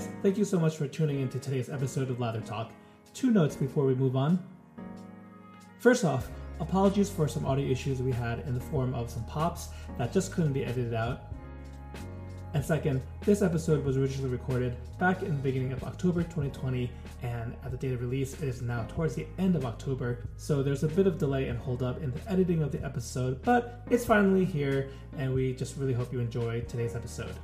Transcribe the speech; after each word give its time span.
Guys, 0.00 0.08
thank 0.22 0.38
you 0.38 0.44
so 0.44 0.58
much 0.58 0.76
for 0.76 0.86
tuning 0.86 1.20
into 1.20 1.38
today's 1.38 1.68
episode 1.68 2.10
of 2.10 2.20
Lather 2.20 2.40
Talk. 2.40 2.72
Two 3.12 3.30
notes 3.30 3.56
before 3.56 3.84
we 3.84 3.94
move 3.94 4.16
on. 4.16 4.42
First 5.78 6.04
off, 6.04 6.30
apologies 6.58 7.10
for 7.10 7.28
some 7.28 7.44
audio 7.44 7.66
issues 7.66 8.00
we 8.00 8.12
had 8.12 8.40
in 8.40 8.54
the 8.54 8.60
form 8.60 8.94
of 8.94 9.10
some 9.10 9.24
pops 9.24 9.68
that 9.98 10.12
just 10.12 10.32
couldn't 10.32 10.52
be 10.52 10.64
edited 10.64 10.94
out. 10.94 11.32
And 12.54 12.64
second, 12.64 13.02
this 13.24 13.42
episode 13.42 13.84
was 13.84 13.96
originally 13.96 14.30
recorded 14.30 14.76
back 14.98 15.22
in 15.22 15.36
the 15.36 15.42
beginning 15.42 15.72
of 15.72 15.84
October 15.84 16.22
2020, 16.22 16.90
and 17.22 17.54
at 17.64 17.70
the 17.70 17.76
date 17.76 17.92
of 17.92 18.00
release, 18.00 18.34
it 18.34 18.44
is 18.44 18.62
now 18.62 18.84
towards 18.88 19.14
the 19.14 19.26
end 19.38 19.54
of 19.54 19.64
October, 19.64 20.26
so 20.36 20.62
there's 20.62 20.82
a 20.82 20.88
bit 20.88 21.06
of 21.06 21.18
delay 21.18 21.48
and 21.48 21.58
holdup 21.58 22.02
in 22.02 22.10
the 22.10 22.30
editing 22.30 22.62
of 22.62 22.72
the 22.72 22.82
episode, 22.84 23.40
but 23.42 23.82
it's 23.90 24.04
finally 24.04 24.44
here, 24.44 24.88
and 25.18 25.32
we 25.32 25.52
just 25.52 25.76
really 25.76 25.92
hope 25.92 26.12
you 26.12 26.20
enjoy 26.20 26.60
today's 26.62 26.96
episode. 26.96 27.34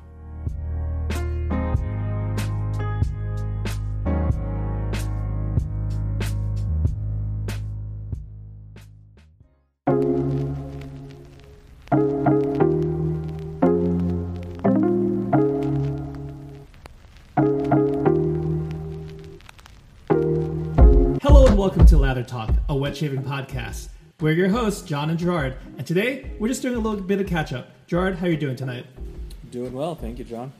And 21.56 21.62
welcome 21.62 21.86
to 21.86 21.96
Lather 21.96 22.22
Talk, 22.22 22.50
a 22.68 22.76
wet 22.76 22.94
shaving 22.94 23.22
podcast. 23.22 23.88
We're 24.20 24.34
your 24.34 24.50
hosts, 24.50 24.82
John 24.82 25.08
and 25.08 25.18
Gerard, 25.18 25.56
and 25.78 25.86
today 25.86 26.32
we're 26.38 26.48
just 26.48 26.60
doing 26.60 26.74
a 26.74 26.78
little 26.78 27.00
bit 27.00 27.18
of 27.18 27.26
catch 27.26 27.54
up. 27.54 27.70
Gerard, 27.86 28.16
how 28.16 28.26
are 28.26 28.28
you 28.28 28.36
doing 28.36 28.56
tonight? 28.56 28.84
Doing 29.50 29.72
well, 29.72 29.94
thank 29.94 30.18
you, 30.18 30.24
John. 30.26 30.52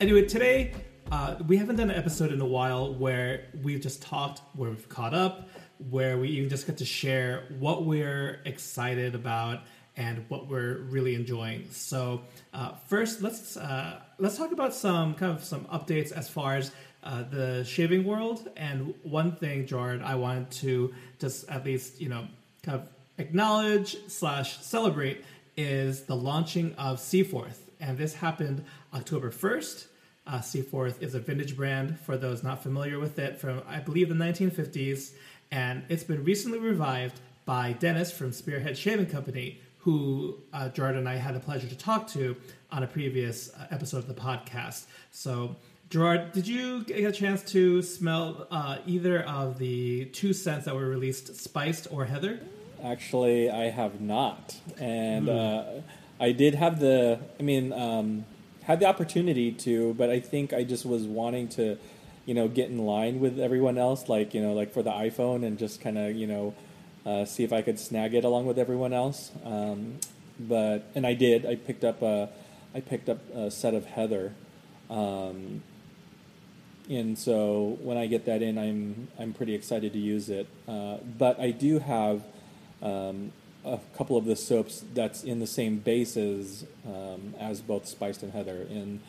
Anyway, 0.00 0.22
today 0.22 0.72
uh, 1.10 1.34
we 1.46 1.58
haven't 1.58 1.76
done 1.76 1.90
an 1.90 1.96
episode 1.98 2.32
in 2.32 2.40
a 2.40 2.46
while 2.46 2.94
where 2.94 3.48
we've 3.62 3.82
just 3.82 4.00
talked, 4.00 4.40
where 4.54 4.70
we've 4.70 4.88
caught 4.88 5.12
up, 5.12 5.50
where 5.90 6.16
we 6.16 6.30
even 6.30 6.48
just 6.48 6.66
get 6.66 6.78
to 6.78 6.86
share 6.86 7.44
what 7.58 7.84
we're 7.84 8.40
excited 8.46 9.14
about 9.14 9.60
and 9.98 10.24
what 10.28 10.48
we're 10.48 10.78
really 10.78 11.14
enjoying. 11.14 11.66
So 11.70 12.22
uh, 12.54 12.72
first, 12.86 13.20
let's 13.20 13.58
uh, 13.58 14.00
let's 14.18 14.38
talk 14.38 14.52
about 14.52 14.72
some 14.72 15.12
kind 15.12 15.36
of 15.36 15.44
some 15.44 15.66
updates 15.66 16.12
as 16.12 16.30
far 16.30 16.56
as 16.56 16.72
uh, 17.02 17.24
the 17.24 17.64
shaving 17.64 18.04
world. 18.04 18.48
And 18.56 18.94
one 19.02 19.36
thing, 19.36 19.66
Gerard, 19.66 20.02
I 20.02 20.14
wanted 20.14 20.50
to 20.52 20.94
just 21.18 21.48
at 21.48 21.64
least 21.64 22.00
you 22.00 22.08
know 22.08 22.26
kind 22.62 22.80
of 22.80 22.88
acknowledge 23.18 23.96
slash 24.08 24.58
celebrate 24.58 25.24
is 25.56 26.04
the 26.04 26.16
launching 26.16 26.74
of 26.76 26.98
Seaforth, 27.00 27.70
and 27.80 27.98
this 27.98 28.14
happened 28.14 28.64
October 28.94 29.30
first. 29.30 29.88
Uh, 30.24 30.40
Seaforth 30.40 31.02
is 31.02 31.14
a 31.14 31.20
vintage 31.20 31.56
brand 31.56 31.98
for 31.98 32.16
those 32.16 32.44
not 32.44 32.62
familiar 32.62 33.00
with 33.00 33.18
it 33.18 33.40
from 33.40 33.62
I 33.68 33.80
believe 33.80 34.08
the 34.08 34.14
1950s, 34.14 35.12
and 35.50 35.82
it's 35.88 36.04
been 36.04 36.24
recently 36.24 36.58
revived 36.58 37.20
by 37.44 37.72
Dennis 37.72 38.12
from 38.12 38.32
Spearhead 38.32 38.78
Shaving 38.78 39.06
Company, 39.06 39.60
who 39.78 40.38
uh, 40.52 40.68
Gerard 40.68 40.96
and 40.96 41.08
I 41.08 41.16
had 41.16 41.34
the 41.34 41.40
pleasure 41.40 41.68
to 41.68 41.76
talk 41.76 42.06
to 42.08 42.36
on 42.70 42.82
a 42.82 42.86
previous 42.86 43.52
uh, 43.54 43.66
episode 43.70 43.98
of 43.98 44.06
the 44.06 44.14
podcast. 44.14 44.86
So, 45.10 45.56
Gerard, 45.92 46.32
did 46.32 46.48
you 46.48 46.84
get 46.84 47.04
a 47.04 47.12
chance 47.12 47.42
to 47.52 47.82
smell 47.82 48.46
uh, 48.50 48.78
either 48.86 49.22
of 49.24 49.58
the 49.58 50.06
two 50.06 50.32
scents 50.32 50.64
that 50.64 50.74
were 50.74 50.86
released, 50.86 51.36
Spiced 51.36 51.86
or 51.90 52.06
Heather? 52.06 52.40
Actually, 52.82 53.50
I 53.50 53.68
have 53.68 54.00
not, 54.00 54.56
and 54.78 55.28
uh, 55.28 55.64
I 56.18 56.32
did 56.32 56.54
have 56.54 56.80
the. 56.80 57.20
I 57.38 57.42
mean, 57.42 57.74
um, 57.74 58.24
had 58.62 58.80
the 58.80 58.86
opportunity 58.86 59.52
to, 59.52 59.92
but 59.92 60.08
I 60.08 60.18
think 60.18 60.54
I 60.54 60.64
just 60.64 60.86
was 60.86 61.02
wanting 61.02 61.48
to, 61.60 61.76
you 62.24 62.32
know, 62.32 62.48
get 62.48 62.70
in 62.70 62.78
line 62.86 63.20
with 63.20 63.38
everyone 63.38 63.76
else, 63.76 64.08
like 64.08 64.32
you 64.32 64.40
know, 64.40 64.54
like 64.54 64.72
for 64.72 64.82
the 64.82 64.92
iPhone, 64.92 65.44
and 65.44 65.58
just 65.58 65.82
kind 65.82 65.98
of 65.98 66.16
you 66.16 66.26
know, 66.26 66.54
uh, 67.04 67.26
see 67.26 67.44
if 67.44 67.52
I 67.52 67.60
could 67.60 67.78
snag 67.78 68.14
it 68.14 68.24
along 68.24 68.46
with 68.46 68.58
everyone 68.58 68.94
else. 68.94 69.30
Um, 69.44 69.98
but 70.40 70.86
and 70.94 71.06
I 71.06 71.12
did. 71.12 71.44
I 71.44 71.56
picked 71.56 71.84
up 71.84 72.00
a, 72.00 72.30
I 72.74 72.80
picked 72.80 73.10
up 73.10 73.18
a 73.34 73.50
set 73.50 73.74
of 73.74 73.84
Heather. 73.84 74.32
Um, 74.88 75.62
and 76.90 77.18
so 77.18 77.78
when 77.82 77.96
I 77.96 78.06
get 78.06 78.26
that 78.26 78.42
in, 78.42 78.58
I'm 78.58 79.08
I'm 79.18 79.32
pretty 79.32 79.54
excited 79.54 79.92
to 79.92 79.98
use 79.98 80.28
it. 80.28 80.46
Uh, 80.66 80.98
but 81.18 81.38
I 81.40 81.50
do 81.50 81.78
have 81.78 82.22
um, 82.82 83.32
a 83.64 83.78
couple 83.96 84.16
of 84.16 84.24
the 84.24 84.36
soaps 84.36 84.84
that's 84.92 85.22
in 85.22 85.38
the 85.38 85.46
same 85.46 85.78
bases 85.78 86.64
um, 86.86 87.34
as 87.38 87.60
both 87.60 87.86
Spiced 87.86 88.22
and 88.22 88.32
Heather 88.32 88.66
in 88.68 89.00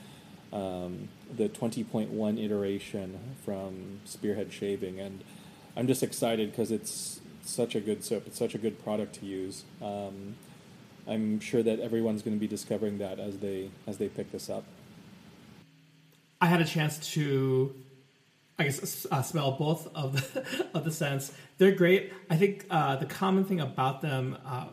um, 0.52 1.10
the 1.36 1.50
20.1 1.50 2.44
iteration 2.44 3.20
from 3.44 4.00
Spearhead 4.06 4.54
Shaving, 4.54 5.00
and 5.00 5.24
I'm 5.76 5.88
just 5.88 6.04
excited 6.04 6.52
because 6.52 6.72
it's 6.72 7.22
such 7.44 7.76
a 7.76 7.82
good 7.82 8.04
soap. 8.04 8.28
It's 8.28 8.38
such 8.38 8.54
a 8.54 8.60
good 8.60 8.84
product 8.84 9.16
to 9.16 9.26
use. 9.26 9.64
Um, 9.82 10.36
I'm 11.08 11.40
sure 11.40 11.64
that 11.64 11.80
everyone's 11.80 12.22
going 12.22 12.36
to 12.36 12.40
be 12.40 12.48
discovering 12.48 13.00
that 13.00 13.20
as 13.20 13.40
they 13.40 13.72
as 13.88 13.98
they 13.98 14.08
pick 14.08 14.32
this 14.32 14.50
up. 14.50 14.64
I 16.44 16.48
had 16.48 16.60
a 16.60 16.66
chance 16.66 17.00
to, 17.14 17.74
I 18.60 18.66
guess, 18.66 19.08
uh, 19.10 19.22
smell 19.22 19.54
both 19.54 19.88
of 19.96 20.34
the 20.34 20.68
of 20.74 20.84
the 20.84 20.92
scents. 20.92 21.32
They're 21.58 21.72
great. 21.72 22.12
I 22.30 22.36
think 22.36 22.66
uh, 22.70 22.98
the 22.98 23.06
common 23.06 23.46
thing 23.46 23.62
about 23.62 24.02
them, 24.02 24.38
uh, 24.46 24.66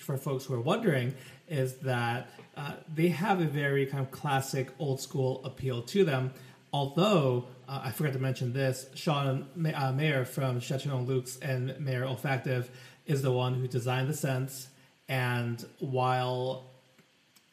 for 0.00 0.16
folks 0.16 0.46
who 0.46 0.54
are 0.54 0.60
wondering, 0.62 1.12
is 1.48 1.74
that 1.80 2.30
uh, 2.56 2.72
they 2.94 3.08
have 3.08 3.42
a 3.42 3.44
very 3.44 3.84
kind 3.84 4.02
of 4.02 4.10
classic, 4.10 4.70
old 4.78 4.98
school 4.98 5.44
appeal 5.44 5.82
to 5.82 6.02
them. 6.02 6.32
Although 6.72 7.44
uh, 7.68 7.82
I 7.84 7.90
forgot 7.90 8.14
to 8.14 8.18
mention 8.18 8.54
this, 8.54 8.86
Sean 8.94 9.48
uh, 9.54 9.92
Maher 9.92 10.24
from 10.24 10.60
Chatillon 10.60 11.06
Lux 11.06 11.38
and 11.40 11.78
Maher 11.78 12.06
Olfactive 12.06 12.68
is 13.04 13.20
the 13.20 13.32
one 13.32 13.52
who 13.52 13.68
designed 13.68 14.08
the 14.08 14.14
scents. 14.14 14.68
And 15.10 15.62
while 15.78 16.70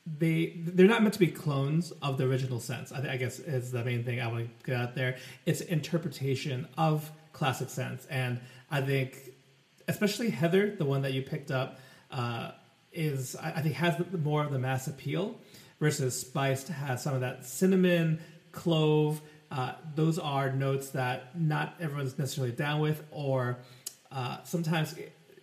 they 0.05 0.53
they're 0.57 0.87
not 0.87 1.01
meant 1.01 1.13
to 1.13 1.19
be 1.19 1.27
clones 1.27 1.91
of 2.01 2.17
the 2.17 2.25
original 2.25 2.59
sense. 2.59 2.91
I, 2.91 3.13
I 3.13 3.17
guess 3.17 3.39
is 3.39 3.71
the 3.71 3.83
main 3.83 4.03
thing 4.03 4.19
I 4.19 4.27
want 4.27 4.47
to 4.47 4.65
get 4.65 4.75
out 4.79 4.95
there. 4.95 5.17
It's 5.45 5.61
interpretation 5.61 6.67
of 6.77 7.09
classic 7.31 7.69
sense, 7.69 8.05
and 8.09 8.39
I 8.69 8.81
think 8.81 9.33
especially 9.87 10.29
Heather, 10.29 10.75
the 10.75 10.85
one 10.85 11.01
that 11.03 11.13
you 11.13 11.21
picked 11.21 11.51
up, 11.51 11.79
uh, 12.11 12.51
is 12.91 13.35
I, 13.35 13.51
I 13.51 13.61
think 13.61 13.75
has 13.75 13.97
the, 13.97 14.17
more 14.17 14.43
of 14.43 14.51
the 14.51 14.59
mass 14.59 14.87
appeal 14.87 15.35
versus 15.79 16.19
Spiced 16.19 16.67
has 16.67 17.01
some 17.03 17.15
of 17.15 17.21
that 17.21 17.45
cinnamon, 17.45 18.19
clove. 18.51 19.21
Uh, 19.51 19.73
those 19.95 20.17
are 20.19 20.51
notes 20.51 20.89
that 20.89 21.39
not 21.39 21.75
everyone's 21.79 22.17
necessarily 22.17 22.53
down 22.53 22.81
with, 22.81 23.03
or 23.11 23.59
uh, 24.11 24.43
sometimes 24.43 24.95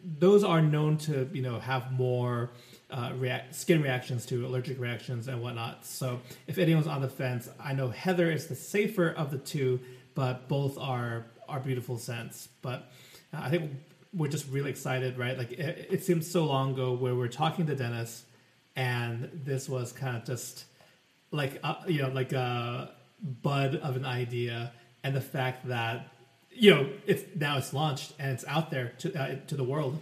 those 0.03 0.45
are 0.45 0.63
known 0.63 0.97
to 0.97 1.29
you 1.33 1.43
know 1.43 1.59
have 1.61 1.93
more 1.93 2.51
uh, 2.91 3.13
react, 3.17 3.55
skin 3.55 3.83
reactions 3.83 4.27
to 4.27 4.47
allergic 4.47 4.81
reactions 4.81 5.29
and 5.29 5.43
whatnot. 5.43 5.85
So 5.87 6.21
if 6.47 6.59
anyone's 6.59 6.87
on 6.87 7.01
the 7.01 7.09
fence, 7.09 7.49
I 7.63 7.73
know 7.73 7.89
Heather 7.89 8.31
is 8.31 8.47
the 8.47 8.55
safer 8.55 9.09
of 9.09 9.31
the 9.31 9.39
two, 9.39 9.81
but 10.15 10.49
both 10.49 10.79
are 10.79 11.27
are 11.49 11.61
beautiful 11.61 11.99
scents. 11.99 12.49
But 12.63 12.91
uh, 13.33 13.41
I 13.43 13.51
think 13.51 13.73
we're 14.15 14.29
just 14.29 14.49
really 14.49 14.71
excited, 14.71 15.19
right? 15.19 15.37
Like 15.37 15.53
it, 15.53 15.89
it 15.91 16.05
seems 16.05 16.31
so 16.31 16.45
long 16.45 16.73
ago 16.73 16.93
where 16.93 17.15
we're 17.15 17.29
talking 17.29 17.67
to 17.67 17.75
Dennis, 17.75 18.25
and 18.77 19.31
this 19.33 19.69
was 19.69 19.93
kind 19.93 20.17
of 20.17 20.25
just 20.25 20.65
like 21.31 21.61
uh, 21.63 21.77
you 21.87 22.03
know 22.03 22.09
like 22.09 22.33
a 22.33 22.93
bud 23.43 23.77
of 23.77 23.97
an 23.97 24.05
idea, 24.05 24.73
and 25.05 25.15
the 25.15 25.21
fact 25.21 25.69
that 25.69 26.09
you 26.51 26.75
know 26.75 26.89
it's 27.07 27.25
now 27.37 27.59
it's 27.59 27.73
launched 27.73 28.13
and 28.19 28.33
it's 28.33 28.45
out 28.47 28.71
there 28.71 28.93
to 28.99 29.15
uh, 29.15 29.37
to 29.47 29.57
the 29.57 29.65
world. 29.65 30.01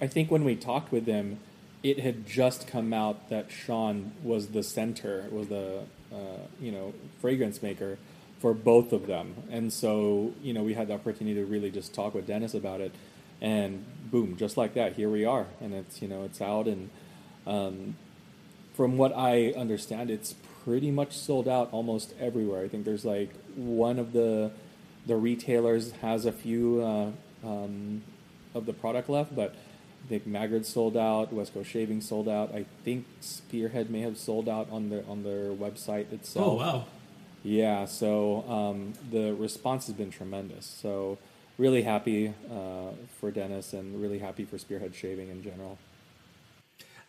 I 0.00 0.06
think 0.06 0.30
when 0.30 0.44
we 0.44 0.56
talked 0.56 0.92
with 0.92 1.06
them, 1.06 1.38
it 1.84 2.00
had 2.00 2.26
just 2.26 2.66
come 2.66 2.94
out 2.94 3.28
that 3.28 3.52
Sean 3.52 4.12
was 4.22 4.48
the 4.48 4.62
center, 4.62 5.26
was 5.30 5.48
the 5.48 5.82
uh, 6.10 6.38
you 6.58 6.72
know 6.72 6.94
fragrance 7.20 7.62
maker 7.62 7.98
for 8.40 8.54
both 8.54 8.92
of 8.92 9.06
them, 9.06 9.34
and 9.50 9.72
so 9.72 10.32
you 10.42 10.54
know 10.54 10.64
we 10.64 10.74
had 10.74 10.88
the 10.88 10.94
opportunity 10.94 11.34
to 11.38 11.44
really 11.44 11.70
just 11.70 11.94
talk 11.94 12.14
with 12.14 12.26
Dennis 12.26 12.54
about 12.54 12.80
it, 12.80 12.92
and 13.40 13.84
boom, 14.10 14.36
just 14.36 14.56
like 14.56 14.72
that, 14.74 14.94
here 14.94 15.10
we 15.10 15.26
are, 15.26 15.46
and 15.60 15.74
it's 15.74 16.00
you 16.00 16.08
know 16.08 16.24
it's 16.24 16.40
out, 16.40 16.66
and 16.66 16.88
um, 17.46 17.96
from 18.72 18.96
what 18.96 19.12
I 19.14 19.52
understand, 19.52 20.10
it's 20.10 20.34
pretty 20.64 20.90
much 20.90 21.12
sold 21.18 21.46
out 21.46 21.68
almost 21.70 22.14
everywhere. 22.18 22.64
I 22.64 22.68
think 22.68 22.86
there's 22.86 23.04
like 23.04 23.30
one 23.54 23.98
of 23.98 24.14
the 24.14 24.52
the 25.06 25.16
retailers 25.16 25.92
has 26.00 26.24
a 26.24 26.32
few 26.32 26.80
uh, 26.80 27.10
um, 27.46 28.02
of 28.54 28.64
the 28.64 28.72
product 28.72 29.10
left, 29.10 29.36
but 29.36 29.54
I 30.04 30.06
think 30.08 30.26
Maggard 30.26 30.66
sold 30.66 30.96
out, 30.96 31.32
West 31.32 31.54
Coast 31.54 31.70
Shaving 31.70 32.02
sold 32.02 32.28
out. 32.28 32.54
I 32.54 32.66
think 32.84 33.06
Spearhead 33.20 33.88
may 33.88 34.00
have 34.00 34.18
sold 34.18 34.48
out 34.48 34.68
on 34.70 34.90
their 34.90 35.02
on 35.08 35.22
their 35.22 35.52
website 35.52 36.12
itself. 36.12 36.46
Oh 36.46 36.54
wow! 36.56 36.84
Yeah, 37.42 37.86
so 37.86 38.44
um, 38.48 38.92
the 39.10 39.34
response 39.34 39.86
has 39.86 39.94
been 39.94 40.10
tremendous. 40.10 40.66
So 40.66 41.18
really 41.58 41.82
happy 41.82 42.34
uh, 42.50 42.90
for 43.18 43.30
Dennis 43.30 43.72
and 43.72 44.00
really 44.00 44.18
happy 44.18 44.44
for 44.44 44.58
Spearhead 44.58 44.94
Shaving 44.94 45.30
in 45.30 45.42
general. 45.42 45.78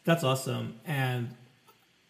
That's 0.06 0.24
awesome. 0.24 0.80
And 0.86 1.36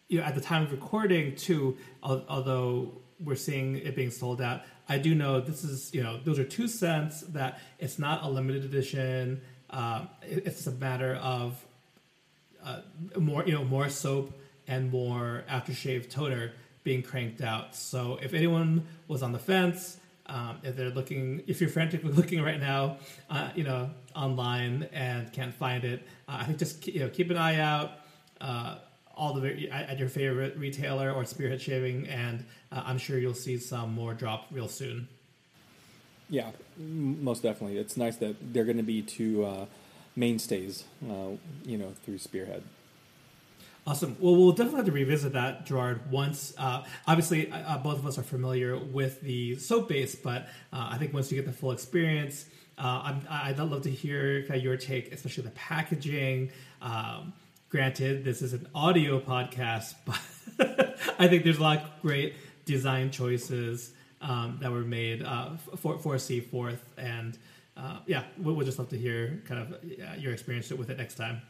you 0.08 0.20
know, 0.20 0.26
at 0.26 0.36
the 0.36 0.42
time 0.42 0.64
of 0.64 0.72
recording, 0.72 1.36
too, 1.36 1.78
although 2.04 2.92
we're 3.24 3.36
seeing 3.36 3.78
it 3.78 3.96
being 3.96 4.12
sold 4.12 4.42
out, 4.42 4.62
I 4.88 4.98
do 4.98 5.16
know 5.16 5.40
this 5.40 5.64
is 5.64 5.94
you 5.94 6.04
know 6.04 6.20
those 6.24 6.38
are 6.38 6.44
two 6.44 6.68
cents 6.68 7.22
that 7.22 7.60
it's 7.80 7.98
not 7.98 8.24
a 8.24 8.30
limited 8.30 8.66
edition. 8.66 9.42
Um, 9.75 10.07
it's 10.22 10.66
a 10.68 10.72
matter 10.72 11.16
of 11.16 11.62
uh, 12.63 12.80
more 13.19 13.45
you 13.45 13.54
know 13.54 13.66
more 13.66 13.89
soap 13.89 14.33
and 14.68 14.89
more 14.89 15.44
aftershave 15.50 16.10
toner 16.10 16.54
being 16.83 17.04
cranked 17.04 17.42
out. 17.42 17.75
So 17.75 18.18
if 18.22 18.33
anyone 18.33 18.88
was 19.10 19.22
on 19.22 19.33
the 19.33 19.39
fence, 19.39 19.98
um, 20.27 20.60
if 20.63 20.77
they're 20.77 20.92
looking, 20.92 21.44
if 21.45 21.60
you're 21.60 21.69
frantically 21.69 22.12
looking 22.22 22.42
right 22.42 22.60
now, 22.60 22.98
uh, 23.30 23.50
you 23.54 23.66
know, 23.66 23.89
online 24.16 24.88
and 24.94 25.31
can't 25.33 25.54
find 25.54 25.83
it, 25.83 26.07
uh, 26.30 26.38
I 26.39 26.45
think 26.45 26.57
just 26.57 26.88
you 26.88 27.01
know 27.01 27.10
keep 27.10 27.30
an 27.30 27.38
eye 27.38 27.60
out. 27.60 27.92
Uh, 28.39 28.77
all 29.18 29.33
the 29.33 29.69
at 29.69 29.98
your 29.98 30.10
favorite 30.10 30.57
retailer 30.57 31.12
or 31.12 31.24
Spearhead 31.25 31.62
Shaving, 31.62 32.07
and 32.07 32.45
uh, 32.72 32.83
I'm 32.86 32.98
sure 32.98 33.18
you'll 33.18 33.33
see 33.33 33.57
some 33.57 33.94
more 33.94 34.13
drop 34.13 34.48
real 34.51 34.68
soon. 34.68 35.07
Yeah, 36.30 36.51
most 36.77 37.44
definitely. 37.44 37.77
It's 37.77 37.98
nice 37.98 38.18
that 38.18 38.54
they're 38.54 38.63
going 38.66 38.77
to 38.77 38.83
be 38.83 39.01
two 39.01 39.45
uh, 39.45 39.66
mainstays, 40.16 40.86
uh, 41.07 41.38
you 41.63 41.77
know, 41.77 41.94
through 42.04 42.18
Spearhead. 42.18 42.63
Awesome. 43.88 44.18
Well, 44.19 44.36
we'll 44.36 44.51
definitely 44.51 44.77
have 44.77 44.86
to 44.88 44.92
revisit 44.92 45.33
that, 45.33 45.68
Gerard. 45.68 46.10
Once, 46.10 46.56
uh, 46.57 46.83
obviously, 47.07 47.51
uh, 47.51 47.77
both 47.77 48.00
of 48.00 48.07
us 48.07 48.18
are 48.18 48.24
familiar 48.24 48.75
with 48.77 49.22
the 49.22 49.57
soap 49.57 49.89
base, 49.89 50.16
but 50.16 50.48
uh, 50.74 50.89
I 50.92 50.98
think 50.98 51.13
once 51.13 51.31
you 51.31 51.36
get 51.38 51.45
the 51.45 51.54
full 51.56 51.72
experience, 51.72 52.48
uh, 52.80 53.13
i 53.30 53.54
would 53.56 53.72
love 53.72 53.83
to 53.83 53.92
hear 53.92 54.42
kind 54.42 54.56
of 54.56 54.63
your 54.63 54.75
take, 54.75 55.13
especially 55.13 55.44
the 55.44 55.51
packaging. 55.51 56.51
Um, 56.81 57.33
granted, 57.69 58.25
this 58.25 58.42
is 58.42 58.54
an 58.54 58.68
audio 58.74 59.19
podcast, 59.19 59.94
but 60.57 60.98
I 61.19 61.27
think 61.27 61.44
there's 61.44 61.60
a 61.60 61.62
lot 61.62 61.77
of 61.77 62.01
great 62.01 62.33
design 62.66 63.12
choices 63.12 63.92
um, 64.22 64.58
that 64.62 64.72
were 64.72 64.82
made 64.82 65.24
uh, 65.24 65.52
for 65.78 65.98
for 66.00 66.18
Seaforth, 66.18 66.84
and 66.98 67.38
uh, 67.78 68.00
yeah, 68.06 68.24
we'll, 68.38 68.56
we'll, 68.56 68.66
just 68.66 68.80
love 68.80 68.90
to 68.90 68.98
hear 68.98 69.42
kind 69.46 69.62
of 69.62 70.20
your 70.20 70.34
experience 70.34 70.70
with 70.72 70.90
it 70.90 70.98
next 70.98 71.16
time. 71.16 71.42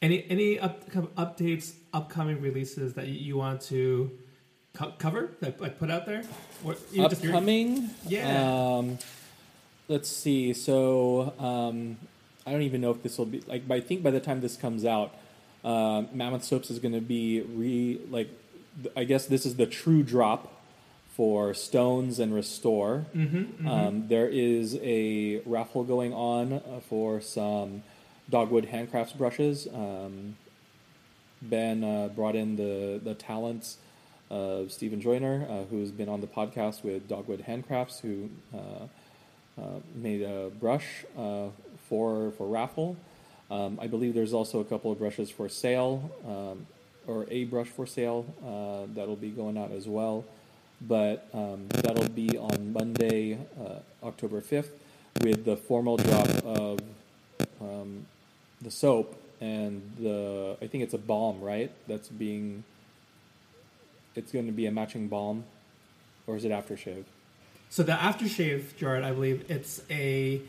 Any 0.00 0.24
any 0.30 0.58
up, 0.58 0.88
updates, 1.16 1.74
upcoming 1.92 2.40
releases 2.40 2.94
that 2.94 3.08
you 3.08 3.36
want 3.36 3.60
to 3.62 4.10
co- 4.74 4.92
cover, 4.98 5.30
like, 5.40 5.60
like, 5.60 5.78
put 5.78 5.90
out 5.90 6.06
there? 6.06 6.22
Or 6.64 6.76
upcoming, 6.98 7.90
yeah. 8.06 8.76
Um, 8.76 8.98
let's 9.88 10.08
see. 10.08 10.52
So 10.52 11.32
um, 11.38 11.96
I 12.46 12.52
don't 12.52 12.62
even 12.62 12.80
know 12.80 12.90
if 12.90 13.02
this 13.02 13.18
will 13.18 13.26
be 13.26 13.40
like. 13.46 13.62
I 13.70 13.80
think 13.80 14.02
by 14.02 14.10
the 14.10 14.20
time 14.20 14.40
this 14.40 14.56
comes 14.56 14.84
out, 14.84 15.14
uh, 15.64 16.02
Mammoth 16.12 16.44
Soaps 16.44 16.70
is 16.70 16.78
going 16.78 16.94
to 16.94 17.00
be 17.00 17.40
re 17.40 18.00
like. 18.10 18.28
I 18.96 19.04
guess 19.04 19.26
this 19.26 19.46
is 19.46 19.56
the 19.56 19.66
true 19.66 20.02
drop 20.02 20.53
for 21.16 21.54
Stones 21.54 22.18
and 22.18 22.34
Restore. 22.34 23.06
Mm-hmm, 23.14 23.36
mm-hmm. 23.36 23.68
Um, 23.68 24.08
there 24.08 24.28
is 24.28 24.76
a 24.82 25.40
raffle 25.46 25.84
going 25.84 26.12
on 26.12 26.54
uh, 26.54 26.80
for 26.88 27.20
some 27.20 27.84
Dogwood 28.28 28.66
Handcrafts 28.66 29.16
brushes. 29.16 29.68
Um, 29.72 30.36
ben 31.40 31.84
uh, 31.84 32.08
brought 32.08 32.34
in 32.34 32.56
the, 32.56 33.00
the 33.02 33.14
talents 33.14 33.78
of 34.30 34.72
Stephen 34.72 35.00
Joyner, 35.00 35.46
uh, 35.48 35.64
who's 35.64 35.90
been 35.90 36.08
on 36.08 36.20
the 36.20 36.26
podcast 36.26 36.82
with 36.82 37.06
Dogwood 37.08 37.44
Handcrafts, 37.46 38.00
who 38.00 38.30
uh, 38.52 38.86
uh 39.60 39.78
made 39.94 40.22
a 40.22 40.50
brush 40.58 41.04
uh, 41.16 41.48
for 41.88 42.32
for 42.32 42.48
raffle. 42.48 42.96
Um, 43.50 43.78
I 43.80 43.86
believe 43.86 44.14
there's 44.14 44.32
also 44.32 44.60
a 44.60 44.64
couple 44.64 44.90
of 44.90 44.98
brushes 44.98 45.30
for 45.30 45.48
sale, 45.48 46.10
um, 46.26 46.66
or 47.06 47.26
a 47.30 47.44
brush 47.44 47.68
for 47.68 47.86
sale 47.86 48.24
uh, 48.42 48.92
that'll 48.94 49.16
be 49.16 49.30
going 49.30 49.58
out 49.58 49.70
as 49.70 49.86
well. 49.86 50.24
But 50.80 51.28
um, 51.32 51.66
that'll 51.68 52.08
be 52.08 52.36
on 52.36 52.72
Monday, 52.72 53.38
October 54.02 54.40
5th, 54.40 54.68
with 55.22 55.44
the 55.44 55.56
formal 55.56 55.96
drop 55.96 56.28
of 56.44 56.80
um, 57.60 58.06
the 58.60 58.70
soap 58.70 59.20
and 59.40 59.82
the 59.98 60.56
I 60.62 60.66
think 60.66 60.84
it's 60.84 60.94
a 60.94 60.98
balm, 60.98 61.40
right? 61.40 61.70
That's 61.86 62.08
being 62.08 62.64
it's 64.14 64.32
going 64.32 64.46
to 64.46 64.52
be 64.52 64.66
a 64.66 64.70
matching 64.70 65.08
balm, 65.08 65.44
or 66.26 66.36
is 66.36 66.44
it 66.44 66.52
aftershave? 66.52 67.04
So 67.68 67.82
the 67.82 67.92
aftershave, 67.92 68.76
Gerard, 68.76 69.04
I 69.04 69.12
believe 69.12 69.44
it's 69.48 69.82
a 69.90 70.40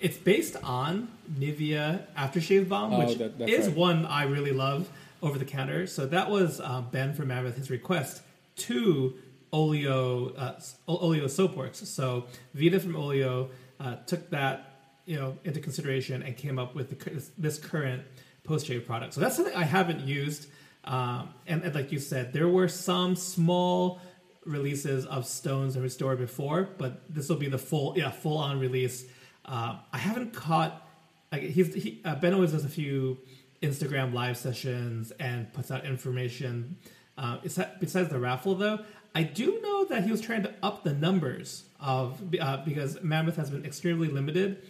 it's 0.00 0.16
based 0.16 0.56
on 0.62 1.08
Nivea 1.38 2.02
aftershave 2.16 2.68
balm, 2.68 2.94
oh, 2.94 3.06
which 3.06 3.18
that, 3.18 3.48
is 3.48 3.66
right. 3.66 3.76
one 3.76 4.06
I 4.06 4.24
really 4.24 4.52
love 4.52 4.88
over 5.22 5.38
the 5.38 5.44
counter. 5.44 5.86
So 5.86 6.06
that 6.06 6.30
was 6.30 6.60
um, 6.60 6.88
Ben 6.92 7.14
from 7.14 7.28
Mammoth 7.28 7.56
his 7.56 7.70
request 7.70 8.22
to 8.56 9.14
Oleo 9.52 10.34
uh, 10.34 10.60
Oleo 10.88 11.26
Soapworks. 11.26 11.84
So 11.86 12.26
Vita 12.54 12.80
from 12.80 12.96
Oleo 12.96 13.50
uh, 13.80 13.96
took 14.06 14.30
that 14.30 14.80
you 15.06 15.16
know 15.16 15.38
into 15.44 15.60
consideration 15.60 16.22
and 16.22 16.36
came 16.36 16.58
up 16.58 16.74
with 16.74 16.90
the, 16.90 17.30
this 17.38 17.58
current 17.58 18.02
post 18.44 18.66
shave 18.66 18.86
product. 18.86 19.14
So 19.14 19.20
that's 19.20 19.36
something 19.36 19.54
I 19.54 19.64
haven't 19.64 20.00
used. 20.00 20.48
Um, 20.84 21.34
and, 21.46 21.62
and, 21.64 21.74
like 21.74 21.92
you 21.92 21.98
said, 21.98 22.32
there 22.32 22.48
were 22.48 22.68
some 22.68 23.14
small 23.14 24.00
releases 24.46 25.04
of 25.04 25.26
Stones 25.26 25.74
and 25.74 25.82
Restore 25.84 26.16
before, 26.16 26.66
but 26.78 27.02
this 27.12 27.28
will 27.28 27.36
be 27.36 27.48
the 27.48 27.58
full 27.58 27.94
yeah 27.96 28.10
full 28.10 28.38
on 28.38 28.58
release. 28.58 29.04
Uh, 29.44 29.78
I 29.92 29.98
haven't 29.98 30.32
caught. 30.32 30.86
Like 31.30 31.42
he's 31.42 31.74
he, 31.74 32.00
uh, 32.04 32.14
Ben 32.14 32.32
always 32.32 32.52
does 32.52 32.64
a 32.64 32.70
few 32.70 33.18
Instagram 33.62 34.14
live 34.14 34.36
sessions 34.36 35.10
and 35.12 35.52
puts 35.52 35.70
out 35.70 35.84
information. 35.84 36.78
Uh, 37.18 37.38
besides 37.80 38.08
the 38.10 38.18
raffle, 38.18 38.54
though, 38.54 38.78
I 39.14 39.22
do 39.22 39.60
know 39.62 39.84
that 39.86 40.04
he 40.04 40.10
was 40.10 40.20
trying 40.20 40.42
to 40.44 40.54
up 40.62 40.84
the 40.84 40.92
numbers 40.92 41.64
of 41.80 42.22
uh, 42.40 42.58
because 42.64 43.02
Mammoth 43.02 43.36
has 43.36 43.50
been 43.50 43.64
extremely 43.64 44.08
limited 44.08 44.62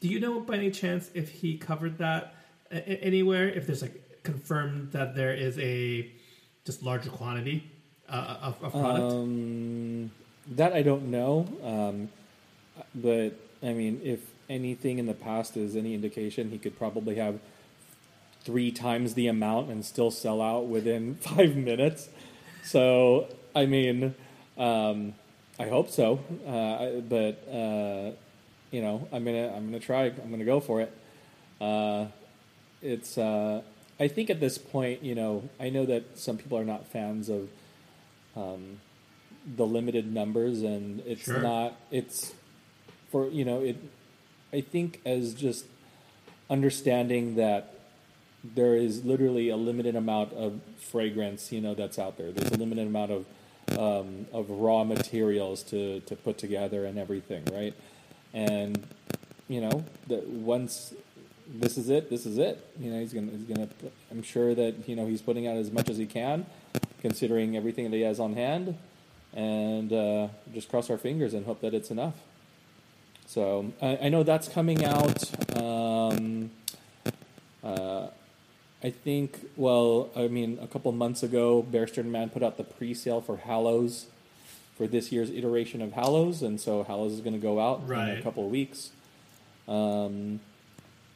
do 0.00 0.08
you 0.08 0.20
know 0.20 0.40
by 0.40 0.56
any 0.56 0.70
chance 0.70 1.10
if 1.14 1.30
he 1.30 1.56
covered 1.56 1.98
that 1.98 2.34
anywhere? 2.70 3.48
If 3.48 3.66
there's 3.66 3.82
like 3.82 4.22
confirmed 4.22 4.92
that 4.92 5.14
there 5.14 5.34
is 5.34 5.58
a 5.58 6.10
just 6.64 6.82
larger 6.82 7.10
quantity 7.10 7.70
uh, 8.08 8.36
of, 8.42 8.62
of, 8.62 8.72
product? 8.72 9.12
Um, 9.12 10.10
that 10.52 10.72
I 10.72 10.82
don't 10.82 11.10
know. 11.10 11.46
Um, 11.62 12.08
but 12.94 13.30
I 13.62 13.72
mean, 13.72 14.00
if 14.04 14.20
anything 14.48 14.98
in 14.98 15.06
the 15.06 15.14
past 15.14 15.56
is 15.56 15.76
any 15.76 15.94
indication, 15.94 16.50
he 16.50 16.58
could 16.58 16.78
probably 16.78 17.16
have 17.16 17.40
three 18.44 18.72
times 18.72 19.14
the 19.14 19.28
amount 19.28 19.70
and 19.70 19.84
still 19.84 20.10
sell 20.10 20.40
out 20.40 20.66
within 20.66 21.14
five 21.20 21.56
minutes. 21.56 22.08
So 22.64 23.28
I 23.54 23.66
mean, 23.66 24.14
um, 24.58 25.14
I 25.58 25.68
hope 25.68 25.90
so. 25.90 26.20
Uh, 26.46 27.00
but 27.00 27.46
uh, 27.48 28.12
you 28.70 28.82
know, 28.82 29.06
I'm 29.12 29.24
gonna 29.24 29.52
I'm 29.54 29.66
gonna 29.66 29.80
try. 29.80 30.04
I'm 30.06 30.30
gonna 30.30 30.44
go 30.44 30.60
for 30.60 30.80
it. 30.80 30.96
Uh, 31.60 32.06
it's 32.80 33.18
uh, 33.18 33.62
I 34.00 34.08
think 34.08 34.30
at 34.30 34.40
this 34.40 34.58
point, 34.58 35.02
you 35.02 35.14
know, 35.14 35.48
I 35.60 35.70
know 35.70 35.86
that 35.86 36.18
some 36.18 36.36
people 36.36 36.58
are 36.58 36.64
not 36.64 36.86
fans 36.86 37.28
of 37.28 37.48
um, 38.34 38.80
the 39.56 39.66
limited 39.66 40.12
numbers, 40.12 40.62
and 40.62 41.00
it's 41.06 41.24
sure. 41.24 41.40
not. 41.40 41.76
It's 41.90 42.32
for 43.10 43.28
you 43.28 43.44
know 43.44 43.60
it. 43.60 43.76
I 44.52 44.60
think 44.60 45.00
as 45.04 45.34
just 45.34 45.66
understanding 46.50 47.36
that 47.36 47.74
there 48.44 48.74
is 48.74 49.04
literally 49.04 49.48
a 49.48 49.56
limited 49.56 49.94
amount 49.94 50.32
of 50.32 50.60
fragrance, 50.78 51.52
you 51.52 51.60
know, 51.60 51.74
that's 51.74 51.98
out 51.98 52.18
there. 52.18 52.32
There's 52.32 52.50
a 52.50 52.56
limited 52.56 52.86
amount 52.86 53.12
of 53.12 53.24
um, 53.78 54.26
of 54.32 54.50
raw 54.50 54.84
materials 54.84 55.62
to 55.64 56.00
to 56.00 56.16
put 56.16 56.38
together 56.38 56.84
and 56.84 56.98
everything, 56.98 57.44
right? 57.52 57.74
and 58.32 58.86
you 59.48 59.60
know 59.60 59.84
that 60.08 60.26
once 60.26 60.94
this 61.48 61.76
is 61.76 61.90
it, 61.90 62.08
this 62.08 62.24
is 62.24 62.38
it. 62.38 62.64
You 62.78 62.90
know, 62.90 63.00
he's 63.00 63.12
gonna 63.12 63.32
he's 63.32 63.44
gonna. 63.44 63.68
I'm 64.10 64.22
sure 64.22 64.54
that 64.54 64.88
you 64.88 64.96
know 64.96 65.06
he's 65.06 65.22
putting 65.22 65.46
out 65.46 65.56
as 65.56 65.70
much 65.70 65.88
as 65.88 65.98
he 65.98 66.06
can, 66.06 66.46
considering 67.00 67.56
everything 67.56 67.90
that 67.90 67.96
he 67.96 68.02
has 68.02 68.20
on 68.20 68.34
hand, 68.34 68.78
and 69.34 69.92
uh, 69.92 70.28
just 70.54 70.68
cross 70.68 70.88
our 70.90 70.98
fingers 70.98 71.34
and 71.34 71.44
hope 71.44 71.60
that 71.60 71.74
it's 71.74 71.90
enough. 71.90 72.14
So 73.26 73.72
I, 73.80 73.98
I 74.02 74.08
know 74.08 74.22
that's 74.22 74.48
coming 74.48 74.84
out. 74.84 75.56
Um, 75.56 76.50
uh, 77.62 78.08
I 78.82 78.90
think, 78.90 79.38
well, 79.56 80.10
I 80.16 80.26
mean, 80.28 80.58
a 80.60 80.66
couple 80.66 80.90
months 80.92 81.22
ago, 81.22 81.62
Barrister 81.62 82.00
and 82.00 82.10
Man 82.10 82.30
put 82.30 82.42
out 82.42 82.56
the 82.56 82.64
pre-sale 82.64 83.20
for 83.20 83.36
Hallows 83.36 84.06
for 84.76 84.86
this 84.86 85.12
year's 85.12 85.30
iteration 85.30 85.80
of 85.82 85.92
Hallows, 85.92 86.42
and 86.42 86.60
so 86.60 86.82
Hallows 86.82 87.12
is 87.12 87.20
going 87.20 87.34
to 87.34 87.38
go 87.38 87.60
out 87.60 87.82
in 87.82 87.92
a 88.18 88.22
couple 88.22 88.44
of 88.44 88.50
weeks. 88.50 88.90
Um, 89.68 90.40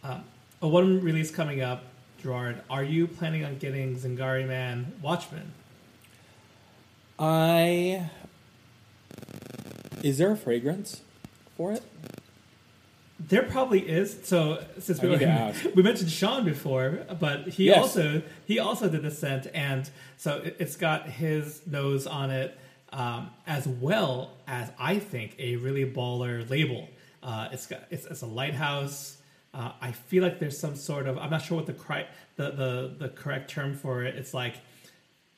Uh, 0.04 0.20
one 0.60 1.02
release 1.02 1.30
coming 1.32 1.60
up, 1.60 1.82
Gerard. 2.22 2.62
Are 2.70 2.84
you 2.84 3.08
planning 3.08 3.44
on 3.44 3.58
getting 3.58 3.96
Zingari 3.96 4.46
Man 4.46 4.92
Watchmen? 5.02 5.52
I 7.18 8.10
is 10.02 10.18
there 10.18 10.30
a 10.30 10.36
fragrance 10.36 11.00
for 11.56 11.72
it? 11.72 11.82
There 13.18 13.42
probably 13.44 13.80
is. 13.80 14.18
So 14.24 14.62
since 14.78 15.00
we, 15.00 15.14
ask. 15.24 15.64
we 15.74 15.82
mentioned 15.82 16.10
Sean 16.10 16.44
before, 16.44 17.06
but 17.18 17.48
he 17.48 17.64
Yes. 17.66 17.78
also 17.78 18.22
he 18.44 18.58
also 18.58 18.88
did 18.90 19.02
the 19.02 19.10
scent, 19.10 19.46
and 19.54 19.88
so 20.18 20.38
it, 20.38 20.56
it's 20.58 20.76
got 20.76 21.08
his 21.08 21.62
nose 21.66 22.06
on 22.06 22.30
it, 22.30 22.58
um, 22.92 23.30
as 23.46 23.66
well 23.66 24.32
as 24.46 24.70
I 24.78 24.98
think 24.98 25.34
a 25.38 25.56
really 25.56 25.90
baller 25.90 26.48
label. 26.48 26.88
Uh, 27.22 27.48
it's 27.52 27.66
got 27.66 27.84
it's, 27.90 28.04
it's 28.04 28.22
a 28.22 28.26
lighthouse. 28.26 29.16
Uh, 29.54 29.72
I 29.80 29.92
feel 29.92 30.22
like 30.22 30.38
there's 30.38 30.58
some 30.58 30.76
sort 30.76 31.06
of 31.08 31.16
I'm 31.16 31.30
not 31.30 31.40
sure 31.40 31.56
what 31.56 31.66
the 31.66 31.72
correct 31.72 32.14
the, 32.36 32.50
the 32.50 32.94
the 32.98 33.08
correct 33.08 33.50
term 33.50 33.74
for 33.74 34.04
it. 34.04 34.14
It's 34.16 34.34
like 34.34 34.56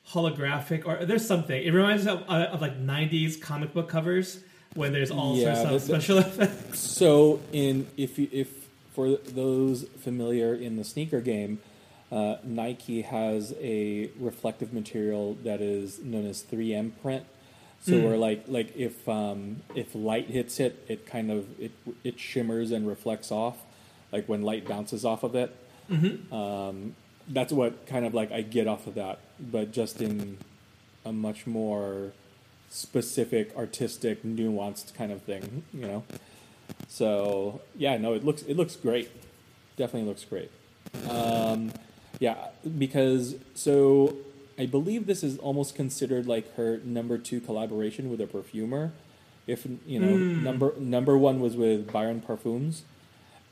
holographic 0.09 0.85
or 0.85 1.05
there's 1.05 1.25
something. 1.25 1.61
It 1.61 1.71
reminds 1.73 2.05
me 2.05 2.11
of, 2.11 2.23
uh, 2.27 2.49
of 2.51 2.61
like 2.61 2.77
'90s 2.79 3.39
comic 3.39 3.73
book 3.73 3.87
covers 3.87 4.39
when 4.75 4.93
there's 4.93 5.11
all 5.11 5.35
Yeah, 5.35 5.55
sorts 5.55 5.75
of 5.75 5.81
special 5.81 6.17
effects. 6.25 6.79
So, 6.79 7.41
in 7.51 7.87
if 7.97 8.17
you, 8.19 8.27
if 8.31 8.49
for 8.93 9.09
those 9.17 9.83
familiar 10.01 10.53
in 10.53 10.77
the 10.77 10.83
sneaker 10.83 11.21
game, 11.21 11.59
uh, 12.11 12.37
Nike 12.43 13.01
has 13.03 13.53
a 13.61 14.09
reflective 14.19 14.73
material 14.73 15.35
that 15.43 15.61
is 15.61 15.99
known 15.99 16.25
as 16.25 16.43
3M 16.43 16.91
print. 17.01 17.25
So, 17.81 17.97
where 17.99 18.17
like 18.17 18.43
like 18.47 18.75
if 18.75 19.07
um, 19.07 19.61
if 19.73 19.95
light 19.95 20.27
hits 20.27 20.59
it, 20.59 20.83
it 20.89 21.05
kind 21.05 21.31
of 21.31 21.47
it 21.59 21.71
it 22.03 22.19
shimmers 22.19 22.71
and 22.71 22.85
reflects 22.87 23.31
off, 23.31 23.57
like 24.11 24.25
when 24.27 24.41
light 24.41 24.67
bounces 24.67 25.05
off 25.05 25.23
of 25.23 25.33
it. 25.35 25.55
Um, 26.31 26.95
that's 27.27 27.53
what 27.53 27.85
kind 27.87 28.05
of 28.05 28.13
like 28.13 28.31
I 28.31 28.41
get 28.41 28.67
off 28.67 28.85
of 28.87 28.95
that, 28.95 29.19
but 29.39 29.71
just 29.71 30.01
in 30.01 30.37
a 31.05 31.13
much 31.13 31.47
more 31.47 32.11
specific, 32.69 33.55
artistic, 33.55 34.23
nuanced 34.23 34.93
kind 34.93 35.11
of 35.11 35.21
thing, 35.23 35.63
you 35.73 35.81
know. 35.81 36.03
So 36.87 37.61
yeah, 37.75 37.97
no, 37.97 38.13
it 38.13 38.23
looks 38.23 38.41
it 38.43 38.55
looks 38.57 38.75
great. 38.75 39.09
Definitely 39.77 40.07
looks 40.09 40.25
great. 40.25 40.51
Um, 41.09 41.71
yeah, 42.19 42.49
because 42.77 43.35
so 43.55 44.15
I 44.57 44.65
believe 44.65 45.05
this 45.07 45.23
is 45.23 45.37
almost 45.39 45.75
considered 45.75 46.27
like 46.27 46.55
her 46.55 46.79
number 46.83 47.17
two 47.17 47.39
collaboration 47.39 48.09
with 48.09 48.21
a 48.21 48.27
perfumer. 48.27 48.91
If 49.47 49.65
you 49.85 49.99
know, 49.99 50.17
number 50.17 50.73
number 50.79 51.17
one 51.17 51.39
was 51.39 51.55
with 51.55 51.91
Byron 51.91 52.21
Parfums, 52.27 52.81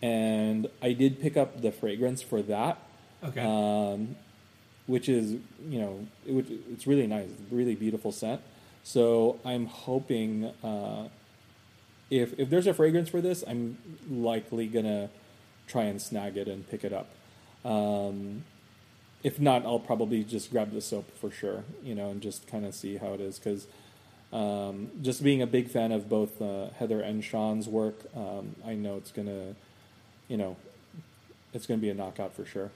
and 0.02 0.68
I 0.82 0.94
did 0.94 1.20
pick 1.20 1.36
up 1.38 1.62
the 1.62 1.72
fragrance 1.72 2.22
for 2.22 2.42
that 2.44 2.78
Okay. 3.24 3.42
um, 3.42 4.16
which 4.86 5.10
is 5.10 5.32
you 5.68 5.80
know 5.80 6.08
it, 6.28 6.46
it's 6.72 6.86
really 6.86 7.08
nice, 7.08 7.30
really 7.50 7.74
beautiful 7.76 8.12
scent. 8.12 8.42
So 8.88 9.38
I'm 9.44 9.66
hoping 9.66 10.46
uh, 10.64 11.10
if 12.10 12.40
if 12.40 12.50
there's 12.50 12.68
a 12.68 12.74
fragrance 12.74 13.10
for 13.10 13.20
this, 13.20 13.44
I'm 13.46 13.78
likely 14.10 14.66
gonna 14.68 15.10
try 15.68 15.84
and 15.84 16.02
snag 16.02 16.38
it 16.38 16.48
and 16.48 16.66
pick 16.70 16.86
it 16.86 16.94
up. 16.94 17.10
Um, 17.66 18.46
if 19.24 19.42
not, 19.42 19.66
I'll 19.66 19.78
probably 19.78 20.24
just 20.24 20.52
grab 20.52 20.72
the 20.72 20.80
soap 20.80 21.12
for 21.20 21.30
sure, 21.30 21.66
you 21.84 21.96
know, 21.96 22.12
and 22.12 22.22
just 22.22 22.48
kind 22.48 22.66
of 22.66 22.74
see 22.74 22.96
how 22.96 23.14
it 23.14 23.20
is 23.20 23.38
because. 23.38 23.68
Um, 24.34 24.92
just 25.02 25.24
being 25.24 25.42
a 25.42 25.48
big 25.48 25.70
fan 25.70 25.94
of 25.94 26.10
both 26.10 26.42
uh, 26.42 26.68
Heather 26.78 27.00
and 27.00 27.24
Sean's 27.24 27.70
work, 27.70 27.96
um, 28.14 28.58
I 28.66 28.74
know 28.74 28.98
it's 28.98 29.10
gonna, 29.10 29.56
you 30.28 30.36
know, 30.36 30.58
it's 31.54 31.66
gonna 31.66 31.80
be 31.80 31.90
a 31.90 31.94
knockout 31.94 32.36
for 32.36 32.46
sure. 32.46 32.72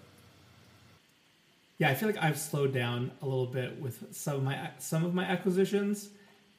Yeah, 1.81 1.89
I 1.89 1.95
feel 1.95 2.09
like 2.09 2.23
I've 2.23 2.37
slowed 2.37 2.75
down 2.75 3.09
a 3.23 3.25
little 3.25 3.47
bit 3.47 3.81
with 3.81 4.15
some 4.15 4.35
of 4.35 4.43
my 4.43 4.69
some 4.77 5.03
of 5.03 5.15
my 5.15 5.23
acquisitions, 5.23 6.09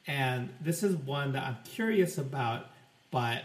and 0.05 0.49
this 0.59 0.83
is 0.83 0.97
one 0.97 1.31
that 1.31 1.43
I'm 1.43 1.55
curious 1.63 2.17
about, 2.17 2.65
but 3.09 3.41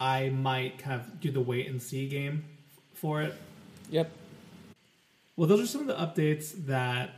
I 0.00 0.30
might 0.30 0.78
kind 0.78 1.00
of 1.00 1.20
do 1.20 1.30
the 1.30 1.40
wait 1.40 1.68
and 1.68 1.80
see 1.80 2.08
game 2.08 2.44
for 2.92 3.22
it. 3.22 3.36
Yep. 3.90 4.10
Well, 5.36 5.46
those 5.46 5.60
are 5.60 5.66
some 5.68 5.82
of 5.82 5.86
the 5.86 5.94
updates 5.94 6.66
that 6.66 7.10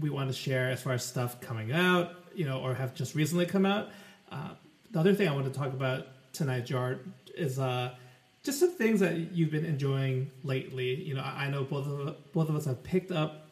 we 0.00 0.10
want 0.10 0.28
to 0.28 0.34
share 0.34 0.68
as 0.68 0.82
far 0.82 0.94
as 0.94 1.04
stuff 1.04 1.40
coming 1.40 1.70
out, 1.70 2.12
you 2.34 2.46
know, 2.46 2.58
or 2.58 2.74
have 2.74 2.96
just 2.96 3.14
recently 3.14 3.46
come 3.46 3.64
out. 3.64 3.90
Uh, 4.32 4.54
the 4.90 4.98
other 4.98 5.14
thing 5.14 5.28
I 5.28 5.32
want 5.32 5.46
to 5.46 5.56
talk 5.56 5.68
about 5.68 6.08
tonight, 6.32 6.66
Jar, 6.66 6.98
is 7.36 7.60
uh, 7.60 7.94
just 8.42 8.60
some 8.60 8.72
things 8.72 9.00
that 9.00 9.32
you've 9.32 9.50
been 9.50 9.64
enjoying 9.64 10.30
lately. 10.44 10.94
You 10.94 11.14
know, 11.14 11.22
I 11.22 11.46
I 11.46 11.50
know 11.50 11.64
both 11.64 11.86
of 11.86 12.32
both 12.32 12.48
of 12.48 12.56
us 12.56 12.64
have 12.64 12.82
picked 12.82 13.12
up 13.12 13.46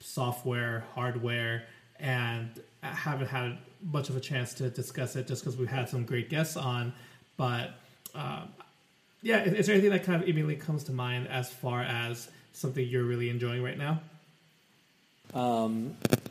software, 0.00 0.84
hardware, 0.94 1.64
and 1.98 2.48
haven't 2.82 3.28
had 3.28 3.58
much 3.82 4.08
of 4.10 4.16
a 4.16 4.20
chance 4.20 4.54
to 4.54 4.68
discuss 4.70 5.16
it 5.16 5.26
just 5.26 5.42
because 5.42 5.56
we've 5.56 5.68
had 5.68 5.88
some 5.88 6.04
great 6.04 6.28
guests 6.28 6.56
on. 6.56 6.92
But 7.36 7.70
um, 8.14 8.48
yeah, 9.22 9.42
is, 9.42 9.54
is 9.54 9.66
there 9.66 9.74
anything 9.74 9.92
that 9.92 10.04
kind 10.04 10.22
of 10.22 10.28
immediately 10.28 10.56
comes 10.56 10.84
to 10.84 10.92
mind 10.92 11.28
as 11.28 11.50
far 11.50 11.82
as 11.82 12.28
something 12.52 12.86
you're 12.86 13.04
really 13.04 13.30
enjoying 13.30 13.62
right 13.62 13.78
now? 13.78 14.00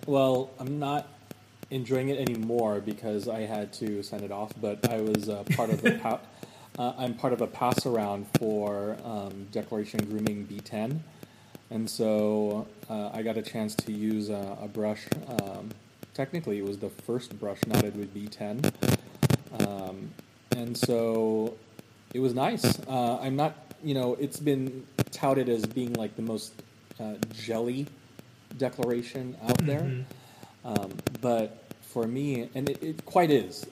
Well, 0.06 0.52
I'm 0.60 0.80
not 0.80 1.08
enjoying 1.72 2.10
it 2.10 2.20
anymore 2.20 2.82
because 2.82 3.28
I 3.28 3.42
had 3.42 3.72
to 3.74 4.04
send 4.04 4.24
it 4.24 4.32
off. 4.32 4.52
But 4.60 4.90
I 4.90 5.02
was 5.02 5.30
uh, 5.30 5.44
part 5.56 5.70
of 5.70 5.82
the 5.82 5.92
uh, 6.80 6.94
I'm 6.98 7.14
part 7.14 7.34
of 7.34 7.42
a 7.42 7.48
pass 7.48 7.86
around 7.86 8.26
for 8.40 8.98
um, 9.04 9.48
Declaration 9.52 10.06
Grooming 10.06 10.48
B10, 10.48 11.00
and 11.70 11.90
so 11.90 12.66
uh, 12.90 13.10
I 13.14 13.22
got 13.22 13.38
a 13.38 13.42
chance 13.42 13.76
to 13.76 13.92
use 13.92 14.30
a, 14.30 14.58
a 14.62 14.68
brush. 14.68 15.06
Um, 15.28 15.70
technically, 16.14 16.58
it 16.58 16.66
was 16.66 16.78
the 16.78 16.90
first 16.90 17.38
brush 17.38 17.60
knotted 17.68 17.98
with 17.98 18.16
B10, 18.16 18.74
um, 19.68 20.10
and 20.52 20.76
so 20.78 21.58
it 22.14 22.20
was 22.20 22.34
nice. 22.34 22.80
Uh, 22.88 23.20
I'm 23.22 23.36
not, 23.36 23.56
you 23.84 23.94
know, 23.94 24.16
it's 24.16 24.40
been 24.40 24.88
touted 25.12 25.50
as 25.50 25.66
being 25.66 25.94
like 25.94 26.16
the 26.16 26.22
most 26.22 26.54
uh, 26.98 27.16
jelly 27.34 27.88
declaration 28.58 29.36
out 29.44 29.58
there. 29.66 30.06
Um, 30.64 30.94
but 31.22 31.64
for 31.82 32.08
me, 32.08 32.50
and 32.54 32.70
it, 32.70 32.82
it 32.84 33.06
quite 33.06 33.32
is, 33.32 33.66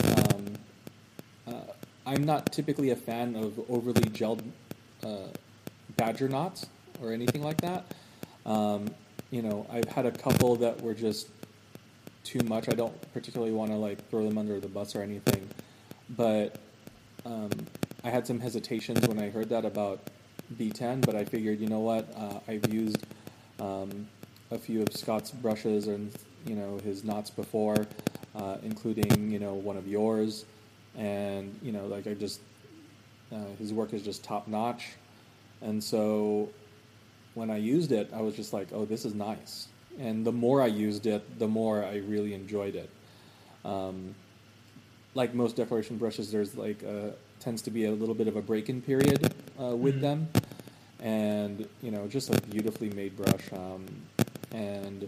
I'm 2.08 2.24
not 2.24 2.54
typically 2.54 2.92
a 2.92 2.96
fan 2.96 3.36
of 3.36 3.60
overly 3.70 4.04
gelled 4.04 4.42
uh, 5.04 5.28
badger 5.98 6.30
knots 6.30 6.66
or 7.02 7.12
anything 7.12 7.44
like 7.44 7.60
that. 7.62 7.86
Um, 8.46 8.90
you 9.30 9.42
know, 9.42 9.68
I've 9.70 9.90
had 9.90 10.06
a 10.06 10.12
couple 10.12 10.56
that 10.56 10.82
were 10.82 10.94
just 10.94 11.28
too 12.24 12.40
much. 12.46 12.70
I 12.70 12.76
don't 12.76 12.96
particularly 13.14 13.52
want 13.52 13.72
to 13.72 13.78
like 13.78 14.10
throw 14.10 14.26
them 14.26 14.38
under 14.38 14.58
the 14.62 14.70
bus 14.70 14.96
or 14.96 15.02
anything, 15.02 15.50
but 16.12 16.56
um, 17.26 17.50
I 18.06 18.10
had 18.10 18.26
some 18.26 18.40
hesitations 18.40 19.06
when 19.06 19.20
I 19.20 19.30
heard 19.30 19.50
that 19.50 19.66
about 19.66 20.00
B10. 20.58 21.06
But 21.06 21.16
I 21.16 21.26
figured, 21.26 21.60
you 21.60 21.68
know 21.68 21.82
what, 21.82 22.08
uh, 22.16 22.40
I've 22.48 22.74
used 22.74 23.06
um, 23.60 24.08
a 24.50 24.58
few 24.58 24.82
of 24.82 24.94
Scott's 24.94 25.32
brushes 25.32 25.88
and 25.88 26.14
you 26.46 26.56
know 26.56 26.80
his 26.86 27.04
knots 27.04 27.30
before, 27.30 27.86
uh, 28.34 28.56
including 28.64 29.30
you 29.30 29.40
know 29.40 29.56
one 29.56 29.76
of 29.76 29.90
yours, 29.90 30.46
and 30.98 31.58
you 31.62 31.72
know 31.72 31.86
like 31.86 32.08
I 32.08 32.13
just 32.13 32.42
uh, 33.32 33.38
his 33.60 33.72
work 33.72 33.94
is 33.94 34.01
just 34.01 34.24
top 34.24 34.48
notch, 34.48 34.88
and 35.62 35.84
so 35.84 36.50
when 37.38 37.51
I 37.51 37.58
used 37.58 37.92
it, 37.92 38.10
I 38.13 38.22
was 38.22 38.36
just 38.36 38.51
like, 38.51 38.70
oh, 38.74 38.86
this 38.86 39.06
is 39.06 39.13
nice. 39.13 39.68
And 40.00 40.25
the 40.25 40.32
more 40.32 40.62
I 40.62 40.66
used 40.66 41.06
it, 41.06 41.38
the 41.38 41.48
more 41.48 41.84
I 41.84 41.98
really 41.98 42.34
enjoyed 42.34 42.75
it. 42.75 42.89
Um, 43.63 44.16
like 45.13 45.36
most 45.36 45.56
declaration 45.56 45.98
brushes, 45.98 46.32
there's 46.32 46.56
like 46.56 46.82
a, 46.82 47.13
tends 47.39 47.62
to 47.63 47.72
be 47.72 47.86
a 47.86 47.92
little 47.92 48.16
bit 48.16 48.27
of 48.27 48.38
a 48.38 48.42
break-in 48.42 48.82
period 48.82 49.34
uh, 49.62 49.75
with 49.75 50.01
them, 50.01 50.27
and 51.00 51.68
you 51.84 51.92
know, 51.92 52.08
just 52.08 52.34
a 52.34 52.42
beautifully 52.44 52.89
made 52.89 53.16
brush. 53.16 53.54
Um, 53.54 53.86
and 54.51 55.08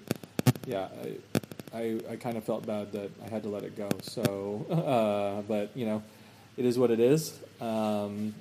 yeah, 0.68 0.88
I, 1.04 1.39
I, 1.74 2.00
I 2.10 2.16
kind 2.16 2.38
of 2.38 2.44
felt 2.44 2.66
bad 2.66 2.92
that 2.94 3.12
I 3.26 3.30
had 3.30 3.44
to 3.44 3.50
let 3.50 3.64
it 3.64 3.78
go. 3.78 3.90
So, 4.02 4.66
uh, 4.70 5.42
but 5.44 5.76
you 5.76 5.86
know, 5.86 6.04
it 6.58 6.66
is 6.66 6.78
what 6.78 6.92
it 6.92 7.00
is. 7.00 7.38
Um, 7.62 8.36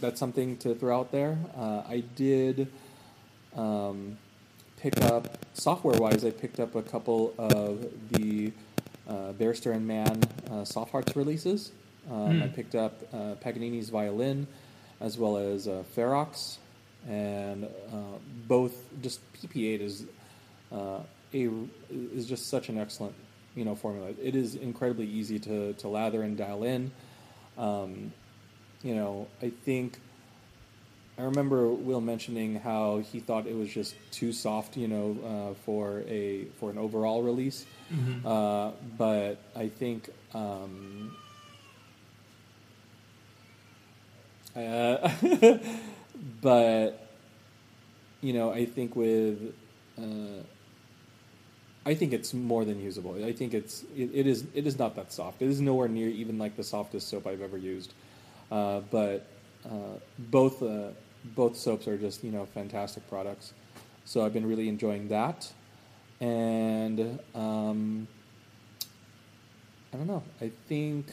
that's 0.00 0.20
something 0.20 0.56
to 0.58 0.74
throw 0.74 0.98
out 0.98 1.10
there. 1.10 1.38
Uh, 1.56 1.82
I 1.88 2.04
did 2.14 2.68
um, 3.56 4.16
pick 4.76 5.00
up 5.02 5.38
software-wise. 5.54 6.24
I 6.24 6.30
picked 6.30 6.60
up 6.60 6.74
a 6.76 6.82
couple 6.82 7.34
of 7.36 7.86
the 8.12 8.52
uh, 9.08 9.32
Barrister 9.32 9.72
and 9.72 9.86
Man 9.86 10.22
uh, 10.50 10.64
Soft 10.64 10.92
Hearts 10.92 11.16
releases. 11.16 11.72
Um, 12.10 12.42
I 12.42 12.46
picked 12.46 12.74
up 12.74 13.02
uh, 13.12 13.34
Paganini's 13.44 13.90
violin, 13.90 14.46
as 15.00 15.18
well 15.18 15.36
as 15.36 15.66
uh, 15.66 15.82
Ferox 15.96 16.58
and 17.06 17.64
uh, 17.64 18.18
both 18.46 18.72
just 19.02 19.20
PP8 19.34 19.80
is 19.80 20.04
uh, 20.72 21.00
a 21.34 21.48
is 21.90 22.26
just 22.26 22.48
such 22.48 22.68
an 22.68 22.78
excellent 22.78 23.14
you 23.54 23.64
know 23.64 23.74
formula. 23.74 24.10
It 24.22 24.34
is 24.34 24.54
incredibly 24.54 25.06
easy 25.06 25.38
to 25.40 25.72
to 25.74 25.88
lather 25.88 26.22
and 26.22 26.36
dial 26.36 26.64
in. 26.64 26.90
Um, 27.56 28.12
you 28.82 28.94
know, 28.94 29.26
I 29.42 29.50
think 29.50 29.98
I 31.18 31.22
remember 31.22 31.68
Will 31.68 32.00
mentioning 32.00 32.60
how 32.60 32.98
he 32.98 33.18
thought 33.18 33.46
it 33.46 33.56
was 33.56 33.68
just 33.68 33.96
too 34.12 34.32
soft, 34.32 34.76
you 34.76 34.86
know, 34.86 35.16
uh, 35.24 35.54
for 35.64 36.04
a 36.06 36.44
for 36.60 36.70
an 36.70 36.78
overall 36.78 37.22
release. 37.22 37.66
Mm-hmm. 37.92 38.26
Uh, 38.26 38.70
but 38.96 39.38
I 39.56 39.68
think 39.68 40.10
um, 40.32 41.16
uh, 44.54 45.10
but 46.40 47.08
you 48.20 48.32
know, 48.32 48.52
I 48.52 48.64
think 48.66 48.94
with 48.94 49.54
uh, 49.98 50.42
I 51.88 51.94
think 51.94 52.12
it's 52.12 52.34
more 52.34 52.66
than 52.66 52.78
usable. 52.78 53.24
I 53.24 53.32
think 53.32 53.54
it's 53.54 53.82
it, 53.96 54.10
it 54.12 54.26
is 54.26 54.44
it 54.52 54.66
is 54.66 54.78
not 54.78 54.94
that 54.96 55.10
soft. 55.10 55.40
It 55.40 55.48
is 55.48 55.58
nowhere 55.58 55.88
near 55.88 56.08
even 56.08 56.38
like 56.38 56.54
the 56.54 56.62
softest 56.62 57.08
soap 57.08 57.26
I've 57.26 57.40
ever 57.40 57.56
used. 57.56 57.94
Uh, 58.52 58.80
but 58.90 59.26
uh, 59.64 59.96
both 60.18 60.62
uh, 60.62 60.90
both 61.34 61.56
soaps 61.56 61.88
are 61.88 61.96
just 61.96 62.22
you 62.22 62.30
know 62.30 62.44
fantastic 62.44 63.08
products. 63.08 63.54
So 64.04 64.22
I've 64.22 64.34
been 64.34 64.46
really 64.46 64.68
enjoying 64.68 65.08
that, 65.08 65.50
and 66.20 67.18
um, 67.34 68.06
I 69.94 69.96
don't 69.96 70.06
know. 70.06 70.22
I 70.42 70.50
think 70.68 71.06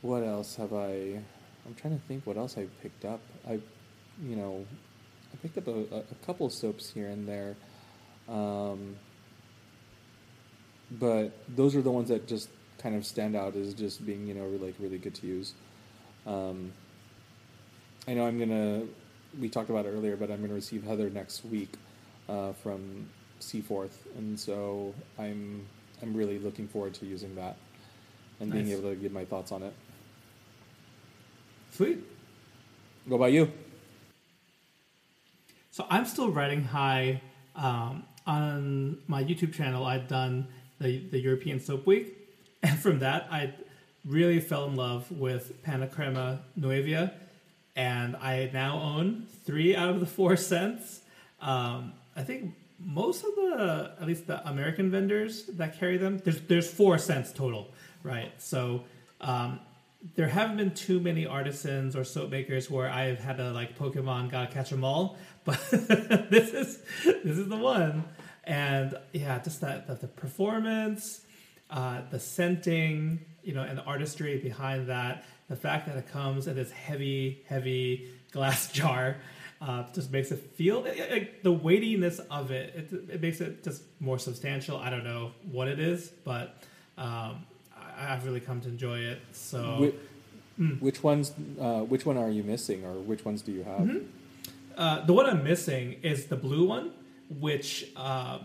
what 0.00 0.22
else 0.22 0.56
have 0.56 0.72
I? 0.72 1.20
I'm 1.66 1.74
trying 1.76 1.98
to 1.98 2.04
think 2.06 2.26
what 2.26 2.38
else 2.38 2.56
I 2.56 2.66
picked 2.82 3.04
up. 3.04 3.20
I, 3.46 3.60
you 4.24 4.36
know, 4.36 4.64
I 5.32 5.36
picked 5.42 5.58
up 5.58 5.68
a, 5.68 5.98
a 5.98 6.26
couple 6.26 6.46
of 6.46 6.52
soaps 6.52 6.90
here 6.90 7.08
and 7.08 7.28
there, 7.28 7.56
um, 8.28 8.96
but 10.90 11.32
those 11.48 11.74
are 11.74 11.82
the 11.82 11.90
ones 11.90 12.08
that 12.08 12.26
just 12.26 12.48
kind 12.78 12.94
of 12.94 13.06
stand 13.06 13.36
out 13.36 13.54
as 13.56 13.74
just 13.74 14.04
being 14.04 14.26
you 14.26 14.34
know 14.34 14.44
really, 14.44 14.66
like 14.66 14.74
really 14.78 14.98
good 14.98 15.14
to 15.16 15.26
use. 15.26 15.54
Um, 16.26 16.72
I 18.06 18.14
know 18.14 18.26
I'm 18.26 18.38
gonna. 18.38 18.82
We 19.40 19.48
talked 19.48 19.70
about 19.70 19.86
it 19.86 19.90
earlier, 19.90 20.16
but 20.16 20.30
I'm 20.30 20.40
gonna 20.40 20.54
receive 20.54 20.84
Heather 20.84 21.08
next 21.08 21.44
week 21.44 21.72
uh, 22.28 22.52
from 22.52 23.08
Seaforth, 23.38 24.06
and 24.16 24.38
so 24.38 24.94
I'm 25.18 25.66
I'm 26.02 26.14
really 26.14 26.38
looking 26.38 26.68
forward 26.68 26.94
to 26.94 27.06
using 27.06 27.34
that 27.36 27.56
and 28.40 28.50
being 28.52 28.68
able 28.70 28.90
to 28.90 28.96
give 28.96 29.12
my 29.12 29.24
thoughts 29.24 29.52
on 29.52 29.62
it. 29.62 29.72
Sweet. 31.70 31.98
What 33.06 33.16
about 33.16 33.32
you? 33.32 33.50
So 35.70 35.86
I'm 35.88 36.04
still 36.04 36.30
riding 36.30 36.64
high 36.64 37.22
um, 37.56 38.04
on 38.26 38.98
my 39.06 39.22
YouTube 39.22 39.52
channel. 39.52 39.84
I've 39.84 40.08
done 40.08 40.48
the 40.80 40.98
the 41.10 41.20
European 41.20 41.60
Soap 41.60 41.86
Week, 41.86 42.16
and 42.62 42.78
from 42.78 42.98
that 43.00 43.28
I 43.30 43.54
really 44.04 44.40
fell 44.40 44.66
in 44.66 44.76
love 44.76 45.10
with 45.10 45.62
Panacrema 45.62 46.40
Nuevia, 46.58 47.12
and 47.76 48.16
I 48.16 48.50
now 48.52 48.80
own 48.80 49.26
three 49.44 49.76
out 49.76 49.90
of 49.90 50.00
the 50.00 50.06
four 50.06 50.36
scents. 50.36 51.00
Um, 51.40 51.92
I 52.16 52.22
think 52.22 52.54
most 52.78 53.24
of 53.24 53.34
the, 53.36 53.92
at 54.00 54.06
least 54.06 54.26
the 54.26 54.46
American 54.48 54.90
vendors 54.90 55.44
that 55.46 55.78
carry 55.78 55.96
them, 55.96 56.18
there's 56.24 56.40
there's 56.42 56.70
four 56.70 56.98
scents 56.98 57.32
total, 57.32 57.68
right? 58.02 58.32
So. 58.38 58.84
Um, 59.20 59.60
there 60.14 60.28
haven't 60.28 60.56
been 60.56 60.74
too 60.74 61.00
many 61.00 61.26
artisans 61.26 61.94
or 61.94 62.04
soap 62.04 62.30
makers 62.30 62.70
where 62.70 62.90
I've 62.90 63.20
had 63.20 63.36
to 63.36 63.52
like 63.52 63.78
Pokemon 63.78 64.30
gotta 64.30 64.52
catch 64.52 64.70
them 64.70 64.84
all, 64.84 65.16
but 65.44 65.60
this 65.70 66.50
is 66.52 66.78
this 67.04 67.38
is 67.38 67.48
the 67.48 67.56
one. 67.56 68.04
And 68.44 68.96
yeah, 69.12 69.38
just 69.38 69.60
that, 69.60 69.86
that 69.86 70.00
the 70.00 70.08
performance, 70.08 71.22
uh, 71.70 72.02
the 72.10 72.18
scenting, 72.18 73.24
you 73.42 73.54
know, 73.54 73.62
and 73.62 73.78
the 73.78 73.84
artistry 73.84 74.38
behind 74.38 74.88
that, 74.88 75.24
the 75.48 75.56
fact 75.56 75.86
that 75.86 75.96
it 75.96 76.10
comes 76.10 76.48
in 76.48 76.56
this 76.56 76.70
heavy, 76.70 77.44
heavy 77.46 78.08
glass 78.32 78.72
jar, 78.72 79.16
uh, 79.60 79.84
just 79.92 80.10
makes 80.10 80.32
it 80.32 80.40
feel 80.56 80.80
like 80.82 81.44
the 81.44 81.52
weightiness 81.52 82.18
of 82.30 82.50
it, 82.50 82.74
it. 82.74 83.10
It 83.14 83.20
makes 83.20 83.40
it 83.40 83.62
just 83.62 83.82
more 84.00 84.18
substantial. 84.18 84.76
I 84.76 84.90
don't 84.90 85.04
know 85.04 85.32
what 85.50 85.68
it 85.68 85.78
is, 85.78 86.08
but 86.24 86.56
um, 86.98 87.46
I, 87.50 87.51
I've 88.10 88.24
really 88.24 88.40
come 88.40 88.60
to 88.62 88.68
enjoy 88.68 88.98
it. 88.98 89.20
So. 89.32 89.78
Which, 89.80 89.94
which 90.80 91.02
ones? 91.02 91.32
Uh, 91.60 91.80
which 91.80 92.04
one 92.04 92.16
are 92.16 92.30
you 92.30 92.42
missing, 92.42 92.84
or 92.84 92.92
which 92.94 93.24
ones 93.24 93.42
do 93.42 93.52
you 93.52 93.62
have? 93.64 94.02
Uh, 94.76 95.04
the 95.04 95.12
one 95.12 95.26
I'm 95.26 95.42
missing 95.44 95.96
is 96.02 96.26
the 96.26 96.36
blue 96.36 96.66
one, 96.66 96.92
which, 97.40 97.90
uh, 97.96 98.38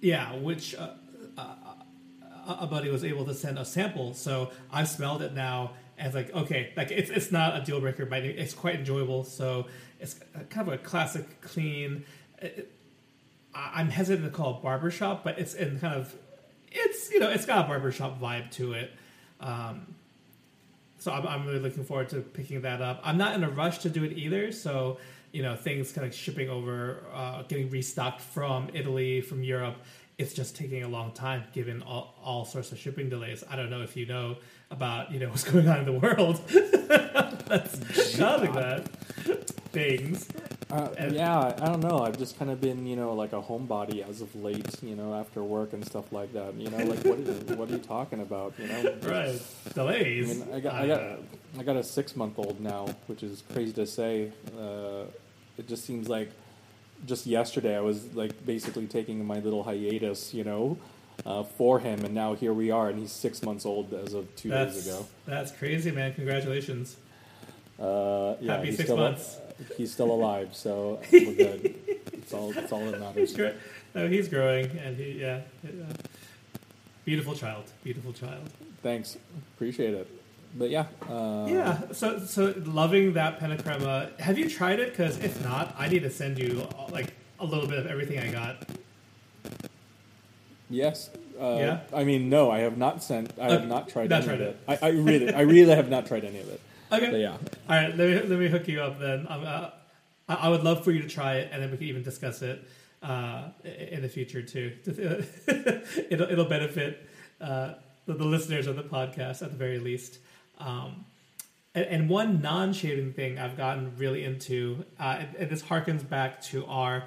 yeah, 0.00 0.34
which 0.36 0.74
uh, 0.74 0.90
uh, 1.36 2.56
a 2.60 2.66
buddy 2.66 2.90
was 2.90 3.04
able 3.04 3.24
to 3.26 3.34
send 3.34 3.58
a 3.58 3.64
sample. 3.64 4.14
So 4.14 4.50
I've 4.72 4.88
smelled 4.88 5.22
it 5.22 5.34
now, 5.34 5.72
and 5.98 6.06
it's 6.06 6.14
like 6.14 6.34
okay, 6.34 6.72
like 6.76 6.90
it's 6.90 7.10
it's 7.10 7.32
not 7.32 7.60
a 7.60 7.64
deal 7.64 7.80
breaker, 7.80 8.06
but 8.06 8.22
it's 8.24 8.54
quite 8.54 8.76
enjoyable. 8.76 9.24
So 9.24 9.66
it's 10.00 10.14
kind 10.50 10.68
of 10.68 10.74
a 10.74 10.78
classic, 10.78 11.40
clean. 11.40 12.04
It, 12.40 12.72
I'm 13.54 13.88
hesitant 13.88 14.26
to 14.26 14.30
call 14.30 14.56
it 14.56 14.62
barbershop, 14.62 15.24
but 15.24 15.38
it's 15.38 15.54
in 15.54 15.80
kind 15.80 15.94
of 15.94 16.14
it's 16.76 17.10
you 17.10 17.20
know 17.20 17.30
it's 17.30 17.46
got 17.46 17.64
a 17.64 17.68
barbershop 17.68 18.20
vibe 18.20 18.50
to 18.52 18.72
it. 18.72 18.90
Um, 19.40 19.94
so 20.98 21.12
I'm, 21.12 21.26
I'm 21.26 21.46
really 21.46 21.60
looking 21.60 21.84
forward 21.84 22.08
to 22.10 22.20
picking 22.20 22.62
that 22.62 22.82
up. 22.82 23.00
I'm 23.04 23.16
not 23.18 23.34
in 23.34 23.44
a 23.44 23.50
rush 23.50 23.78
to 23.78 23.90
do 23.90 24.04
it 24.04 24.12
either. 24.16 24.52
So 24.52 24.98
you 25.32 25.42
know 25.42 25.56
things 25.56 25.92
kind 25.92 26.06
of 26.06 26.14
shipping 26.14 26.48
over, 26.48 27.02
uh, 27.12 27.42
getting 27.42 27.70
restocked 27.70 28.20
from 28.20 28.68
Italy, 28.74 29.20
from 29.20 29.42
Europe. 29.42 29.76
It's 30.18 30.32
just 30.32 30.56
taking 30.56 30.82
a 30.82 30.88
long 30.88 31.12
time 31.12 31.44
given 31.52 31.82
all, 31.82 32.14
all 32.24 32.46
sorts 32.46 32.72
of 32.72 32.78
shipping 32.78 33.10
delays. 33.10 33.44
I 33.50 33.56
don't 33.56 33.68
know 33.68 33.82
if 33.82 33.96
you 33.96 34.06
know 34.06 34.36
about 34.70 35.12
you 35.12 35.20
know 35.20 35.28
what's 35.30 35.44
going 35.44 35.68
on 35.68 35.80
in 35.80 35.84
the 35.84 35.92
world 35.92 36.40
that's 37.46 38.16
causing 38.16 38.52
that 38.52 38.88
things. 39.72 40.28
Uh, 40.68 40.88
yeah, 41.12 41.54
I 41.60 41.66
don't 41.66 41.80
know. 41.80 42.00
I've 42.00 42.18
just 42.18 42.36
kind 42.38 42.50
of 42.50 42.60
been, 42.60 42.86
you 42.86 42.96
know, 42.96 43.14
like 43.14 43.32
a 43.32 43.40
homebody 43.40 44.06
as 44.08 44.20
of 44.20 44.34
late, 44.34 44.82
you 44.82 44.96
know, 44.96 45.14
after 45.14 45.40
work 45.42 45.72
and 45.72 45.84
stuff 45.86 46.12
like 46.12 46.32
that. 46.32 46.54
You 46.54 46.70
know, 46.70 46.78
like 46.78 46.98
what? 47.04 47.18
Are, 47.20 47.54
what 47.56 47.68
are 47.70 47.72
you 47.72 47.78
talking 47.78 48.20
about? 48.20 48.54
You 48.58 48.66
know, 48.66 48.94
Right, 49.02 49.40
I 49.66 49.72
delays. 49.72 50.26
mean, 50.40 50.48
I 50.52 50.58
got, 50.58 50.74
I 50.74 50.86
got, 50.88 51.02
I 51.60 51.62
got 51.62 51.76
a 51.76 51.84
six 51.84 52.16
month 52.16 52.36
old 52.38 52.60
now, 52.60 52.86
which 53.06 53.22
is 53.22 53.44
crazy 53.52 53.72
to 53.74 53.86
say. 53.86 54.32
Uh, 54.58 55.04
it 55.56 55.68
just 55.68 55.84
seems 55.84 56.08
like 56.08 56.32
just 57.06 57.26
yesterday 57.26 57.76
I 57.76 57.80
was 57.80 58.12
like 58.14 58.44
basically 58.44 58.86
taking 58.88 59.24
my 59.24 59.38
little 59.38 59.62
hiatus, 59.62 60.34
you 60.34 60.42
know, 60.42 60.78
uh, 61.24 61.44
for 61.44 61.78
him, 61.78 62.04
and 62.04 62.12
now 62.12 62.34
here 62.34 62.52
we 62.52 62.72
are, 62.72 62.88
and 62.88 62.98
he's 62.98 63.12
six 63.12 63.40
months 63.40 63.64
old 63.64 63.94
as 63.94 64.14
of 64.14 64.34
two 64.34 64.48
that's 64.48 64.74
days 64.74 64.88
ago. 64.88 65.06
that's 65.26 65.52
crazy, 65.52 65.92
man. 65.92 66.12
Congratulations. 66.14 66.96
Uh, 67.78 68.34
yeah, 68.40 68.56
Happy 68.56 68.72
six 68.72 68.90
months. 68.90 69.38
He's 69.76 69.92
still 69.92 70.10
alive, 70.10 70.50
so 70.54 71.00
we're 71.12 71.32
good. 71.34 71.74
It's 72.12 72.32
all, 72.32 72.50
it's 72.56 72.72
all 72.72 72.84
that 72.90 73.14
He's 73.16 73.36
matters. 73.36 73.54
no, 73.94 74.08
he's 74.08 74.28
growing, 74.28 74.66
and 74.78 74.96
he 74.96 75.20
yeah, 75.20 75.40
beautiful 77.04 77.34
child, 77.34 77.64
beautiful 77.84 78.12
child. 78.12 78.50
Thanks, 78.82 79.16
appreciate 79.54 79.94
it. 79.94 80.08
But 80.58 80.70
yeah, 80.70 80.86
uh, 81.08 81.46
Yeah, 81.48 81.78
so 81.92 82.18
so 82.20 82.54
loving 82.64 83.12
that 83.14 83.38
Panna 83.38 83.60
Crema. 83.62 84.10
Have 84.18 84.38
you 84.38 84.48
tried 84.48 84.80
it? 84.80 84.90
Because 84.90 85.18
if 85.18 85.42
not, 85.44 85.74
I 85.78 85.88
need 85.88 86.02
to 86.02 86.10
send 86.10 86.38
you 86.38 86.66
like 86.90 87.12
a 87.40 87.44
little 87.44 87.66
bit 87.68 87.78
of 87.78 87.86
everything 87.86 88.18
I 88.18 88.30
got. 88.30 88.56
Yes. 90.68 91.10
Uh, 91.40 91.56
Yeah? 91.58 91.80
I 91.92 92.04
mean, 92.04 92.28
no, 92.28 92.50
I 92.50 92.60
have 92.60 92.76
not 92.78 93.02
sent. 93.02 93.32
I 93.38 93.50
have 93.52 93.62
Uh, 93.62 93.66
not 93.66 93.88
tried 93.88 94.10
not 94.10 94.18
any 94.22 94.26
tried 94.26 94.40
of 94.40 94.48
it. 94.48 94.58
it. 94.68 94.78
I, 94.82 94.86
I 94.86 94.90
really, 94.90 95.32
I 95.32 95.40
really 95.42 95.74
have 95.74 95.88
not 95.88 96.06
tried 96.06 96.24
any 96.24 96.38
of 96.40 96.48
it. 96.48 96.60
Okay. 96.92 97.10
But 97.10 97.20
yeah, 97.20 97.32
All 97.32 97.76
right, 97.76 97.96
let 97.96 97.98
me 97.98 98.28
let 98.28 98.38
me 98.38 98.48
hook 98.48 98.68
you 98.68 98.80
up 98.80 99.00
then. 99.00 99.26
Uh, 99.26 99.70
I, 100.28 100.34
I 100.34 100.48
would 100.48 100.62
love 100.62 100.84
for 100.84 100.92
you 100.92 101.02
to 101.02 101.08
try 101.08 101.36
it, 101.36 101.50
and 101.52 101.62
then 101.62 101.70
we 101.70 101.76
can 101.76 101.86
even 101.86 102.02
discuss 102.02 102.42
it 102.42 102.66
uh, 103.02 103.48
in 103.64 104.02
the 104.02 104.08
future 104.08 104.42
too. 104.42 104.72
it'll 106.10 106.30
it'll 106.30 106.44
benefit 106.44 107.08
uh, 107.40 107.74
the, 108.06 108.14
the 108.14 108.24
listeners 108.24 108.66
of 108.66 108.76
the 108.76 108.82
podcast 108.82 109.42
at 109.42 109.50
the 109.50 109.56
very 109.56 109.78
least. 109.78 110.18
Um, 110.58 111.04
and, 111.74 111.84
and 111.86 112.08
one 112.08 112.40
non-shaving 112.40 113.12
thing 113.12 113.38
I've 113.38 113.56
gotten 113.56 113.96
really 113.98 114.24
into, 114.24 114.84
uh, 114.98 115.18
and, 115.20 115.36
and 115.36 115.50
this 115.50 115.62
harkens 115.62 116.08
back 116.08 116.40
to 116.44 116.64
our 116.66 117.04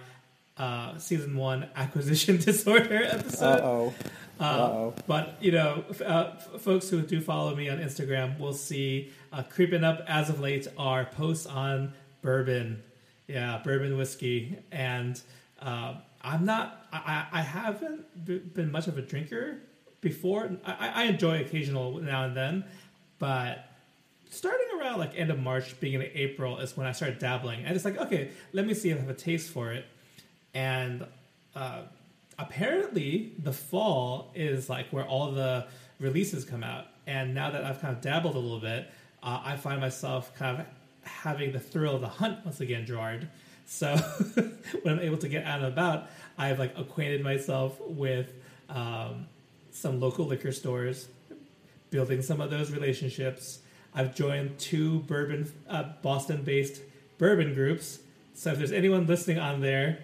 uh, 0.57 0.97
season 0.97 1.35
one 1.35 1.67
acquisition 1.75 2.37
disorder 2.45 3.03
episode. 3.03 3.59
uh 3.59 3.63
oh, 3.63 3.93
uh. 4.39 4.91
But 5.07 5.37
you 5.41 5.51
know, 5.51 5.83
f- 5.89 6.01
uh, 6.01 6.31
f- 6.35 6.61
folks 6.61 6.89
who 6.89 7.01
do 7.01 7.21
follow 7.21 7.55
me 7.55 7.69
on 7.69 7.79
Instagram 7.79 8.39
will 8.39 8.53
see 8.53 9.11
uh, 9.33 9.43
creeping 9.43 9.83
up 9.83 10.01
as 10.07 10.29
of 10.29 10.39
late 10.39 10.67
are 10.77 11.05
posts 11.05 11.45
on 11.45 11.93
bourbon, 12.21 12.81
yeah, 13.27 13.61
bourbon 13.63 13.97
whiskey, 13.97 14.57
and 14.71 15.21
uh, 15.61 15.95
I'm 16.21 16.45
not, 16.45 16.85
I, 16.91 17.25
I 17.31 17.39
I 17.39 17.41
haven't 17.41 18.25
b- 18.25 18.39
been 18.39 18.71
much 18.71 18.87
of 18.87 18.97
a 18.97 19.01
drinker 19.01 19.59
before. 20.01 20.51
I, 20.65 20.89
I 20.95 21.03
enjoy 21.03 21.41
occasional 21.41 21.99
now 21.99 22.25
and 22.25 22.35
then, 22.35 22.65
but 23.19 23.65
starting 24.29 24.67
around 24.79 24.99
like 24.99 25.17
end 25.17 25.31
of 25.31 25.39
March, 25.39 25.79
beginning 25.79 26.07
of 26.07 26.15
April 26.15 26.59
is 26.59 26.77
when 26.77 26.87
I 26.87 26.91
started 26.91 27.19
dabbling. 27.19 27.65
And 27.65 27.75
it's 27.75 27.83
like, 27.85 27.97
okay, 27.97 28.31
let 28.53 28.65
me 28.65 28.73
see 28.73 28.89
if 28.91 28.97
I 28.97 29.01
have 29.01 29.09
a 29.09 29.13
taste 29.13 29.49
for 29.51 29.71
it. 29.73 29.85
And 30.53 31.05
uh, 31.55 31.81
apparently, 32.39 33.33
the 33.37 33.53
fall 33.53 34.31
is 34.33 34.69
like 34.69 34.87
where 34.89 35.05
all 35.05 35.31
the 35.31 35.67
releases 35.99 36.45
come 36.45 36.63
out. 36.63 36.85
And 37.05 37.33
now 37.35 37.51
that 37.51 37.63
I've 37.63 37.81
kind 37.81 37.95
of 37.95 38.01
dabbled 38.01 38.35
a 38.35 38.39
little 38.39 38.59
bit, 38.59 38.89
uh, 39.21 39.41
I 39.43 39.57
find 39.57 39.81
myself 39.81 40.33
kind 40.35 40.61
of 40.61 40.65
having 41.03 41.51
the 41.51 41.59
thrill 41.59 41.95
of 41.95 42.01
the 42.01 42.07
hunt 42.07 42.43
once 42.45 42.61
again, 42.61 42.85
Gerard. 42.85 43.29
So 43.65 43.95
when 44.81 44.95
I'm 44.95 44.99
able 44.99 45.17
to 45.17 45.27
get 45.27 45.45
out 45.45 45.59
and 45.59 45.67
about, 45.67 46.09
I've 46.37 46.57
like 46.57 46.77
acquainted 46.77 47.21
myself 47.21 47.79
with 47.81 48.31
um, 48.69 49.27
some 49.71 49.99
local 49.99 50.25
liquor 50.25 50.51
stores, 50.51 51.09
building 51.89 52.21
some 52.21 52.41
of 52.41 52.49
those 52.49 52.71
relationships. 52.71 53.59
I've 53.93 54.15
joined 54.15 54.57
two 54.59 54.99
bourbon, 55.01 55.51
uh, 55.67 55.83
Boston-based 56.01 56.81
bourbon 57.17 57.53
groups. 57.53 57.99
So 58.33 58.51
if 58.51 58.57
there's 58.57 58.71
anyone 58.71 59.05
listening 59.07 59.39
on 59.39 59.61
there, 59.61 59.99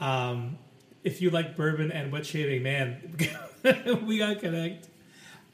um, 0.00 0.58
if 1.04 1.20
you 1.20 1.30
like 1.30 1.56
bourbon 1.56 1.92
and 1.92 2.12
wet 2.12 2.26
shaving, 2.26 2.62
man, 2.62 3.16
we 4.06 4.18
gotta 4.18 4.36
connect. 4.36 4.88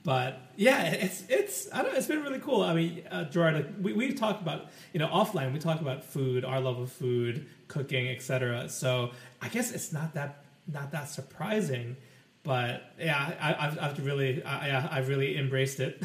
But 0.05 0.39
yeah, 0.57 0.85
it's 0.91 1.25
it's 1.29 1.69
I 1.73 1.83
don't 1.83 1.97
it's 1.97 2.07
been 2.07 2.23
really 2.23 2.39
cool. 2.39 2.63
I 2.63 2.75
mean, 2.75 3.03
uh, 3.11 3.25
Gerard, 3.25 3.83
we 3.83 3.95
we 3.95 4.13
talked 4.13 4.43
about 4.43 4.67
you 4.93 5.01
know 5.01 5.09
offline. 5.09 5.53
We 5.53 5.59
talk 5.59 5.81
about 5.81 6.05
food, 6.05 6.45
our 6.45 6.61
love 6.61 6.79
of 6.79 6.93
food, 6.93 7.47
cooking, 7.69 8.09
etc. 8.09 8.69
So 8.69 9.13
I 9.41 9.49
guess 9.49 9.73
it's 9.73 9.93
not 9.93 10.13
that 10.15 10.45
not 10.71 10.93
that 10.93 11.09
surprising. 11.09 11.97
But 12.43 12.83
yeah, 12.99 13.35
I, 13.41 13.67
I've 13.67 13.79
I've 13.81 14.05
really 14.05 14.45
I, 14.45 14.99
I've 14.99 15.09
really 15.09 15.39
embraced 15.39 15.81
it. 15.81 16.03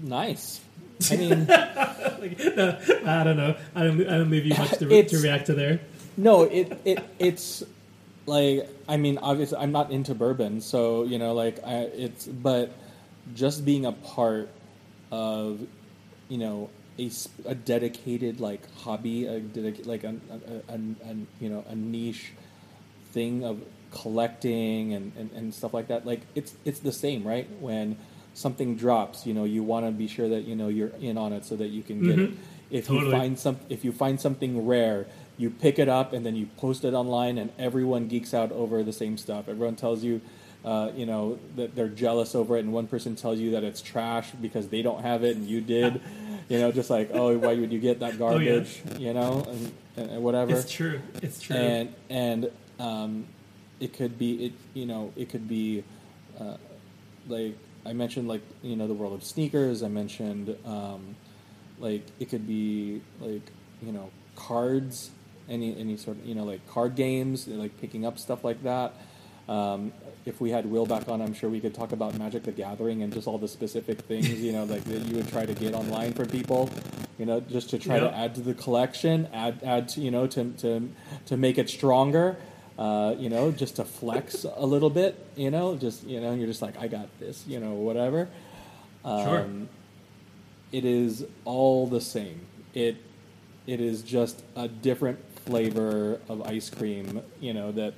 nice. 0.00 0.60
I 1.10 1.16
mean, 1.16 1.46
like, 1.48 2.38
no, 2.56 2.78
I 3.04 3.24
don't 3.24 3.36
know. 3.36 3.56
I 3.74 3.82
don't 3.82 4.00
I 4.06 4.18
don't 4.18 4.30
leave 4.30 4.46
you 4.46 4.54
much 4.56 4.78
to, 4.78 4.86
re- 4.88 5.02
to 5.02 5.18
react 5.18 5.46
to 5.46 5.54
there. 5.54 5.80
No, 6.16 6.42
it 6.42 6.80
it 6.84 7.04
it's 7.18 7.64
like 8.26 8.68
I 8.88 8.96
mean, 8.96 9.18
obviously, 9.18 9.58
I'm 9.58 9.72
not 9.72 9.90
into 9.90 10.14
bourbon, 10.14 10.60
so 10.60 11.04
you 11.04 11.18
know, 11.18 11.34
like 11.34 11.62
I, 11.64 11.82
it's 11.94 12.26
but 12.26 12.72
just 13.34 13.64
being 13.64 13.86
a 13.86 13.92
part 13.92 14.50
of 15.10 15.60
you 16.28 16.38
know 16.38 16.70
a, 16.98 17.10
a 17.46 17.54
dedicated 17.54 18.40
like 18.40 18.62
hobby, 18.76 19.26
a 19.26 19.42
like 19.84 20.04
a, 20.04 20.16
a, 20.30 20.72
a, 20.72 20.74
a 20.74 21.16
you 21.40 21.48
know 21.48 21.64
a 21.68 21.74
niche 21.74 22.32
thing 23.12 23.44
of 23.44 23.62
collecting 23.90 24.92
and, 24.92 25.12
and, 25.16 25.30
and 25.32 25.54
stuff 25.54 25.72
like 25.72 25.88
that. 25.88 26.06
Like 26.06 26.22
it's 26.34 26.54
it's 26.64 26.80
the 26.80 26.92
same, 26.92 27.24
right? 27.26 27.48
When 27.60 27.96
something 28.34 28.76
drops, 28.76 29.26
you 29.26 29.34
know, 29.34 29.44
you 29.44 29.62
want 29.62 29.86
to 29.86 29.92
be 29.92 30.08
sure 30.08 30.28
that 30.28 30.42
you 30.42 30.56
know 30.56 30.68
you're 30.68 30.92
in 31.00 31.16
on 31.16 31.32
it 31.32 31.44
so 31.44 31.56
that 31.56 31.68
you 31.68 31.82
can 31.82 32.02
get 32.02 32.16
mm-hmm. 32.16 32.34
it. 32.34 32.38
If 32.70 32.86
totally. 32.86 33.06
you 33.06 33.12
find 33.12 33.38
some, 33.38 33.60
if 33.68 33.84
you 33.84 33.92
find 33.92 34.20
something 34.20 34.66
rare, 34.66 35.06
you 35.36 35.50
pick 35.50 35.78
it 35.78 35.88
up 35.88 36.12
and 36.12 36.24
then 36.24 36.36
you 36.36 36.46
post 36.56 36.84
it 36.84 36.94
online, 36.94 37.38
and 37.38 37.50
everyone 37.58 38.08
geeks 38.08 38.34
out 38.34 38.52
over 38.52 38.82
the 38.82 38.92
same 38.92 39.16
stuff. 39.16 39.48
Everyone 39.48 39.76
tells 39.76 40.04
you, 40.04 40.20
uh, 40.64 40.90
you 40.94 41.06
know, 41.06 41.38
that 41.56 41.74
they're 41.74 41.88
jealous 41.88 42.34
over 42.34 42.56
it, 42.56 42.60
and 42.60 42.72
one 42.72 42.86
person 42.86 43.16
tells 43.16 43.38
you 43.38 43.50
that 43.52 43.64
it's 43.64 43.82
trash 43.82 44.30
because 44.40 44.68
they 44.68 44.82
don't 44.82 45.02
have 45.02 45.24
it 45.24 45.36
and 45.36 45.46
you 45.46 45.60
did. 45.60 46.00
you 46.48 46.58
know, 46.58 46.70
just 46.70 46.90
like, 46.90 47.10
oh, 47.12 47.36
why 47.38 47.54
would 47.54 47.72
you 47.72 47.78
get 47.78 48.00
that 48.00 48.18
garbage? 48.18 48.82
Oh, 48.86 48.92
yeah. 48.92 48.98
You 48.98 49.14
know, 49.14 49.46
and, 49.48 50.10
and, 50.10 50.22
whatever. 50.22 50.54
It's 50.54 50.70
true. 50.70 51.00
It's 51.22 51.40
true. 51.40 51.56
And 51.56 51.94
and 52.10 52.50
um, 52.78 53.26
it 53.80 53.92
could 53.92 54.18
be 54.18 54.46
it. 54.46 54.52
You 54.74 54.86
know, 54.86 55.12
it 55.16 55.30
could 55.30 55.48
be 55.48 55.84
uh, 56.38 56.56
like 57.28 57.56
I 57.86 57.92
mentioned, 57.92 58.28
like 58.28 58.42
you 58.62 58.76
know, 58.76 58.86
the 58.86 58.94
world 58.94 59.14
of 59.14 59.24
sneakers. 59.24 59.82
I 59.82 59.88
mentioned 59.88 60.56
um, 60.64 61.16
like 61.78 62.02
it 62.20 62.28
could 62.28 62.46
be 62.46 63.02
like 63.20 63.42
you 63.82 63.92
know 63.92 64.10
cards 64.36 65.10
any 65.48 65.78
any 65.78 65.96
sort 65.96 66.18
of 66.18 66.26
you 66.26 66.34
know 66.34 66.44
like 66.44 66.66
card 66.68 66.96
games, 66.96 67.46
like 67.48 67.80
picking 67.80 68.04
up 68.06 68.18
stuff 68.18 68.44
like 68.44 68.62
that. 68.62 68.94
Um, 69.48 69.92
if 70.24 70.40
we 70.40 70.50
had 70.50 70.64
Will 70.66 70.86
back 70.86 71.08
on, 71.08 71.20
I'm 71.20 71.34
sure 71.34 71.50
we 71.50 71.60
could 71.60 71.74
talk 71.74 71.92
about 71.92 72.18
Magic 72.18 72.44
the 72.44 72.52
Gathering 72.52 73.02
and 73.02 73.12
just 73.12 73.26
all 73.26 73.36
the 73.36 73.48
specific 73.48 74.00
things 74.00 74.28
you 74.40 74.52
know 74.52 74.64
like 74.64 74.84
that 74.84 75.00
you 75.02 75.16
would 75.16 75.28
try 75.28 75.44
to 75.44 75.54
get 75.54 75.74
online 75.74 76.12
for 76.14 76.24
people, 76.24 76.70
you 77.18 77.26
know, 77.26 77.40
just 77.40 77.70
to 77.70 77.78
try 77.78 77.98
yep. 77.98 78.10
to 78.10 78.16
add 78.16 78.34
to 78.36 78.40
the 78.40 78.54
collection, 78.54 79.28
add 79.32 79.60
add 79.62 79.88
to, 79.90 80.00
you 80.00 80.10
know 80.10 80.26
to 80.28 80.50
to 80.52 80.88
to 81.26 81.36
make 81.36 81.58
it 81.58 81.68
stronger. 81.68 82.36
Uh, 82.76 83.14
you 83.16 83.28
know, 83.28 83.52
just 83.52 83.76
to 83.76 83.84
flex 83.84 84.44
a 84.56 84.66
little 84.66 84.90
bit, 84.90 85.24
you 85.36 85.48
know, 85.48 85.76
just 85.76 86.02
you 86.04 86.20
know, 86.20 86.34
you're 86.34 86.48
just 86.48 86.60
like, 86.60 86.76
I 86.76 86.88
got 86.88 87.06
this, 87.20 87.46
you 87.46 87.60
know, 87.60 87.74
whatever. 87.74 88.28
Um, 89.04 89.24
sure. 89.24 89.46
It 90.72 90.84
is 90.84 91.24
all 91.44 91.86
the 91.86 92.00
same. 92.00 92.40
It 92.72 92.96
it 93.66 93.80
is 93.80 94.02
just 94.02 94.42
a 94.56 94.66
different 94.66 95.20
flavor 95.44 96.20
of 96.28 96.42
ice 96.42 96.70
cream, 96.70 97.20
you 97.40 97.52
know, 97.52 97.72
that 97.72 97.94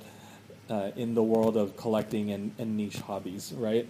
uh, 0.69 0.91
in 0.95 1.13
the 1.15 1.23
world 1.23 1.57
of 1.57 1.77
collecting 1.77 2.31
and, 2.31 2.53
and 2.57 2.75
niche 2.75 2.97
hobbies, 2.97 3.53
right? 3.55 3.87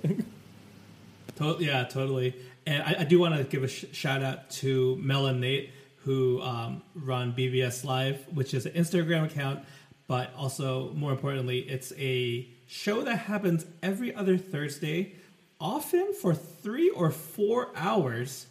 yeah, 1.59 1.83
totally. 1.85 2.35
And 2.65 2.83
I, 2.83 2.97
I 2.99 3.03
do 3.03 3.19
want 3.19 3.35
to 3.35 3.43
give 3.43 3.63
a 3.63 3.67
sh- 3.67 3.85
shout 3.91 4.21
out 4.21 4.49
to 4.51 4.95
Mel 4.97 5.27
and 5.27 5.41
Nate 5.41 5.71
who 6.07 6.41
um, 6.41 6.81
run 6.95 7.33
BBS 7.33 7.83
Live, 7.83 8.25
which 8.33 8.53
is 8.53 8.65
an 8.65 8.71
Instagram 8.71 9.25
account, 9.25 9.59
but 10.07 10.33
also 10.37 10.93
more 10.93 11.11
importantly, 11.11 11.59
it's 11.59 11.91
a 11.97 12.47
show 12.65 13.01
that 13.01 13.17
happens 13.17 13.65
every 13.83 14.15
other 14.15 14.37
Thursday, 14.37 15.15
often 15.59 16.13
for 16.13 16.33
three 16.33 16.89
or 16.89 17.11
four 17.11 17.71
hours, 17.75 18.47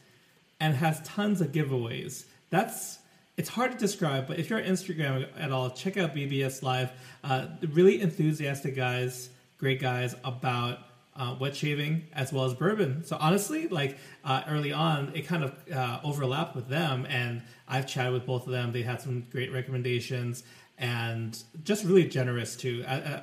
and 0.60 0.74
has 0.74 1.00
tons 1.00 1.40
of 1.40 1.52
giveaways. 1.52 2.24
That's 2.50 2.98
it's 3.36 3.48
hard 3.48 3.72
to 3.72 3.78
describe, 3.78 4.26
but 4.26 4.38
if 4.38 4.48
you're 4.48 4.58
on 4.58 4.64
Instagram 4.64 5.28
at 5.38 5.52
all, 5.52 5.70
check 5.70 5.96
out 5.96 6.14
BBS 6.14 6.62
Live. 6.62 6.90
Uh, 7.22 7.46
really 7.72 8.00
enthusiastic 8.00 8.74
guys, 8.74 9.28
great 9.58 9.80
guys 9.80 10.14
about 10.24 10.78
uh, 11.14 11.36
wet 11.38 11.54
shaving 11.54 12.04
as 12.12 12.32
well 12.32 12.44
as 12.44 12.54
bourbon. 12.54 13.04
So 13.04 13.16
honestly, 13.18 13.68
like 13.68 13.98
uh, 14.24 14.42
early 14.48 14.72
on, 14.72 15.12
it 15.14 15.26
kind 15.26 15.44
of 15.44 15.54
uh, 15.72 16.00
overlapped 16.02 16.56
with 16.56 16.68
them, 16.68 17.06
and 17.08 17.42
I've 17.68 17.86
chatted 17.86 18.12
with 18.12 18.26
both 18.26 18.46
of 18.46 18.52
them. 18.52 18.72
They 18.72 18.82
had 18.82 19.00
some 19.00 19.26
great 19.30 19.52
recommendations 19.52 20.42
and 20.78 21.38
just 21.62 21.84
really 21.84 22.06
generous 22.06 22.56
too. 22.56 22.84
Uh, 22.86 22.90
uh, 22.90 23.22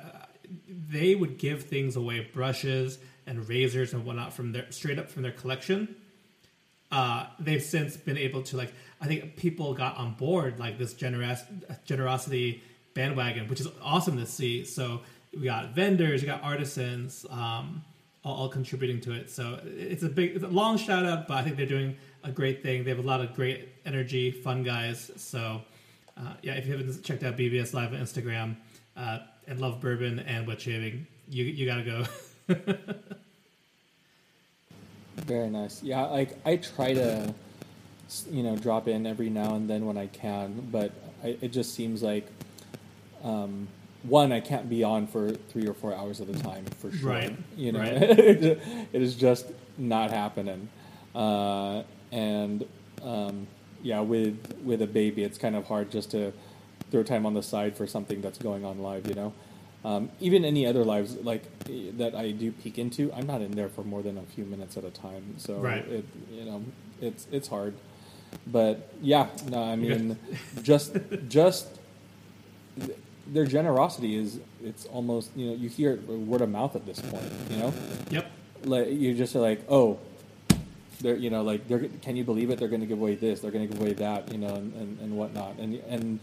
they 0.68 1.14
would 1.14 1.38
give 1.38 1.64
things 1.64 1.96
away, 1.96 2.28
brushes 2.32 2.98
and 3.26 3.48
razors 3.48 3.94
and 3.94 4.04
whatnot 4.04 4.32
from 4.32 4.52
their 4.52 4.70
straight 4.70 4.98
up 4.98 5.10
from 5.10 5.22
their 5.22 5.32
collection. 5.32 5.96
Uh, 6.94 7.26
they've 7.40 7.60
since 7.60 7.96
been 7.96 8.16
able 8.16 8.40
to 8.40 8.56
like 8.56 8.72
I 9.00 9.06
think 9.06 9.34
people 9.34 9.74
got 9.74 9.96
on 9.96 10.14
board 10.14 10.60
like 10.60 10.78
this 10.78 10.94
generous 10.94 11.42
generosity 11.84 12.62
bandwagon, 12.94 13.48
which 13.48 13.60
is 13.60 13.66
awesome 13.82 14.16
to 14.18 14.26
see. 14.26 14.64
So 14.64 15.00
we 15.34 15.42
got 15.42 15.70
vendors, 15.74 16.22
we 16.22 16.28
got 16.28 16.44
artisans, 16.44 17.26
um, 17.30 17.82
all, 18.22 18.36
all, 18.36 18.48
contributing 18.48 19.00
to 19.00 19.12
it. 19.12 19.28
So 19.28 19.58
it's 19.64 20.04
a 20.04 20.08
big, 20.08 20.36
it's 20.36 20.44
a 20.44 20.48
long 20.48 20.78
shout 20.78 21.04
out, 21.04 21.26
but 21.26 21.36
I 21.36 21.42
think 21.42 21.56
they're 21.56 21.66
doing 21.66 21.96
a 22.22 22.30
great 22.30 22.62
thing. 22.62 22.84
They 22.84 22.90
have 22.90 23.00
a 23.00 23.02
lot 23.02 23.20
of 23.20 23.34
great 23.34 23.70
energy, 23.84 24.30
fun 24.30 24.62
guys. 24.62 25.10
So 25.16 25.62
uh, 26.16 26.34
yeah, 26.42 26.52
if 26.54 26.64
you 26.64 26.76
haven't 26.76 27.02
checked 27.02 27.24
out 27.24 27.36
BBS 27.36 27.74
Live 27.74 27.92
on 27.92 27.98
Instagram 27.98 28.54
uh, 28.96 29.18
and 29.48 29.60
love 29.60 29.80
bourbon 29.80 30.20
and 30.20 30.46
wet 30.46 30.60
shaving, 30.60 31.08
you 31.28 31.44
you 31.44 31.66
gotta 31.66 32.06
go. 32.46 33.04
Very 35.16 35.48
nice. 35.48 35.82
Yeah, 35.82 36.02
like 36.06 36.36
I 36.44 36.56
try 36.56 36.94
to 36.94 37.34
you 38.30 38.42
know 38.42 38.56
drop 38.56 38.88
in 38.88 39.06
every 39.06 39.30
now 39.30 39.54
and 39.54 39.68
then 39.68 39.86
when 39.86 39.96
I 39.96 40.06
can, 40.08 40.68
but 40.70 40.92
I, 41.22 41.36
it 41.40 41.52
just 41.52 41.74
seems 41.74 42.02
like 42.02 42.26
um, 43.22 43.68
one 44.02 44.32
I 44.32 44.40
can't 44.40 44.68
be 44.68 44.84
on 44.84 45.06
for 45.06 45.30
three 45.30 45.66
or 45.66 45.74
four 45.74 45.94
hours 45.94 46.20
at 46.20 46.28
a 46.28 46.34
time 46.34 46.64
for 46.78 46.92
sure. 46.92 47.10
Right. 47.10 47.36
You 47.56 47.72
know, 47.72 47.80
right. 47.80 47.92
it 47.92 48.88
is 48.92 49.14
just 49.14 49.46
not 49.78 50.10
happening, 50.10 50.68
uh, 51.14 51.82
and 52.12 52.66
um, 53.02 53.46
yeah, 53.82 54.00
with 54.00 54.38
with 54.64 54.82
a 54.82 54.86
baby, 54.86 55.22
it's 55.22 55.38
kind 55.38 55.56
of 55.56 55.66
hard 55.66 55.90
just 55.90 56.10
to 56.10 56.32
throw 56.90 57.02
time 57.02 57.24
on 57.24 57.34
the 57.34 57.42
side 57.42 57.76
for 57.76 57.86
something 57.86 58.20
that's 58.20 58.38
going 58.38 58.64
on 58.64 58.80
live. 58.80 59.06
You 59.06 59.14
know. 59.14 59.32
Um, 59.84 60.10
even 60.18 60.46
any 60.46 60.66
other 60.66 60.82
lives 60.82 61.16
like 61.16 61.42
that 61.98 62.14
I 62.14 62.30
do 62.30 62.52
peek 62.52 62.78
into, 62.78 63.12
I'm 63.12 63.26
not 63.26 63.42
in 63.42 63.52
there 63.52 63.68
for 63.68 63.84
more 63.84 64.02
than 64.02 64.16
a 64.16 64.22
few 64.22 64.44
minutes 64.46 64.78
at 64.78 64.84
a 64.84 64.90
time. 64.90 65.34
So 65.36 65.56
right. 65.56 65.86
it, 65.86 66.06
you 66.30 66.44
know, 66.46 66.64
it's 67.02 67.26
it's 67.30 67.48
hard. 67.48 67.74
But 68.46 68.90
yeah, 69.02 69.28
no, 69.48 69.62
I 69.62 69.76
mean, 69.76 70.18
just 70.62 70.96
just 71.28 71.68
their 73.26 73.44
generosity 73.44 74.16
is 74.16 74.40
it's 74.62 74.86
almost 74.86 75.30
you 75.36 75.48
know 75.48 75.54
you 75.54 75.68
hear 75.68 75.96
word 75.96 76.40
of 76.40 76.48
mouth 76.48 76.74
at 76.76 76.86
this 76.86 77.00
point. 77.00 77.30
You 77.50 77.56
know. 77.58 77.74
Yep. 78.10 78.30
Like 78.64 78.86
you're 78.90 79.14
just 79.14 79.34
like 79.34 79.60
oh. 79.68 79.98
They're, 81.00 81.16
you 81.16 81.28
know, 81.28 81.42
like 81.42 81.66
they're. 81.68 81.88
Can 82.00 82.16
you 82.16 82.24
believe 82.24 82.50
it? 82.50 82.58
They're 82.58 82.68
going 82.68 82.80
to 82.80 82.86
give 82.86 83.00
away 83.00 83.16
this. 83.16 83.40
They're 83.40 83.50
going 83.50 83.66
to 83.66 83.70
give 83.70 83.82
away 83.82 83.92
that. 83.94 84.32
You 84.32 84.38
know, 84.38 84.54
and, 84.54 84.72
and, 84.74 85.00
and 85.00 85.16
whatnot. 85.18 85.58
And 85.58 85.74
and 85.88 86.20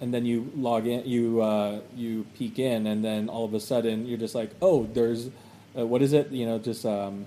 and 0.00 0.12
then 0.14 0.24
you 0.24 0.50
log 0.56 0.86
in, 0.86 1.04
you 1.06 1.40
uh, 1.42 1.80
you 1.96 2.26
peek 2.38 2.58
in, 2.58 2.86
and 2.86 3.04
then 3.04 3.28
all 3.28 3.44
of 3.44 3.54
a 3.54 3.60
sudden 3.60 4.06
you're 4.06 4.18
just 4.18 4.34
like, 4.34 4.50
oh, 4.62 4.84
there's, 4.94 5.28
uh, 5.78 5.86
what 5.86 6.02
is 6.02 6.12
it? 6.12 6.30
You 6.30 6.46
know, 6.46 6.58
just 6.58 6.84
um, 6.86 7.26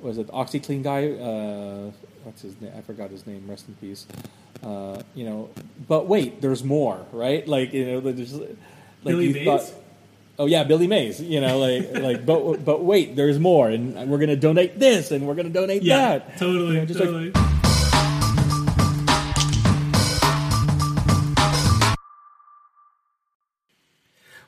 was 0.00 0.18
it 0.18 0.28
OxiClean 0.28 0.82
guy? 0.82 1.08
Uh, 1.12 1.90
what's 2.24 2.42
his 2.42 2.60
name? 2.60 2.72
I 2.76 2.80
forgot 2.82 3.10
his 3.10 3.26
name. 3.26 3.46
Rest 3.48 3.66
in 3.68 3.74
peace. 3.74 4.06
Uh, 4.62 5.00
you 5.14 5.24
know, 5.24 5.48
but 5.88 6.06
wait, 6.06 6.40
there's 6.40 6.64
more, 6.64 7.04
right? 7.12 7.46
Like 7.46 7.72
you 7.72 7.84
know, 7.86 8.00
there's 8.00 8.34
like 8.34 8.56
Billy 9.04 9.26
you 9.28 9.34
Mays? 9.34 9.44
thought. 9.46 9.72
Oh 10.38 10.46
yeah, 10.46 10.64
Billy 10.64 10.86
Mays. 10.86 11.20
You 11.20 11.40
know, 11.40 11.58
like 11.58 11.92
like, 12.02 12.26
but 12.26 12.64
but 12.64 12.82
wait, 12.84 13.16
there's 13.16 13.38
more, 13.38 13.68
and 13.70 13.94
we're 14.10 14.18
gonna 14.18 14.36
donate 14.36 14.78
this, 14.78 15.10
and 15.12 15.26
we're 15.26 15.34
gonna 15.34 15.48
donate 15.50 15.82
Yeah, 15.82 16.18
that. 16.18 16.38
totally, 16.38 16.74
You 16.74 16.80
know, 16.80 16.86
just 16.86 17.00
like- 17.00 17.55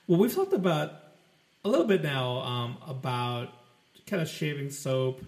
well, 0.09 0.19
we've 0.19 0.35
talked 0.35 0.55
about 0.55 0.95
a 1.65 1.69
little 1.69 1.87
bit 1.87 2.03
now 2.03 2.39
um, 2.39 2.79
about 2.87 3.51
kind 4.07 4.23
of 4.23 4.29
shaving 4.29 4.71
soap, 4.71 5.23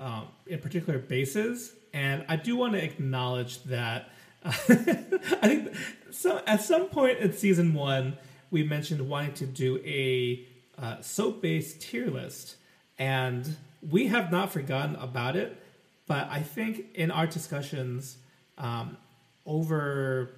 um, 0.00 0.26
in 0.48 0.58
particular 0.58 0.98
bases, 0.98 1.72
and 1.94 2.24
I 2.28 2.34
do 2.34 2.56
want 2.56 2.72
to 2.72 2.82
acknowledge 2.82 3.62
that 3.64 4.10
I 4.44 4.50
think 4.50 5.74
so. 6.10 6.40
At 6.46 6.60
some 6.60 6.86
point 6.86 7.18
in 7.18 7.32
season 7.32 7.72
one, 7.72 8.16
we 8.50 8.62
mentioned 8.62 9.08
wanting 9.08 9.34
to 9.34 9.46
do 9.46 9.80
a 9.84 10.44
uh, 10.76 11.00
soap-based 11.00 11.80
tier 11.80 12.08
list, 12.08 12.56
and 12.98 13.56
we 13.88 14.08
have 14.08 14.30
not 14.30 14.52
forgotten 14.52 14.96
about 14.96 15.36
it. 15.36 15.56
But 16.06 16.28
I 16.30 16.42
think 16.42 16.94
in 16.94 17.10
our 17.10 17.26
discussions 17.26 18.18
um, 18.58 18.96
over 19.44 20.30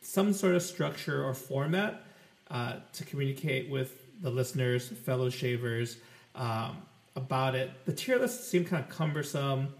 some 0.00 0.32
sort 0.32 0.54
of 0.54 0.62
structure 0.62 1.22
or 1.22 1.34
format 1.34 2.02
uh, 2.50 2.76
to 2.92 3.04
communicate 3.04 3.70
with 3.70 4.04
the 4.22 4.30
listeners, 4.30 4.88
fellow 4.88 5.30
shavers, 5.30 5.96
um, 6.34 6.78
about 7.16 7.54
it. 7.54 7.70
The 7.84 7.92
tier 7.92 8.18
lists 8.18 8.48
seem 8.48 8.64
kind 8.64 8.82
of 8.82 8.90
cumbersome. 8.90 9.74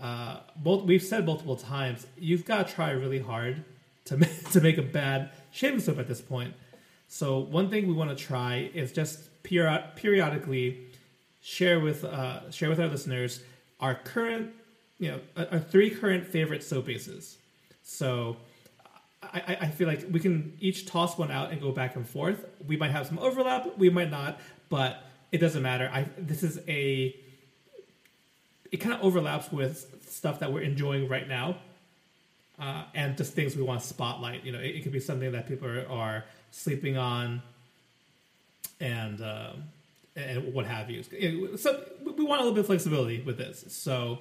Uh, 0.00 0.38
both 0.56 0.84
we've 0.84 1.02
said 1.02 1.26
multiple 1.26 1.56
times, 1.56 2.06
you've 2.18 2.44
got 2.44 2.66
to 2.66 2.74
try 2.74 2.90
really 2.90 3.20
hard 3.20 3.64
to 4.06 4.16
make, 4.18 4.50
to 4.50 4.60
make 4.60 4.78
a 4.78 4.82
bad 4.82 5.30
shaving 5.50 5.80
soap 5.80 5.98
at 5.98 6.08
this 6.08 6.20
point. 6.20 6.54
So 7.08 7.38
one 7.38 7.68
thing 7.68 7.86
we 7.86 7.94
want 7.94 8.16
to 8.16 8.16
try 8.16 8.70
is 8.72 8.92
just 8.92 9.42
period, 9.42 9.84
periodically 9.96 10.86
share 11.42 11.80
with 11.80 12.04
uh, 12.04 12.50
share 12.50 12.68
with 12.68 12.80
our 12.80 12.86
listeners 12.86 13.42
our 13.80 13.96
current, 13.96 14.52
you 14.98 15.10
know, 15.10 15.20
our 15.50 15.58
three 15.58 15.90
current 15.90 16.26
favorite 16.26 16.62
soap 16.62 16.86
bases. 16.86 17.36
So 17.82 18.36
I, 19.22 19.56
I- 19.62 19.68
feel 19.68 19.88
like 19.88 20.04
we 20.10 20.20
can 20.20 20.56
each 20.60 20.86
toss 20.86 21.16
one 21.16 21.30
out 21.30 21.50
and 21.52 21.60
go 21.60 21.72
back 21.72 21.96
and 21.96 22.06
forth. 22.08 22.44
We 22.66 22.76
might 22.76 22.90
have 22.90 23.06
some 23.06 23.18
overlap, 23.18 23.78
we 23.78 23.88
might 23.90 24.10
not, 24.10 24.40
but 24.68 25.02
it 25.30 25.38
doesn't 25.38 25.62
matter. 25.62 25.90
I 25.92 26.06
this 26.18 26.42
is 26.42 26.60
a 26.68 27.14
it 28.70 28.78
kind 28.78 28.94
of 28.94 29.02
overlaps 29.02 29.52
with 29.52 29.86
stuff 30.08 30.40
that 30.40 30.52
we're 30.52 30.62
enjoying 30.62 31.08
right 31.08 31.28
now, 31.28 31.56
uh, 32.58 32.84
and 32.94 33.16
just 33.16 33.34
things 33.34 33.54
we 33.54 33.62
want 33.62 33.80
to 33.82 33.86
spotlight. 33.86 34.44
You 34.44 34.52
know, 34.52 34.58
it, 34.60 34.76
it 34.76 34.82
could 34.82 34.92
be 34.92 35.00
something 35.00 35.32
that 35.32 35.46
people 35.46 35.68
are, 35.68 35.86
are 35.88 36.24
sleeping 36.50 36.96
on, 36.96 37.42
and 38.80 39.20
um 39.22 39.64
and 40.14 40.52
what 40.52 40.66
have 40.66 40.90
you. 40.90 41.02
So 41.56 41.82
we 42.04 42.24
want 42.24 42.40
a 42.42 42.44
little 42.44 42.52
bit 42.52 42.60
of 42.60 42.66
flexibility 42.66 43.22
with 43.22 43.38
this. 43.38 43.64
So 43.68 44.18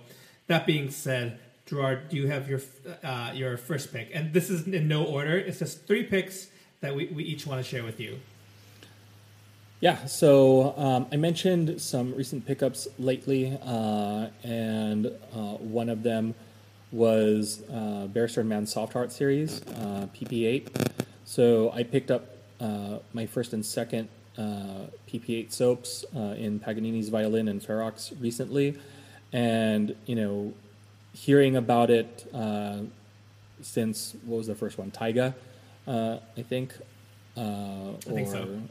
that 0.47 0.65
being 0.65 0.89
said, 0.89 1.37
Gerard, 1.65 2.09
do 2.09 2.17
you 2.17 2.27
have 2.27 2.49
your 2.49 2.61
uh, 3.03 3.31
your 3.33 3.57
first 3.57 3.93
pick? 3.93 4.09
And 4.13 4.33
this 4.33 4.49
is 4.49 4.67
in 4.67 4.87
no 4.87 5.05
order. 5.05 5.37
It's 5.37 5.59
just 5.59 5.87
three 5.87 6.03
picks 6.03 6.47
that 6.81 6.95
we, 6.95 7.07
we 7.07 7.23
each 7.23 7.45
want 7.45 7.63
to 7.63 7.69
share 7.69 7.83
with 7.83 7.99
you. 7.99 8.19
Yeah, 9.81 10.05
so 10.05 10.75
um, 10.77 11.07
I 11.11 11.15
mentioned 11.15 11.81
some 11.81 12.13
recent 12.13 12.45
pickups 12.45 12.87
lately, 12.99 13.57
uh, 13.65 14.27
and 14.43 15.07
uh, 15.07 15.55
one 15.57 15.89
of 15.89 16.03
them 16.03 16.35
was 16.91 17.63
uh, 17.73 18.05
Barrister 18.05 18.43
Man 18.43 18.67
Soft 18.67 18.93
Heart 18.93 19.11
series, 19.11 19.63
uh, 19.63 20.07
PP8. 20.15 20.67
So 21.25 21.71
I 21.71 21.81
picked 21.81 22.11
up 22.11 22.37
uh, 22.59 22.99
my 23.13 23.25
first 23.25 23.53
and 23.53 23.65
second 23.65 24.07
uh, 24.37 24.85
PP8 25.11 25.51
soaps 25.51 26.05
in 26.13 26.59
Paganini's 26.59 27.09
Violin 27.09 27.47
and 27.47 27.59
Ferox 27.59 28.13
recently, 28.21 28.77
and 29.33 29.95
you 30.05 30.15
know, 30.15 30.53
hearing 31.13 31.55
about 31.55 31.89
it 31.89 32.29
uh, 32.33 32.79
since 33.61 34.15
what 34.25 34.37
was 34.37 34.47
the 34.47 34.55
first 34.55 34.77
one, 34.77 34.91
Taiga, 34.91 35.35
uh, 35.87 36.17
I 36.37 36.41
think. 36.41 36.75
Uh, 37.37 37.91
I 37.91 38.11
think 38.11 38.27
so. 38.27 38.61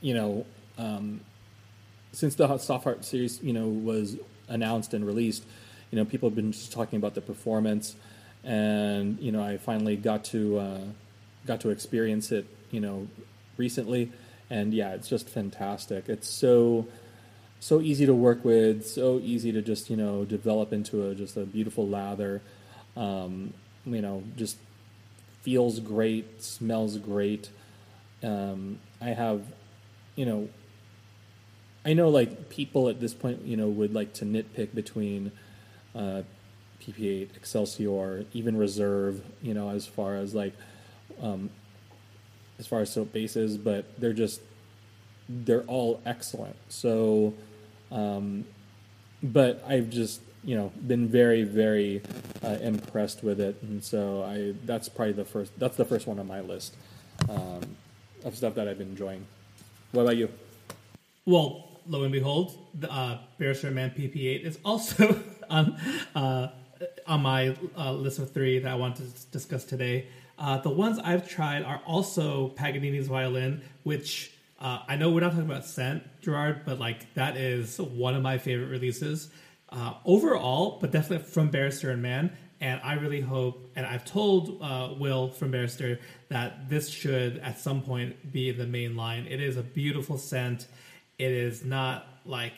you 0.00 0.14
know, 0.14 0.46
um, 0.78 1.20
since 2.12 2.34
the 2.34 2.58
Soft 2.58 2.84
Heart 2.84 3.04
series, 3.04 3.42
you 3.42 3.52
know, 3.52 3.68
was 3.68 4.16
announced 4.48 4.94
and 4.94 5.06
released, 5.06 5.44
you 5.90 5.96
know, 5.96 6.04
people 6.04 6.28
have 6.28 6.36
been 6.36 6.52
just 6.52 6.72
talking 6.72 6.96
about 6.96 7.14
the 7.14 7.20
performance, 7.20 7.94
and 8.42 9.18
you 9.20 9.32
know, 9.32 9.42
I 9.42 9.58
finally 9.58 9.96
got 9.96 10.24
to 10.26 10.58
uh, 10.58 10.80
got 11.46 11.60
to 11.62 11.70
experience 11.70 12.32
it, 12.32 12.46
you 12.70 12.80
know, 12.80 13.08
recently, 13.56 14.10
and 14.48 14.72
yeah, 14.74 14.94
it's 14.94 15.08
just 15.08 15.28
fantastic. 15.28 16.08
It's 16.08 16.28
so 16.28 16.86
so 17.60 17.80
easy 17.80 18.06
to 18.06 18.14
work 18.14 18.44
with, 18.44 18.86
so 18.86 19.20
easy 19.22 19.52
to 19.52 19.62
just 19.62 19.90
you 19.90 19.96
know 19.96 20.24
develop 20.24 20.72
into 20.72 21.06
a 21.08 21.14
just 21.14 21.36
a 21.36 21.44
beautiful 21.44 21.86
lather. 21.86 22.42
Um, 22.96 23.54
you 23.84 24.02
know, 24.02 24.22
just 24.36 24.56
feels 25.42 25.80
great, 25.80 26.42
smells 26.42 26.98
great. 26.98 27.50
Um, 28.22 28.78
I 29.00 29.10
have, 29.10 29.42
you 30.14 30.26
know, 30.26 30.48
I 31.84 31.94
know 31.94 32.10
like 32.10 32.50
people 32.50 32.88
at 32.88 33.00
this 33.00 33.14
point, 33.14 33.42
you 33.42 33.56
know, 33.56 33.68
would 33.68 33.94
like 33.94 34.12
to 34.14 34.24
nitpick 34.24 34.74
between 34.74 35.32
uh, 35.94 36.22
PP8, 36.82 37.36
Excelsior, 37.36 38.26
even 38.32 38.56
Reserve, 38.56 39.22
you 39.42 39.54
know, 39.54 39.70
as 39.70 39.86
far 39.86 40.16
as 40.16 40.34
like, 40.34 40.52
um, 41.22 41.50
as 42.58 42.66
far 42.66 42.80
as 42.80 42.92
soap 42.92 43.12
bases, 43.12 43.56
but 43.56 43.86
they're 43.98 44.12
just, 44.12 44.42
they're 45.28 45.62
all 45.62 46.02
excellent. 46.04 46.56
So, 46.68 47.32
um, 47.90 48.44
but 49.22 49.62
I've 49.66 49.90
just, 49.90 50.20
you 50.44 50.56
know, 50.56 50.72
been 50.86 51.08
very, 51.08 51.42
very 51.42 52.02
uh, 52.42 52.58
impressed 52.60 53.22
with 53.22 53.40
it, 53.40 53.56
and 53.62 53.82
so 53.82 54.22
I 54.22 54.54
that's 54.64 54.88
probably 54.88 55.12
the 55.12 55.24
first. 55.24 55.52
That's 55.58 55.76
the 55.76 55.84
first 55.84 56.06
one 56.06 56.18
on 56.18 56.26
my 56.26 56.40
list 56.40 56.74
um, 57.28 57.76
of 58.24 58.36
stuff 58.36 58.54
that 58.54 58.68
I've 58.68 58.78
been 58.78 58.88
enjoying. 58.90 59.26
What 59.92 60.02
about 60.02 60.16
you? 60.16 60.30
Well, 61.26 61.68
lo 61.86 62.02
and 62.02 62.12
behold, 62.12 62.56
the 62.78 62.90
uh, 62.90 63.18
Man 63.38 63.90
PP8 63.90 64.44
is 64.44 64.58
also 64.64 65.20
on 65.50 65.76
uh, 66.14 66.48
on 67.06 67.22
my 67.22 67.54
uh, 67.76 67.92
list 67.92 68.18
of 68.18 68.32
three 68.32 68.58
that 68.58 68.70
I 68.70 68.74
want 68.74 68.96
to 68.96 69.02
discuss 69.32 69.64
today. 69.64 70.06
Uh, 70.38 70.56
the 70.58 70.70
ones 70.70 70.98
I've 70.98 71.28
tried 71.28 71.64
are 71.64 71.82
also 71.86 72.48
Paganini's 72.56 73.08
violin, 73.08 73.60
which 73.82 74.32
uh, 74.60 74.80
I 74.86 74.96
know 74.96 75.10
we're 75.10 75.20
not 75.20 75.30
talking 75.30 75.46
about 75.46 75.64
scent, 75.64 76.02
Gerard, 76.20 76.62
but 76.66 76.78
like 76.78 77.12
that 77.14 77.36
is 77.36 77.78
one 77.78 78.14
of 78.14 78.22
my 78.22 78.36
favorite 78.38 78.66
releases 78.66 79.30
uh, 79.70 79.94
overall, 80.04 80.78
but 80.80 80.90
definitely 80.90 81.26
from 81.26 81.48
Barrister 81.48 81.90
and 81.90 82.02
Man. 82.02 82.36
And 82.60 82.78
I 82.84 82.94
really 82.94 83.22
hope, 83.22 83.70
and 83.74 83.86
I've 83.86 84.04
told 84.04 84.58
uh, 84.60 84.90
Will 84.98 85.30
from 85.30 85.50
Barrister 85.50 85.98
that 86.28 86.68
this 86.68 86.90
should 86.90 87.38
at 87.38 87.58
some 87.58 87.80
point 87.80 88.32
be 88.32 88.50
the 88.50 88.66
main 88.66 88.96
line. 88.96 89.26
It 89.26 89.40
is 89.40 89.56
a 89.56 89.62
beautiful 89.62 90.18
scent. 90.18 90.66
It 91.18 91.32
is 91.32 91.64
not 91.64 92.06
like 92.26 92.52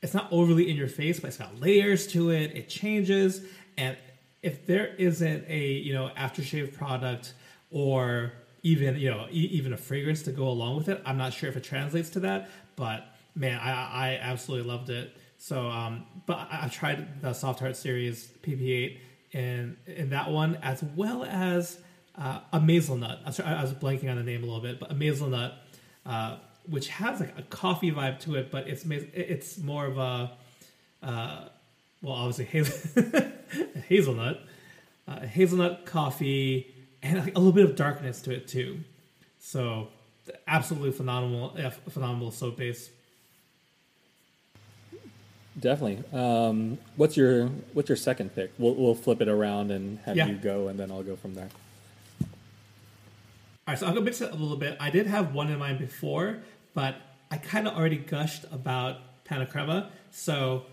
it's 0.00 0.14
not 0.14 0.28
overly 0.30 0.70
in 0.70 0.76
your 0.76 0.86
face, 0.86 1.18
but 1.18 1.28
it's 1.28 1.38
got 1.38 1.60
layers 1.60 2.06
to 2.08 2.30
it. 2.30 2.54
It 2.54 2.68
changes, 2.68 3.40
and 3.76 3.96
if 4.44 4.64
there 4.64 4.94
isn't 4.94 5.44
a 5.48 5.72
you 5.72 5.92
know 5.92 6.12
aftershave 6.16 6.74
product 6.74 7.34
or 7.72 8.32
even 8.62 8.96
you 8.96 9.10
know 9.10 9.26
e- 9.30 9.48
even 9.52 9.72
a 9.72 9.76
fragrance 9.76 10.22
to 10.22 10.32
go 10.32 10.48
along 10.48 10.76
with 10.76 10.88
it, 10.88 11.02
I'm 11.04 11.18
not 11.18 11.32
sure 11.32 11.48
if 11.48 11.56
it 11.56 11.64
translates 11.64 12.10
to 12.10 12.20
that. 12.20 12.50
But 12.76 13.06
man, 13.34 13.58
I, 13.60 13.70
I 13.70 14.18
absolutely 14.20 14.68
loved 14.68 14.90
it. 14.90 15.16
So, 15.38 15.68
um, 15.68 16.04
but 16.26 16.36
I, 16.36 16.64
I 16.64 16.68
tried 16.68 17.22
the 17.22 17.32
Soft 17.32 17.60
Heart 17.60 17.76
series 17.76 18.28
PP8 18.42 18.98
in 19.32 19.76
in 19.86 20.10
that 20.10 20.30
one 20.30 20.56
as 20.62 20.82
well 20.82 21.24
as 21.24 21.78
uh, 22.16 22.40
a 22.52 22.58
sorry, 23.32 23.48
I 23.48 23.62
was 23.62 23.72
blanking 23.72 24.10
on 24.10 24.16
the 24.16 24.22
name 24.24 24.42
a 24.42 24.46
little 24.46 24.60
bit, 24.60 24.80
but 24.80 24.90
a 24.90 24.94
Mazelnut, 24.94 25.52
uh, 26.04 26.36
which 26.66 26.88
has 26.88 27.20
like 27.20 27.38
a 27.38 27.42
coffee 27.42 27.92
vibe 27.92 28.18
to 28.20 28.34
it, 28.34 28.50
but 28.50 28.66
it's 28.68 28.84
it's 28.86 29.58
more 29.58 29.86
of 29.86 29.98
a 29.98 30.32
uh, 31.02 31.48
well, 32.02 32.14
obviously 32.14 32.44
hazel- 32.46 33.22
hazelnut, 33.88 34.40
uh, 35.06 35.20
hazelnut 35.20 35.86
coffee, 35.86 36.74
and 37.02 37.18
a 37.18 37.24
little 37.24 37.52
bit 37.52 37.64
of 37.64 37.76
darkness 37.76 38.20
to 38.22 38.32
it 38.34 38.48
too. 38.48 38.80
So, 39.38 39.88
absolutely 40.46 40.92
phenomenal, 40.92 41.56
phenomenal 41.88 42.30
soap 42.30 42.56
base. 42.56 42.90
Definitely. 45.58 46.04
Um, 46.18 46.78
what's 46.96 47.16
your 47.16 47.46
What's 47.72 47.88
your 47.88 47.96
second 47.96 48.34
pick? 48.34 48.52
We'll 48.58 48.74
we'll 48.74 48.94
flip 48.94 49.20
it 49.20 49.28
around 49.28 49.70
and 49.70 49.98
have 50.00 50.16
Yeah. 50.16 50.28
you 50.28 50.36
go, 50.36 50.68
and 50.68 50.78
then 50.78 50.90
I'll 50.90 51.02
go 51.02 51.16
from 51.16 51.34
there. 51.34 51.48
All 52.20 52.28
right, 53.72 53.78
so 53.78 53.86
I'll 53.86 53.94
go 53.94 54.00
mix 54.00 54.20
it 54.20 54.30
a 54.30 54.34
little 54.34 54.56
bit. 54.56 54.76
I 54.80 54.90
did 54.90 55.06
have 55.06 55.34
one 55.34 55.50
in 55.50 55.58
mind 55.58 55.78
before, 55.78 56.38
but 56.74 56.94
I 57.30 57.36
kind 57.36 57.66
of 57.66 57.74
already 57.76 57.96
gushed 57.96 58.44
about 58.50 59.24
Panna 59.24 59.46
Crema. 59.46 59.90
So 60.10 60.64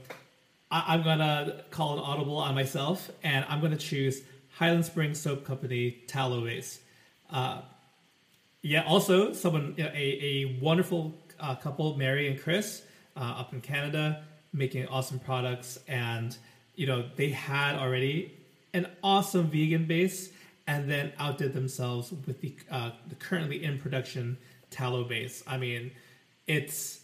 I, 0.72 0.96
am 0.96 1.04
gonna 1.04 1.64
call 1.72 1.94
an 1.98 2.00
audible 2.00 2.38
on 2.38 2.56
myself, 2.56 3.10
and 3.24 3.44
I'm 3.50 3.60
gonna 3.62 3.76
choose 3.76 4.22
Highland 4.56 4.86
Springs 4.86 5.20
Soap 5.20 5.44
Company 5.44 5.92
Tallow 6.08 6.42
Base. 6.42 6.80
Uh, 7.30 7.62
yeah, 8.62 8.84
also 8.84 9.34
someone 9.34 9.76
you 9.78 9.84
know, 9.84 9.92
a 9.94 9.96
a 9.96 10.60
wonderful 10.62 11.14
uh, 11.40 11.56
couple, 11.56 11.98
Mary 11.98 12.30
and 12.30 12.42
Chris, 12.42 12.82
uh, 13.18 13.20
up 13.20 13.54
in 13.54 13.60
Canada, 13.60 14.24
making 14.54 14.88
awesome 14.88 15.20
products, 15.20 15.78
and 15.88 16.38
you 16.76 16.88
know 16.88 17.06
they 17.18 17.30
had 17.30 17.76
already 17.76 18.34
an 18.74 18.88
awesome 19.04 19.50
vegan 19.50 19.86
base, 19.86 20.30
and 20.68 20.90
then 20.90 21.12
outdid 21.20 21.54
themselves 21.54 22.12
with 22.26 22.40
the 22.40 22.56
uh, 22.72 22.92
the 23.10 23.16
currently 23.16 23.62
in 23.62 23.78
production 23.78 24.38
tallow 24.72 25.04
base. 25.04 25.44
I 25.46 25.58
mean, 25.58 25.92
it's 26.48 27.02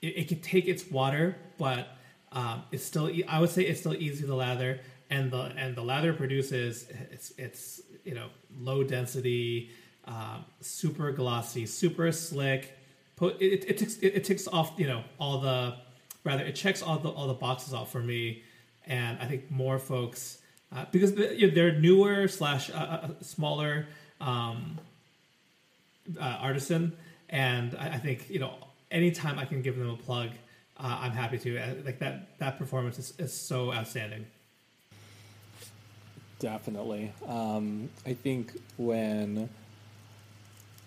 it, 0.00 0.16
it 0.16 0.28
can 0.28 0.40
take 0.40 0.66
its 0.66 0.90
water, 0.90 1.36
but 1.58 1.88
um, 2.32 2.62
it's 2.72 2.84
still 2.84 3.10
I 3.28 3.38
would 3.38 3.50
say 3.50 3.62
it's 3.64 3.80
still 3.80 3.94
easy 3.94 4.26
to 4.26 4.34
lather, 4.34 4.80
and 5.14 5.30
the 5.30 5.42
and 5.56 5.76
the 5.76 5.82
lather 5.82 6.12
produces 6.12 6.88
it's 7.10 7.32
it's 7.38 7.82
you 8.04 8.14
know 8.14 8.28
low 8.58 8.82
density, 8.82 9.70
um, 10.06 10.44
super 10.60 11.12
glossy, 11.12 11.66
super 11.66 12.10
slick. 12.12 12.76
It, 13.20 13.36
it, 13.40 13.64
it, 13.68 13.78
ticks, 13.78 13.96
it, 13.98 14.14
it 14.16 14.24
ticks 14.24 14.48
off 14.48 14.72
you 14.76 14.88
know 14.88 15.04
all 15.18 15.38
the 15.40 15.76
rather 16.24 16.44
it 16.44 16.56
checks 16.56 16.82
all 16.82 16.98
the 16.98 17.08
all 17.08 17.28
the 17.28 17.34
boxes 17.34 17.72
off 17.72 17.92
for 17.92 18.00
me, 18.00 18.42
and 18.86 19.18
I 19.20 19.26
think 19.26 19.50
more 19.50 19.78
folks 19.78 20.38
uh, 20.74 20.84
because 20.90 21.14
they're 21.14 21.78
newer 21.78 22.26
slash 22.26 22.70
uh, 22.70 22.74
uh, 22.74 23.08
smaller 23.20 23.86
um, 24.20 24.78
uh, 26.20 26.38
artisan, 26.40 26.96
and 27.28 27.76
I, 27.78 27.94
I 27.94 27.98
think 27.98 28.28
you 28.30 28.40
know 28.40 28.54
anytime 28.90 29.38
I 29.38 29.44
can 29.44 29.62
give 29.62 29.78
them 29.78 29.90
a 29.90 29.96
plug 29.96 30.30
uh, 30.76 30.98
I'm 31.02 31.12
happy 31.12 31.38
to. 31.38 31.58
Uh, 31.58 31.74
like 31.84 32.00
that 32.00 32.38
that 32.38 32.58
performance 32.58 32.98
is, 32.98 33.14
is 33.18 33.32
so 33.32 33.72
outstanding. 33.72 34.26
Definitely. 36.44 37.10
Um, 37.26 37.88
I 38.04 38.12
think 38.12 38.52
when 38.76 39.48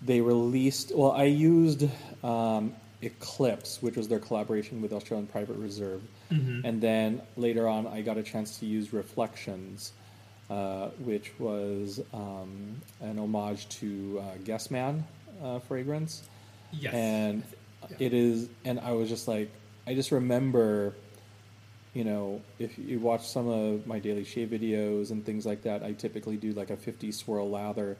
they 0.06 0.22
released, 0.22 0.92
well, 0.96 1.12
I 1.12 1.24
used 1.24 1.90
um, 2.24 2.76
Eclipse, 3.02 3.82
which 3.82 3.98
was 3.98 4.08
their 4.08 4.20
collaboration 4.20 4.82
with 4.84 4.94
Australian 4.94 5.28
Private 5.28 5.58
Reserve, 5.58 6.02
mm-hmm. 6.32 6.64
and 6.64 6.80
then 6.80 7.22
later 7.36 7.68
on, 7.68 7.88
I 7.88 8.02
got 8.02 8.18
a 8.18 8.24
chance 8.24 8.60
to 8.60 8.66
use 8.66 8.94
Reflections. 8.94 9.94
Uh, 10.50 10.88
which 11.04 11.34
was 11.40 12.00
um, 12.14 12.82
an 13.02 13.20
homage 13.20 13.68
to 13.68 14.22
uh, 14.24 14.38
Guess 14.46 14.72
Man 14.72 15.04
uh, 15.44 15.60
fragrance. 15.60 16.24
Yes. 16.72 16.94
And 16.94 17.44
yeah. 17.90 17.98
it 18.00 18.14
is, 18.14 18.48
and 18.64 18.80
I 18.80 18.94
was 18.94 19.10
just 19.10 19.28
like, 19.28 19.50
I 19.86 19.94
just 19.94 20.10
remember, 20.14 20.96
you 21.98 22.04
know, 22.04 22.42
if 22.60 22.78
you 22.78 23.00
watch 23.00 23.28
some 23.28 23.48
of 23.48 23.88
my 23.88 23.98
daily 23.98 24.24
shave 24.24 24.50
videos 24.50 25.10
and 25.10 25.26
things 25.26 25.48
like 25.48 25.64
that, 25.64 25.82
I 25.82 25.94
typically 25.94 26.38
do 26.38 26.54
like 26.54 26.70
a 26.70 26.78
50 26.78 27.12
swirl 27.12 27.50
lather, 27.50 27.98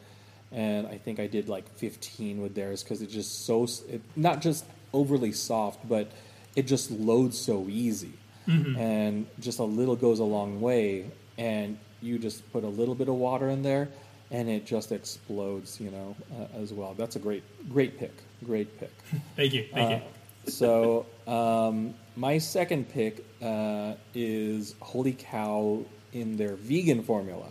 and 0.52 0.86
I 0.86 1.00
think 1.00 1.20
I 1.20 1.26
did 1.26 1.50
like 1.50 1.68
15 1.78 2.40
with 2.44 2.54
theirs 2.54 2.84
because 2.84 3.02
it's 3.02 3.12
just 3.12 3.48
so 3.48 3.66
it, 3.90 4.02
not 4.16 4.42
just 4.42 4.66
overly 4.94 5.32
soft, 5.32 5.90
but 5.90 6.12
it 6.56 6.68
just 6.68 6.92
loads 6.92 7.40
so 7.40 7.66
easy, 7.70 8.14
mm-hmm. 8.48 8.78
and 8.78 9.26
just 9.40 9.58
a 9.58 9.64
little 9.64 9.96
goes 9.96 10.20
a 10.20 10.30
long 10.38 10.62
way, 10.62 11.10
and 11.40 11.80
you 12.00 12.20
just 12.20 12.40
put 12.54 12.64
a 12.64 12.70
little 12.70 12.94
bit 12.94 13.08
of 13.08 13.16
water 13.16 13.50
in 13.50 13.64
there, 13.64 13.90
and 14.30 14.48
it 14.48 14.68
just 14.68 14.92
explodes, 14.92 15.82
you 15.82 15.90
know, 15.90 16.16
uh, 16.40 16.62
as 16.62 16.72
well. 16.72 16.94
That's 16.94 17.16
a 17.16 17.20
great, 17.20 17.42
great 17.68 17.98
pick, 17.98 18.14
great 18.44 18.80
pick. 18.80 18.94
thank 19.36 19.54
you, 19.54 19.66
thank 19.74 19.90
uh, 19.90 20.06
you 20.46 20.52
so 20.52 21.08
um, 21.26 21.96
my 22.18 22.40
second 22.40 22.90
pick 22.90 23.24
uh, 23.44 23.94
is 24.16 24.74
Wholly 24.82 25.14
Kaw 25.14 25.78
in 26.14 26.36
their 26.36 26.56
vegan 26.56 27.04
formula. 27.04 27.46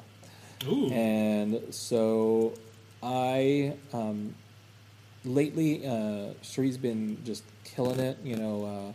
Ooh. 0.66 0.90
And 0.90 1.62
so 1.70 2.52
I 3.00 3.74
um, 3.92 4.34
lately 5.24 5.86
uh, 5.86 6.34
Sri's 6.42 6.76
been 6.76 7.22
just 7.24 7.44
killing 7.62 8.00
it, 8.00 8.18
you 8.24 8.36
know, 8.36 8.94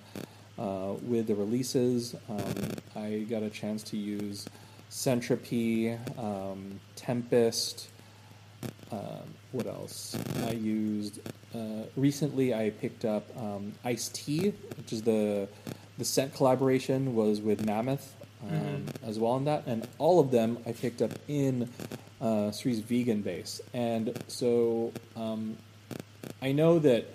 uh, 0.59 0.61
uh, 0.61 0.93
with 1.03 1.27
the 1.27 1.35
releases. 1.35 2.15
Um, 2.27 2.71
I 2.95 3.25
got 3.29 3.41
a 3.41 3.49
chance 3.49 3.81
to 3.83 3.97
use 3.97 4.47
Centropy, 4.89 5.97
um, 6.19 6.81
Tempest. 6.97 7.89
Uh, 8.91 9.21
what 9.53 9.67
else? 9.67 10.17
I 10.45 10.51
used 10.51 11.21
uh, 11.53 11.83
recently. 11.95 12.53
I 12.53 12.69
picked 12.69 13.05
up 13.05 13.25
um, 13.37 13.73
Iced 13.83 14.15
Tea, 14.15 14.53
which 14.77 14.93
is 14.93 15.01
the 15.03 15.47
the 15.97 16.05
scent 16.05 16.33
collaboration 16.33 17.15
was 17.15 17.41
with 17.41 17.65
Mammoth 17.65 18.15
um, 18.43 18.49
mm-hmm. 18.49 19.09
as 19.09 19.19
well 19.19 19.37
in 19.37 19.45
that, 19.45 19.63
and 19.67 19.87
all 19.97 20.19
of 20.19 20.31
them 20.31 20.57
I 20.65 20.71
picked 20.71 21.01
up 21.01 21.11
in 21.27 21.69
uh, 22.19 22.51
Sri's 22.51 22.79
vegan 22.79 23.21
base, 23.21 23.61
and 23.73 24.17
so 24.27 24.93
um, 25.15 25.57
I 26.41 26.51
know 26.51 26.79
that. 26.79 27.05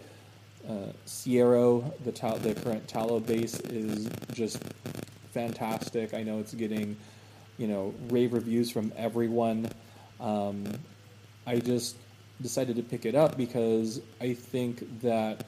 Uh, 0.69 0.91
Ciero, 1.07 1.93
the 2.03 2.11
ta- 2.11 2.39
the 2.39 2.53
current 2.53 2.89
tallow 2.89 3.21
base 3.21 3.61
is 3.61 4.09
just 4.33 4.59
fantastic. 5.37 6.15
I 6.15 6.23
know 6.23 6.41
it's 6.41 6.55
getting, 6.55 6.97
you 7.59 7.69
know, 7.69 7.95
rave 8.09 8.33
reviews 8.33 8.71
from 8.71 8.91
everyone. 8.97 9.71
Um, 10.19 10.65
I 11.47 11.59
just 11.59 11.95
decided 12.41 12.77
to 12.77 12.83
pick 12.83 13.07
it 13.07 13.15
up 13.15 13.37
because 13.37 14.01
I 14.21 14.35
think 14.35 15.01
that 15.03 15.45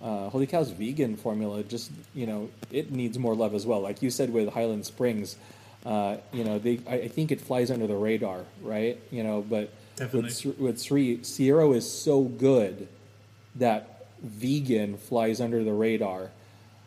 uh, 0.00 0.28
Wholly 0.28 0.46
Kaw's 0.46 0.70
vegan 0.70 1.16
formula 1.16 1.62
just 1.62 1.90
you 2.14 2.26
know 2.26 2.48
it 2.70 2.92
needs 2.92 3.18
more 3.18 3.34
love 3.34 3.54
as 3.54 3.66
well. 3.66 3.80
Like 3.80 4.02
you 4.02 4.10
said 4.10 4.32
with 4.32 4.50
Highland 4.50 4.86
Springs, 4.86 5.36
uh, 5.84 6.18
you 6.32 6.44
know 6.44 6.58
they 6.58 6.80
I, 6.86 6.94
I, 6.94 7.08
think 7.08 7.32
it 7.32 7.40
flies 7.40 7.70
under 7.70 7.86
the 7.86 7.96
radar, 7.96 8.44
right? 8.62 9.00
You 9.10 9.24
know, 9.24 9.44
but 9.48 9.72
Definitely. 9.96 10.50
with 10.50 10.58
with 10.58 10.80
Sri 10.80 11.18
Ciero 11.18 11.74
is 11.74 11.90
so 11.90 12.22
good 12.22 12.86
that 13.56 14.06
vegan 14.22 14.96
flies 14.96 15.40
under 15.40 15.64
the 15.64 15.72
radar, 15.72 16.30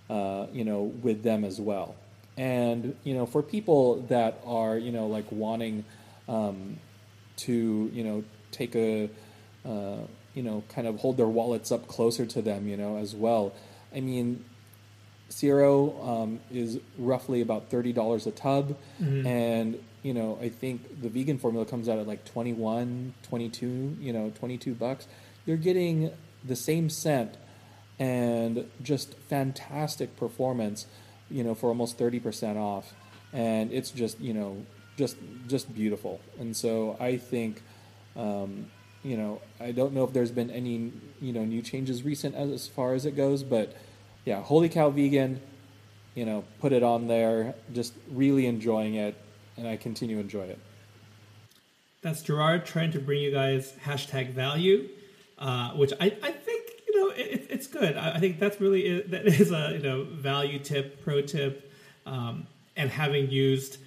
uh, 0.09 0.47
you 0.53 0.63
know, 0.63 0.83
with 0.83 1.23
them 1.23 1.43
as 1.43 1.59
well. 1.59 1.95
And 2.37 2.95
you 3.03 3.13
know, 3.13 3.25
for 3.25 3.43
people 3.43 4.01
that 4.03 4.39
are 4.45 4.77
you 4.77 4.93
know 4.93 5.07
like 5.07 5.25
wanting 5.31 5.83
um, 6.29 6.77
to 7.37 7.91
you 7.93 8.03
know 8.05 8.23
take 8.51 8.75
a 8.75 9.09
uh, 9.65 9.97
you 10.33 10.43
know, 10.43 10.63
kind 10.69 10.87
of 10.87 10.99
hold 10.99 11.17
their 11.17 11.27
wallets 11.27 11.71
up 11.71 11.87
closer 11.87 12.25
to 12.25 12.41
them, 12.41 12.67
you 12.67 12.77
know, 12.77 12.97
as 12.97 13.13
well. 13.13 13.53
I 13.93 13.99
mean, 13.99 14.45
Ciero 15.29 16.07
um, 16.07 16.39
is 16.51 16.79
roughly 16.97 17.41
about 17.41 17.69
thirty 17.69 17.93
dollars 17.93 18.27
a 18.27 18.31
tub, 18.31 18.77
mm-hmm. 19.01 19.25
and 19.25 19.83
you 20.03 20.13
know, 20.13 20.37
I 20.41 20.49
think 20.49 21.01
the 21.01 21.09
vegan 21.09 21.37
formula 21.37 21.65
comes 21.65 21.87
out 21.87 21.99
at 21.99 22.07
like 22.07 22.25
21, 22.25 23.13
22, 23.23 23.97
you 23.99 24.13
know, 24.13 24.31
twenty 24.37 24.57
two 24.57 24.73
bucks. 24.73 25.07
You're 25.45 25.57
getting 25.57 26.11
the 26.43 26.55
same 26.55 26.89
scent 26.89 27.37
and 27.99 28.69
just 28.81 29.13
fantastic 29.29 30.15
performance, 30.17 30.87
you 31.29 31.43
know, 31.43 31.55
for 31.55 31.67
almost 31.67 31.97
thirty 31.97 32.19
percent 32.19 32.57
off, 32.57 32.93
and 33.31 33.71
it's 33.71 33.91
just 33.91 34.19
you 34.19 34.33
know, 34.33 34.65
just 34.97 35.17
just 35.47 35.73
beautiful. 35.73 36.19
And 36.39 36.55
so 36.55 36.97
I 36.99 37.17
think. 37.17 37.61
Um, 38.17 38.65
you 39.03 39.17
know, 39.17 39.41
I 39.59 39.71
don't 39.71 39.93
know 39.93 40.03
if 40.03 40.13
there's 40.13 40.31
been 40.31 40.51
any, 40.51 40.91
you 41.19 41.33
know, 41.33 41.43
new 41.43 41.61
changes 41.61 42.03
recent 42.03 42.35
as, 42.35 42.51
as 42.51 42.67
far 42.67 42.93
as 42.93 43.05
it 43.05 43.15
goes, 43.15 43.43
but 43.43 43.75
yeah, 44.25 44.41
Wholly 44.41 44.69
Kaw 44.69 44.89
Vegan, 44.89 45.41
you 46.13 46.25
know, 46.25 46.43
put 46.59 46.71
it 46.71 46.83
on 46.83 47.07
there, 47.07 47.55
just 47.73 47.93
really 48.11 48.45
enjoying 48.45 48.95
it, 48.95 49.15
and 49.57 49.67
I 49.67 49.77
continue 49.77 50.17
to 50.17 50.21
enjoy 50.21 50.43
it. 50.43 50.59
That's 52.01 52.21
Gerard 52.21 52.65
trying 52.65 52.91
to 52.91 52.99
bring 52.99 53.21
you 53.21 53.31
guys 53.31 53.73
hashtag 53.85 54.33
value, 54.33 54.89
uh, 55.37 55.71
which 55.71 55.93
I, 55.99 56.05
I 56.21 56.31
think 56.31 56.69
you 56.87 56.99
know 56.99 57.13
it, 57.15 57.47
it's 57.49 57.67
good. 57.67 57.95
I, 57.95 58.13
I, 58.13 58.19
think 58.19 58.39
that's 58.39 58.59
really 58.59 59.01
that 59.01 59.27
is 59.27 59.51
a 59.51 59.73
you 59.73 59.83
know 59.83 60.03
value 60.03 60.57
tip, 60.59 61.03
pro 61.03 61.21
tip, 61.21 61.71
um, 62.07 62.47
and 62.75 62.89
having 62.89 63.29
used, 63.29 63.77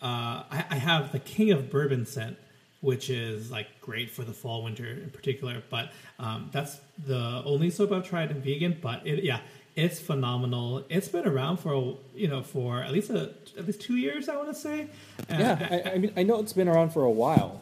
uh, 0.00 0.44
I, 0.50 0.64
I 0.70 0.74
have 0.76 1.12
the 1.12 1.18
King 1.18 1.50
of 1.52 1.70
Bourbon 1.70 2.06
scent 2.06 2.38
which 2.80 3.10
is 3.10 3.50
like 3.50 3.80
great 3.80 4.10
for 4.10 4.22
the 4.22 4.32
fall 4.32 4.62
winter 4.62 4.86
in 4.86 5.10
particular. 5.10 5.62
But 5.68 5.92
um, 6.18 6.50
that's 6.52 6.80
the 7.06 7.42
only 7.44 7.70
soap 7.70 7.92
I've 7.92 8.08
tried 8.08 8.30
in 8.30 8.40
vegan. 8.40 8.78
But 8.80 9.06
it, 9.06 9.24
yeah, 9.24 9.40
it's 9.74 10.00
phenomenal. 10.00 10.84
It's 10.88 11.08
been 11.08 11.26
around 11.26 11.58
for 11.58 11.98
you 12.14 12.28
know 12.28 12.42
for 12.42 12.82
at 12.82 12.92
least 12.92 13.10
a 13.10 13.34
at 13.56 13.66
least 13.66 13.80
two 13.80 13.96
years. 13.96 14.28
I 14.28 14.36
want 14.36 14.48
to 14.48 14.54
say. 14.54 14.88
yeah, 15.28 15.82
I, 15.86 15.90
I, 15.90 15.98
mean 15.98 16.12
I 16.16 16.22
know 16.22 16.40
it's 16.40 16.52
been 16.52 16.68
around 16.68 16.90
for 16.90 17.02
a 17.02 17.10
while. 17.10 17.60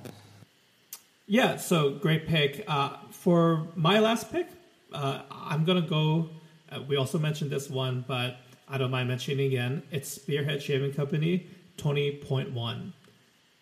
Yeah, 1.27 1.57
so 1.57 1.91
great 1.91 2.27
pick. 2.27 2.65
Uh, 2.69 2.97
for 3.11 3.67
my 3.75 3.99
last 3.99 4.31
pick, 4.31 4.47
uh, 4.93 5.23
I'm 5.31 5.65
gonna 5.65 5.83
go. 5.83 6.31
Uh, 6.71 6.83
we 6.83 6.97
also 6.97 7.19
mentioned 7.19 7.51
this 7.51 7.69
one, 7.69 8.05
but 8.07 8.37
I 8.69 8.79
don't 8.79 8.91
mind 8.91 9.09
mentioning 9.09 9.47
again. 9.47 9.83
It's 9.91 10.09
Spearhead 10.09 10.63
Shaving 10.63 10.93
Company, 10.93 11.47
twenty 11.77 12.13
point 12.13 12.53
one, 12.53 12.93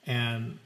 and 0.07 0.59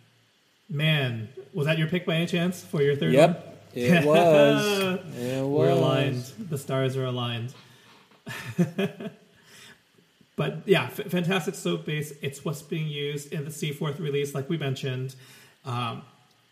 Man, 0.68 1.28
was 1.52 1.66
that 1.66 1.78
your 1.78 1.88
pick 1.88 2.04
by 2.04 2.16
any 2.16 2.26
chance 2.26 2.62
for 2.62 2.82
your 2.82 2.96
third 2.96 3.12
yep, 3.12 3.44
one? 3.44 3.54
It 3.74 4.04
was. 4.04 5.00
it 5.18 5.42
was. 5.42 5.48
We're 5.48 5.70
aligned. 5.70 6.24
The 6.38 6.58
stars 6.58 6.96
are 6.96 7.06
aligned. 7.06 7.54
but 10.36 10.62
yeah, 10.66 10.84
f- 10.84 11.06
fantastic 11.10 11.54
soap 11.54 11.86
base. 11.86 12.12
It's 12.20 12.44
what's 12.44 12.62
being 12.62 12.88
used 12.88 13.32
in 13.32 13.44
the 13.44 13.50
C4th 13.50 13.98
release, 13.98 14.34
like 14.34 14.48
we 14.48 14.58
mentioned. 14.58 15.14
Um, 15.64 16.02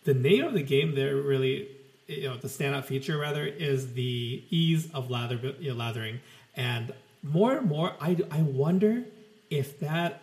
the 0.04 0.14
name 0.14 0.44
of 0.44 0.54
the 0.54 0.62
game 0.62 0.94
there 0.94 1.16
really, 1.16 1.68
you 2.06 2.28
know, 2.28 2.36
the 2.36 2.48
standout 2.48 2.84
feature 2.84 3.18
rather 3.18 3.44
is 3.44 3.94
the 3.94 4.44
ease 4.50 4.90
of 4.94 5.10
lather, 5.10 5.54
you 5.58 5.70
know, 5.70 5.76
lathering, 5.76 6.20
and 6.54 6.92
more 7.22 7.56
and 7.56 7.66
more, 7.68 7.94
I 8.00 8.16
I 8.30 8.42
wonder 8.42 9.04
if 9.50 9.80
that 9.80 10.22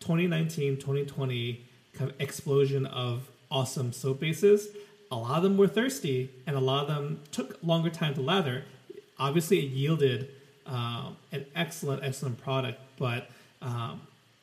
2019 0.00 0.76
2020 0.76 1.65
kind 1.96 2.10
of 2.10 2.20
explosion 2.20 2.86
of 2.86 3.28
awesome 3.50 3.92
soap 3.92 4.20
bases. 4.20 4.68
A 5.10 5.16
lot 5.16 5.36
of 5.36 5.42
them 5.42 5.56
were 5.56 5.68
thirsty 5.68 6.30
and 6.46 6.56
a 6.56 6.60
lot 6.60 6.82
of 6.82 6.88
them 6.88 7.20
took 7.30 7.58
longer 7.62 7.90
time 7.90 8.14
to 8.14 8.20
lather. 8.20 8.64
Obviously 9.18 9.60
it 9.60 9.70
yielded 9.70 10.30
um, 10.66 11.16
an 11.30 11.46
excellent 11.54 12.02
excellent 12.02 12.42
product 12.42 12.80
but 12.98 13.30
um, 13.62 14.00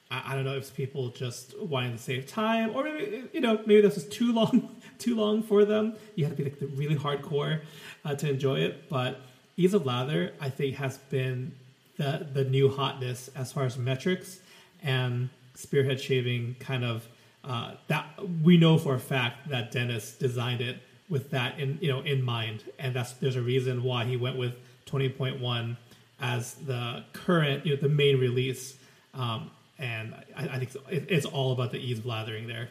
I, 0.09 0.31
I, 0.31 0.35
don't 0.35 0.45
know 0.45 0.55
if 0.55 0.73
people 0.73 1.09
just 1.09 1.59
wanting 1.59 1.91
to 1.91 1.97
save 1.97 2.27
time 2.27 2.73
or 2.73 2.83
maybe 2.85 3.23
you 3.33 3.41
know 3.41 3.61
maybe 3.65 3.81
this 3.81 3.95
was 3.95 4.07
too 4.07 4.31
long 4.31 4.73
too 4.99 5.15
long 5.15 5.43
for 5.43 5.65
them. 5.65 5.95
You 6.15 6.25
had 6.25 6.37
to 6.37 6.43
be 6.43 6.49
like 6.49 6.59
the 6.59 6.67
really 6.67 6.95
hardcore 6.95 7.61
uh, 8.05 8.15
to 8.15 8.29
enjoy 8.29 8.59
it 8.59 8.89
but 8.89 9.19
ease 9.57 9.73
of 9.73 9.85
lather 9.85 10.33
i 10.41 10.49
think 10.49 10.75
has 10.75 10.97
been 11.09 11.53
the 11.97 12.27
the 12.33 12.43
new 12.43 12.69
hotness 12.69 13.29
as 13.35 13.51
far 13.51 13.65
as 13.65 13.77
metrics 13.77 14.39
and 14.81 15.29
spearhead 15.55 15.99
shaving 15.99 16.55
kind 16.59 16.83
of 16.83 17.07
uh, 17.43 17.73
that 17.87 18.05
we 18.41 18.57
know 18.57 18.77
for 18.77 18.95
a 18.95 18.99
fact 18.99 19.49
that 19.49 19.71
Dennis 19.71 20.13
designed 20.13 20.61
it 20.61 20.77
with 21.09 21.29
that 21.31 21.59
in 21.59 21.77
you 21.81 21.89
know 21.89 22.01
in 22.01 22.21
mind, 22.21 22.63
and 22.79 22.95
that's 22.95 23.13
there's 23.13 23.35
a 23.35 23.41
reason 23.41 23.83
why 23.83 24.05
he 24.05 24.17
went 24.17 24.37
with 24.37 24.53
20.1 24.87 25.77
as 26.21 26.53
the 26.55 27.03
current 27.13 27.65
you 27.65 27.75
know 27.75 27.81
the 27.81 27.89
main 27.89 28.19
release, 28.19 28.77
um, 29.13 29.51
and 29.77 30.13
I, 30.35 30.47
I 30.47 30.59
think 30.59 30.71
it's 30.89 31.25
all 31.25 31.51
about 31.51 31.71
the 31.71 31.79
ease 31.79 31.99
of 31.99 32.05
lathering 32.05 32.47
there. 32.47 32.69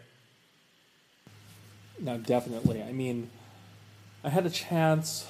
No, 1.99 2.19
definitely. 2.19 2.83
I 2.83 2.93
mean, 2.93 3.31
I 4.25 4.31
had 4.31 4.47
a 4.47 4.51
chance 4.51 5.27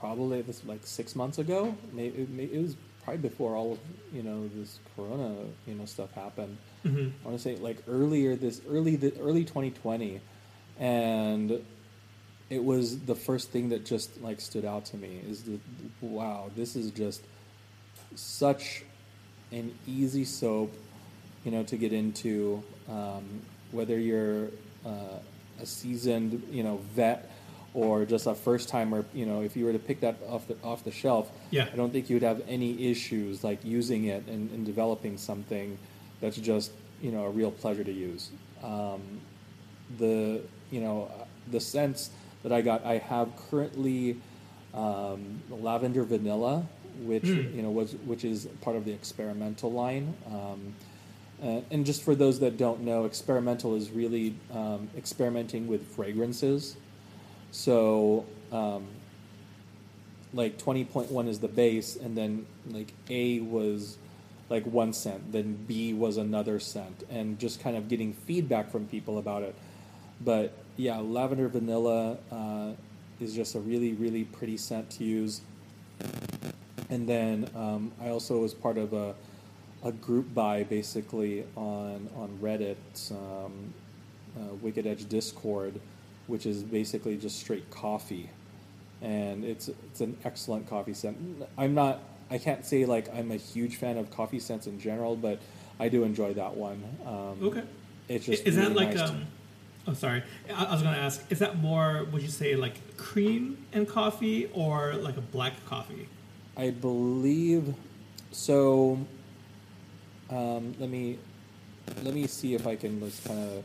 probably 0.00 0.42
this 0.42 0.64
like 0.64 0.86
six 0.86 1.14
months 1.14 1.38
ago. 1.38 1.76
Maybe 1.92 2.26
it 2.52 2.60
was 2.60 2.76
probably 3.04 3.22
before 3.28 3.54
all 3.54 3.72
of 3.72 3.78
you 4.12 4.22
know 4.22 4.48
this 4.54 4.80
Corona 4.96 5.34
you 5.66 5.74
know 5.74 5.84
stuff 5.84 6.12
happened. 6.12 6.58
Mm-hmm. 6.84 7.08
I 7.24 7.28
want 7.28 7.38
to 7.38 7.42
say 7.42 7.56
like 7.56 7.78
earlier 7.88 8.36
this 8.36 8.60
early 8.68 8.96
the 8.96 9.12
early 9.20 9.44
2020, 9.44 10.20
and 10.78 11.64
it 12.50 12.62
was 12.62 13.00
the 13.00 13.14
first 13.14 13.50
thing 13.50 13.70
that 13.70 13.84
just 13.84 14.20
like 14.20 14.40
stood 14.40 14.64
out 14.64 14.84
to 14.86 14.96
me 14.96 15.22
is 15.26 15.42
the 15.44 15.58
wow 16.02 16.50
this 16.54 16.76
is 16.76 16.90
just 16.90 17.22
such 18.14 18.84
an 19.50 19.74
easy 19.86 20.24
soap 20.24 20.74
you 21.44 21.50
know 21.50 21.62
to 21.62 21.76
get 21.76 21.92
into 21.92 22.62
um, 22.88 23.24
whether 23.72 23.98
you're 23.98 24.48
uh, 24.84 25.18
a 25.60 25.66
seasoned 25.66 26.46
you 26.50 26.62
know 26.62 26.80
vet 26.94 27.30
or 27.74 28.04
just 28.04 28.28
a 28.28 28.34
first 28.34 28.68
timer, 28.68 29.04
you 29.12 29.26
know, 29.26 29.42
if 29.42 29.56
you 29.56 29.64
were 29.64 29.72
to 29.72 29.80
pick 29.80 30.00
that 30.00 30.16
off 30.28 30.46
the 30.46 30.56
off 30.62 30.84
the 30.84 30.92
shelf, 30.92 31.30
yeah. 31.50 31.66
I 31.72 31.76
don't 31.76 31.92
think 31.92 32.08
you 32.08 32.16
would 32.16 32.22
have 32.22 32.40
any 32.48 32.88
issues 32.88 33.42
like 33.42 33.64
using 33.64 34.04
it 34.04 34.26
and, 34.28 34.48
and 34.52 34.64
developing 34.64 35.18
something 35.18 35.76
that's 36.24 36.38
just 36.38 36.72
you 37.02 37.12
know 37.12 37.24
a 37.24 37.30
real 37.30 37.50
pleasure 37.50 37.84
to 37.84 37.92
use. 37.92 38.30
Um, 38.62 39.20
the 39.98 40.40
you 40.70 40.80
know 40.80 41.10
the 41.50 41.60
sense 41.60 42.10
that 42.42 42.50
I 42.50 42.62
got, 42.62 42.84
I 42.84 42.96
have 42.96 43.28
currently 43.50 44.16
um, 44.72 45.42
lavender 45.50 46.02
vanilla, 46.04 46.66
which 47.02 47.24
mm. 47.24 47.54
you 47.54 47.62
know 47.62 47.70
was 47.70 47.92
which 48.06 48.24
is 48.24 48.46
part 48.62 48.74
of 48.74 48.86
the 48.86 48.92
experimental 48.92 49.70
line. 49.70 50.14
Um, 50.26 50.74
uh, 51.42 51.60
and 51.70 51.84
just 51.84 52.02
for 52.02 52.14
those 52.14 52.40
that 52.40 52.56
don't 52.56 52.80
know, 52.80 53.04
experimental 53.04 53.74
is 53.74 53.90
really 53.90 54.34
um, 54.50 54.88
experimenting 54.96 55.66
with 55.66 55.86
fragrances. 55.88 56.76
So, 57.50 58.24
um, 58.50 58.86
like 60.32 60.56
20.1 60.56 61.28
is 61.28 61.40
the 61.40 61.48
base, 61.48 61.96
and 61.96 62.16
then 62.16 62.46
like 62.70 62.94
A 63.10 63.40
was 63.40 63.98
like 64.50 64.64
one 64.66 64.92
scent, 64.92 65.32
then 65.32 65.64
B 65.66 65.92
was 65.92 66.16
another 66.16 66.60
scent, 66.60 67.04
and 67.10 67.38
just 67.38 67.60
kind 67.60 67.76
of 67.76 67.88
getting 67.88 68.12
feedback 68.12 68.70
from 68.70 68.86
people 68.86 69.18
about 69.18 69.42
it. 69.42 69.54
But 70.20 70.52
yeah, 70.76 70.98
lavender 70.98 71.48
vanilla 71.48 72.18
uh, 72.30 72.72
is 73.20 73.34
just 73.34 73.54
a 73.54 73.60
really, 73.60 73.92
really 73.92 74.24
pretty 74.24 74.56
scent 74.56 74.90
to 74.90 75.04
use. 75.04 75.40
And 76.90 77.08
then 77.08 77.48
um, 77.54 77.92
I 78.00 78.10
also 78.10 78.40
was 78.40 78.52
part 78.54 78.76
of 78.76 78.92
a, 78.92 79.14
a 79.82 79.92
group 79.92 80.34
buy 80.34 80.64
basically 80.64 81.44
on 81.56 82.08
on 82.16 82.38
Reddit, 82.42 82.76
um, 83.10 83.72
uh, 84.36 84.54
Wicked 84.60 84.86
Edge 84.86 85.08
Discord 85.08 85.80
which 86.26 86.46
is 86.46 86.62
basically 86.62 87.16
just 87.16 87.38
straight 87.38 87.70
coffee, 87.70 88.30
and 89.02 89.44
it's 89.44 89.68
it's 89.68 90.00
an 90.00 90.16
excellent 90.24 90.68
coffee 90.68 90.94
scent. 90.94 91.18
I'm 91.58 91.74
not 91.74 92.00
I 92.30 92.38
can't 92.38 92.64
say 92.64 92.84
like 92.84 93.14
I'm 93.14 93.30
a 93.30 93.36
huge 93.36 93.76
fan 93.76 93.98
of 93.98 94.10
coffee 94.10 94.40
scents 94.40 94.66
in 94.66 94.80
general, 94.80 95.16
but 95.16 95.40
I 95.78 95.88
do 95.88 96.04
enjoy 96.04 96.34
that 96.34 96.56
one. 96.56 96.82
Um, 97.06 97.38
okay, 97.42 97.62
it's 98.08 98.26
just 98.26 98.46
is 98.46 98.56
really 98.56 98.68
that 98.68 98.76
like 98.76 98.94
nice 98.94 99.10
um, 99.10 99.26
oh 99.86 99.94
sorry, 99.94 100.22
I, 100.52 100.64
I 100.64 100.72
was 100.72 100.82
going 100.82 100.94
to 100.94 101.00
ask, 101.00 101.24
is 101.30 101.38
that 101.40 101.58
more 101.58 102.06
would 102.12 102.22
you 102.22 102.28
say 102.28 102.56
like 102.56 102.96
cream 102.96 103.58
and 103.72 103.88
coffee 103.88 104.50
or 104.52 104.94
like 104.94 105.16
a 105.16 105.20
black 105.22 105.52
coffee? 105.66 106.08
I 106.56 106.70
believe 106.70 107.74
so. 108.32 108.98
Um, 110.30 110.74
let 110.78 110.88
me 110.88 111.18
let 112.02 112.14
me 112.14 112.26
see 112.26 112.54
if 112.54 112.66
I 112.66 112.76
can 112.76 113.00
just 113.00 113.24
kind 113.24 113.50
of. 113.50 113.64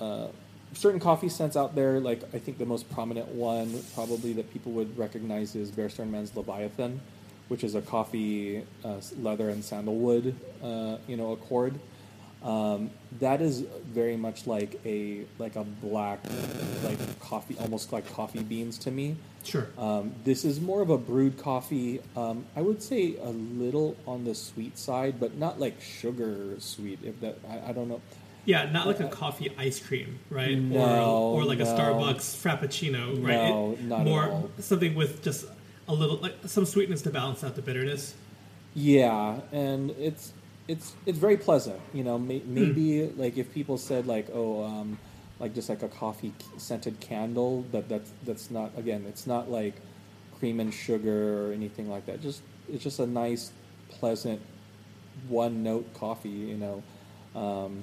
Uh, 0.00 0.28
certain 0.72 1.00
coffee 1.00 1.28
scents 1.28 1.56
out 1.56 1.74
there, 1.74 2.00
like 2.00 2.22
I 2.34 2.38
think 2.38 2.58
the 2.58 2.66
most 2.66 2.90
prominent 2.90 3.28
one 3.28 3.82
probably 3.94 4.32
that 4.34 4.52
people 4.52 4.72
would 4.72 4.96
recognize 4.96 5.54
is 5.54 5.70
Bear 5.70 5.90
Man's 6.06 6.34
Leviathan, 6.36 7.00
which 7.50 7.64
is 7.64 7.74
a 7.74 7.82
coffee, 7.82 8.62
uh, 8.84 9.00
leather, 9.20 9.48
and 9.48 9.64
sandalwood, 9.64 10.36
uh, 10.62 10.96
you 11.08 11.16
know, 11.16 11.32
accord. 11.32 11.74
Um, 12.44 12.90
that 13.18 13.42
is 13.42 13.60
very 13.92 14.16
much 14.16 14.46
like 14.46 14.80
a 14.86 15.22
like 15.38 15.56
a 15.56 15.64
black, 15.64 16.20
like 16.84 16.98
coffee, 17.20 17.56
almost 17.60 17.92
like 17.92 18.10
coffee 18.14 18.42
beans 18.44 18.78
to 18.78 18.90
me. 18.92 19.16
Sure. 19.42 19.66
Um, 19.76 20.12
this 20.24 20.44
is 20.44 20.60
more 20.60 20.80
of 20.80 20.90
a 20.90 20.96
brewed 20.96 21.38
coffee. 21.38 22.00
Um, 22.16 22.44
I 22.54 22.60
would 22.62 22.82
say 22.82 23.16
a 23.20 23.30
little 23.30 23.96
on 24.06 24.24
the 24.24 24.34
sweet 24.34 24.78
side, 24.78 25.18
but 25.18 25.36
not 25.36 25.58
like 25.58 25.80
sugar 25.82 26.54
sweet. 26.60 27.00
If 27.02 27.20
that, 27.20 27.38
I, 27.50 27.70
I 27.70 27.72
don't 27.72 27.88
know. 27.88 28.00
Yeah, 28.46 28.70
not 28.70 28.86
like 28.86 29.00
a 29.00 29.08
coffee 29.08 29.52
ice 29.58 29.78
cream, 29.80 30.18
right? 30.30 30.56
No, 30.56 30.80
or 31.34 31.42
or 31.42 31.44
like 31.44 31.60
a. 31.60 31.64
Starbucks 31.64 32.36
frappuccino, 32.42 33.22
right? 33.22 33.34
No, 33.50 33.72
It- 33.72 33.82
not 33.84 34.00
at 34.00 34.06
more 34.06 34.24
all. 34.30 34.50
something 34.60 34.94
with 34.94 35.22
just 35.22 35.44
a 35.90 35.94
little 35.94 36.16
like 36.16 36.34
some 36.46 36.64
sweetness 36.64 37.02
to 37.02 37.10
balance 37.10 37.42
out 37.44 37.56
the 37.56 37.62
bitterness. 37.62 38.14
Yeah, 38.74 39.40
and 39.52 39.90
it's 39.92 40.32
it's 40.68 40.94
it's 41.04 41.18
very 41.18 41.36
pleasant. 41.36 41.80
You 41.92 42.04
know, 42.04 42.18
may, 42.18 42.42
maybe 42.46 43.08
like 43.16 43.36
if 43.36 43.52
people 43.52 43.76
said 43.76 44.06
like, 44.06 44.28
oh, 44.32 44.64
um, 44.64 44.98
like 45.40 45.54
just 45.54 45.68
like 45.68 45.82
a 45.82 45.88
coffee 45.88 46.32
scented 46.56 47.00
candle, 47.00 47.64
that 47.72 47.88
that's 47.88 48.10
that's 48.24 48.50
not 48.50 48.70
again, 48.78 49.04
it's 49.08 49.26
not 49.26 49.50
like 49.50 49.74
cream 50.38 50.60
and 50.60 50.72
sugar 50.72 51.48
or 51.48 51.52
anything 51.52 51.90
like 51.90 52.06
that. 52.06 52.22
Just 52.22 52.42
it's 52.72 52.84
just 52.84 53.00
a 53.00 53.06
nice, 53.06 53.52
pleasant, 53.88 54.40
one 55.28 55.62
note 55.64 55.92
coffee. 55.94 56.28
You 56.28 56.56
know, 56.56 56.82
um, 57.34 57.82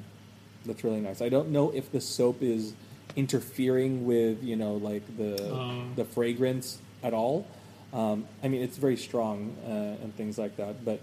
that's 0.66 0.84
really 0.84 1.02
nice. 1.02 1.22
I 1.22 1.30
don't 1.30 1.50
know 1.50 1.72
if 1.72 1.92
the 1.92 2.00
soap 2.00 2.42
is 2.42 2.74
interfering 3.18 4.06
with 4.06 4.44
you 4.44 4.56
know 4.56 4.76
like 4.76 5.04
the 5.18 5.54
Um. 5.54 5.94
the 5.98 6.06
fragrance 6.06 6.80
at 7.04 7.14
all. 7.14 7.46
Um, 7.94 8.28
I 8.44 8.48
mean, 8.48 8.62
it's 8.62 8.78
very 8.78 8.98
strong 8.98 9.56
uh, 9.66 10.04
and 10.04 10.16
things 10.16 10.38
like 10.38 10.58
that, 10.58 10.84
but 10.84 11.02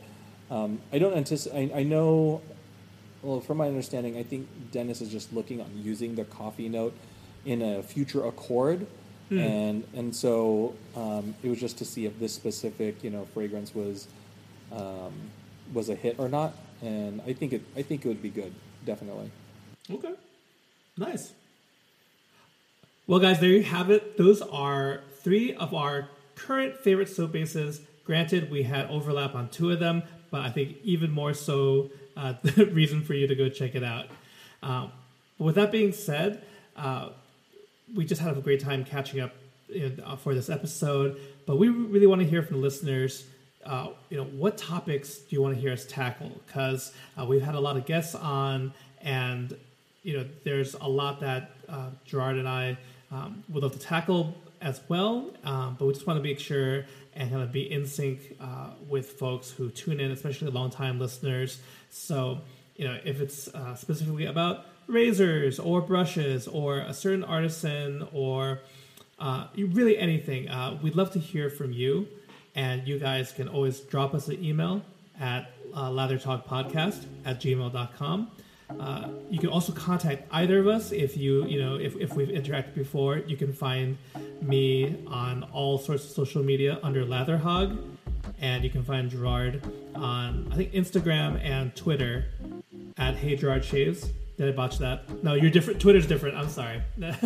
um, 0.51 0.81
I 0.93 0.99
don't 0.99 1.15
anticipate. 1.15 1.73
I, 1.73 1.81
I 1.81 1.83
know. 1.83 2.43
Well, 3.23 3.41
from 3.41 3.57
my 3.57 3.69
understanding, 3.69 4.19
I 4.19 4.23
think 4.23 4.47
Dennis 4.71 5.01
is 5.01 5.09
just 5.09 5.33
looking 5.33 5.61
on 5.61 5.71
using 5.75 6.15
the 6.15 6.25
coffee 6.25 6.69
note 6.69 6.95
in 7.47 7.63
a 7.63 7.83
future 7.83 8.27
accord, 8.27 8.87
and 9.31 9.85
and 9.95 10.15
so 10.15 10.75
um, 10.95 11.35
it 11.43 11.49
was 11.49 11.59
just 11.59 11.79
to 11.79 11.85
see 11.87 12.05
if 12.05 12.19
this 12.21 12.35
specific 12.35 13.03
you 13.03 13.11
know 13.11 13.25
fragrance 13.33 13.75
was 13.75 14.09
um, 14.71 15.13
was 15.73 15.89
a 15.89 15.95
hit 15.95 16.17
or 16.19 16.29
not, 16.29 16.53
and 16.83 17.23
I 17.27 17.33
think 17.33 17.55
it 17.55 17.63
I 17.75 17.83
think 17.83 18.05
it 18.05 18.09
would 18.09 18.23
be 18.23 18.29
good, 18.29 18.55
definitely. 18.85 19.31
Okay. 19.91 20.15
Nice. 20.97 21.33
Well, 23.07 23.19
guys, 23.19 23.41
there 23.41 23.51
you 23.51 23.63
have 23.65 23.91
it. 23.91 24.17
Those 24.17 24.41
are 24.41 25.01
three 25.23 25.55
of 25.55 25.75
our 25.75 26.09
current 26.37 26.79
favorite 26.79 27.09
soap 27.09 27.33
bases. 27.33 27.81
Granted, 28.05 28.51
we 28.51 28.63
had 28.63 28.87
overlap 28.91 29.35
on 29.35 29.49
two 29.49 29.71
of 29.71 29.81
them, 29.81 30.03
but 30.31 30.43
I 30.43 30.51
think 30.51 30.77
even 30.83 31.11
more 31.11 31.35
so, 31.35 31.91
uh, 32.17 32.35
the 32.43 32.67
reason 32.67 33.03
for 33.03 33.15
you 33.15 33.27
to 33.27 33.35
go 33.35 33.49
check 33.49 33.75
it 33.75 33.85
out. 33.85 34.07
Um, 34.63 34.93
with 35.39 35.55
that 35.57 35.73
being 35.73 35.93
said, 35.93 36.43
uh, 36.77 37.11
we 37.95 38.05
just 38.05 38.21
had 38.21 38.37
a 38.37 38.41
great 38.41 38.61
time 38.61 38.85
catching 38.85 39.21
up 39.21 39.33
in, 39.69 40.01
uh, 40.05 40.17
for 40.17 40.35
this 40.35 40.49
episode, 40.51 41.21
but 41.47 41.57
we 41.57 41.69
really 41.69 42.07
want 42.07 42.21
to 42.21 42.27
hear 42.27 42.43
from 42.43 42.57
the 42.57 42.63
listeners. 42.63 43.25
uh, 43.65 43.89
you 44.11 44.17
know, 44.17 44.25
what 44.25 44.59
topics 44.59 45.19
do 45.19 45.37
you 45.37 45.43
want 45.43 45.55
to 45.55 45.61
hear 45.61 45.73
us 45.73 45.87
tackle? 45.87 46.31
Because 46.47 46.93
uh, 47.19 47.25
we've 47.25 47.43
had 47.43 47.55
a 47.55 47.61
lot 47.61 47.77
of 47.77 47.87
guests 47.87 48.15
on, 48.15 48.73
and 49.01 49.57
you 50.03 50.19
know, 50.19 50.27
there's 50.45 50.75
a 50.75 50.87
lot 50.89 51.21
that 51.21 51.53
uh, 51.69 51.89
Gerard 52.05 52.37
and 52.37 52.47
I 52.49 52.77
um, 53.11 53.43
would 53.49 53.63
love 53.63 53.73
to 53.73 53.79
tackle 53.79 54.35
as 54.65 54.81
well. 54.89 55.31
Um, 55.45 55.77
but 55.79 55.87
we 55.87 55.93
just 55.93 56.07
want 56.07 56.19
to 56.19 56.23
make 56.23 56.41
sure 56.41 56.85
and 57.15 57.31
kind 57.31 57.43
of 57.43 57.53
be 57.53 57.71
in 57.71 57.87
sync 57.87 58.37
uh, 58.41 58.71
with 58.89 59.13
folks 59.13 59.51
who 59.51 59.71
tune 59.71 60.01
in, 60.01 60.11
especially 60.11 60.51
longtime 60.51 60.99
listeners. 60.99 61.61
So, 61.91 62.41
you 62.75 62.89
know, 62.89 62.99
if 63.05 63.21
it's 63.21 63.47
uh, 63.49 63.77
specifically 63.77 64.25
about 64.25 64.67
razors 64.89 65.61
or 65.61 65.81
brushes 65.81 66.49
or 66.49 66.79
a 66.79 66.93
certain 66.93 67.23
artisan 67.23 68.09
or 68.13 68.61
uh, 69.21 69.47
really 69.57 69.97
anything, 69.97 70.49
uh, 70.49 70.79
we'd 70.83 70.97
love 70.97 71.13
to 71.13 71.21
hear 71.21 71.49
from 71.51 71.73
you. 71.73 72.09
And 72.57 72.87
you 72.87 72.99
guys 72.99 73.33
can 73.33 73.49
always 73.49 73.81
drop 73.81 74.15
us 74.15 74.29
an 74.29 74.43
email 74.45 74.83
at 75.21 75.53
uh, 75.73 75.91
lathertalkpodcast 75.91 77.05
at 77.25 77.41
gmail.com. 77.41 78.31
Uh, 78.81 79.09
you 79.31 79.39
can 79.39 79.49
also 79.49 79.73
contact 79.73 80.27
either 80.33 80.59
of 80.59 80.67
us 80.67 80.93
if 80.93 81.17
you 81.17 81.47
you 81.47 81.61
know 81.61 81.77
if, 81.77 81.97
if 81.97 82.15
we've 82.15 82.29
interacted 82.29 82.75
before. 82.75 83.19
You 83.19 83.37
can 83.37 83.53
find 83.53 83.97
me 84.41 84.97
on 85.07 85.45
all 85.53 85.79
sorts 85.79 86.05
of 86.05 86.11
social 86.11 86.43
media 86.43 86.79
under 86.83 87.05
Latherhog, 87.05 87.79
and 88.41 88.65
you 88.65 88.71
can 88.71 88.85
find 88.85 89.11
Gerard 89.11 89.63
on 89.95 90.49
I 90.53 90.57
think 90.57 90.73
Instagram 90.73 91.43
and 91.45 91.75
Twitter 91.75 92.27
at 92.97 93.17
Hey 93.17 93.37
Gerard 93.37 93.65
Shaves. 93.65 94.11
Did 94.37 94.49
I 94.49 94.53
botch 94.53 94.79
that? 94.79 95.23
No, 95.23 95.35
you're 95.35 95.51
different. 95.51 95.81
Twitter's 95.81 96.09
different. 96.09 96.37
I'm 96.37 96.49
sorry. 96.49 96.83
yeah, 96.97 97.17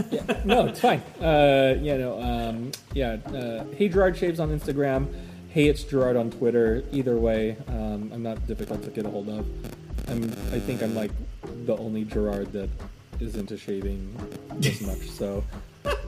no, 0.44 0.66
it's 0.66 0.80
fine. 0.80 1.00
Uh, 1.20 1.78
yeah, 1.80 1.96
no, 1.96 2.20
um, 2.20 2.70
yeah. 2.92 3.12
Uh, 3.26 3.64
hey 3.74 3.88
Gerard 3.88 4.16
Shaves 4.16 4.40
on 4.40 4.50
Instagram. 4.50 5.08
Hey, 5.48 5.68
it's 5.68 5.82
Gerard 5.82 6.16
on 6.16 6.30
Twitter. 6.30 6.84
Either 6.92 7.16
way, 7.16 7.56
um, 7.68 8.10
I'm 8.12 8.22
not 8.22 8.46
difficult 8.46 8.82
to 8.84 8.90
get 8.90 9.06
a 9.06 9.10
hold 9.10 9.30
of. 9.30 9.46
I'm, 10.08 10.24
I 10.52 10.60
think 10.60 10.82
I'm 10.82 10.94
like 10.94 11.10
the 11.68 11.76
only 11.76 12.02
Gerard 12.02 12.50
that 12.52 12.70
is 13.20 13.36
into 13.36 13.58
shaving 13.58 14.16
this 14.54 14.80
much. 14.80 15.10
So, 15.10 15.44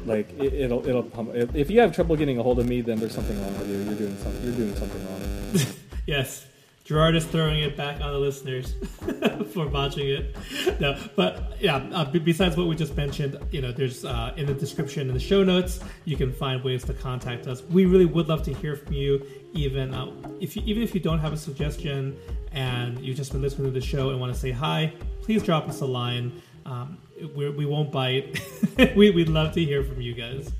like, 0.06 0.32
it, 0.40 0.70
will 0.70 0.86
it'll 0.88 1.02
pump. 1.02 1.34
If, 1.34 1.54
if 1.54 1.70
you 1.70 1.80
have 1.80 1.94
trouble 1.94 2.16
getting 2.16 2.38
a 2.38 2.42
hold 2.42 2.58
of 2.58 2.66
me, 2.66 2.80
then 2.80 2.98
there's 2.98 3.14
something 3.14 3.38
wrong 3.42 3.58
with 3.58 3.68
you. 3.68 3.76
You're 3.76 3.94
doing 3.94 4.16
something. 4.16 4.42
You're 4.42 4.56
doing 4.56 4.74
something 4.74 5.06
wrong. 5.06 5.74
yes, 6.06 6.46
Gerard 6.84 7.14
is 7.14 7.26
throwing 7.26 7.62
it 7.62 7.76
back 7.76 8.00
on 8.00 8.10
the 8.10 8.18
listeners 8.18 8.74
for 9.52 9.66
botching 9.66 10.08
it. 10.08 10.34
No, 10.80 10.98
but 11.14 11.52
yeah. 11.60 11.76
Uh, 11.92 12.06
besides 12.06 12.56
what 12.56 12.66
we 12.66 12.74
just 12.74 12.96
mentioned, 12.96 13.38
you 13.52 13.60
know, 13.60 13.70
there's 13.70 14.06
uh, 14.06 14.32
in 14.38 14.46
the 14.46 14.54
description 14.54 15.08
in 15.08 15.14
the 15.14 15.20
show 15.20 15.44
notes, 15.44 15.80
you 16.06 16.16
can 16.16 16.32
find 16.32 16.64
ways 16.64 16.84
to 16.84 16.94
contact 16.94 17.46
us. 17.46 17.62
We 17.64 17.84
really 17.84 18.06
would 18.06 18.28
love 18.28 18.42
to 18.44 18.54
hear 18.54 18.76
from 18.76 18.94
you. 18.94 19.24
Even 19.52 19.92
uh, 19.92 20.10
if 20.40 20.56
you, 20.56 20.62
even 20.64 20.82
if 20.82 20.94
you 20.94 21.00
don't 21.00 21.18
have 21.18 21.32
a 21.32 21.36
suggestion 21.36 22.16
and 22.52 22.98
you've 22.98 23.16
just 23.16 23.32
been 23.32 23.42
listening 23.42 23.72
to 23.72 23.78
the 23.78 23.84
show 23.84 24.10
and 24.10 24.18
want 24.18 24.32
to 24.32 24.38
say 24.38 24.50
hi, 24.50 24.92
please 25.30 25.44
drop 25.44 25.68
us 25.68 25.80
a 25.80 25.86
line. 25.86 26.42
Um, 26.66 26.98
we're, 27.36 27.52
we 27.52 27.64
will 27.64 27.84
not 27.84 27.92
bite. 27.92 28.40
we, 28.96 29.12
we'd 29.12 29.28
love 29.28 29.54
to 29.54 29.64
hear 29.64 29.84
from 29.84 30.00
you 30.00 30.12
guys. 30.12 30.50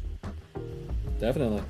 Definitely. 1.18 1.64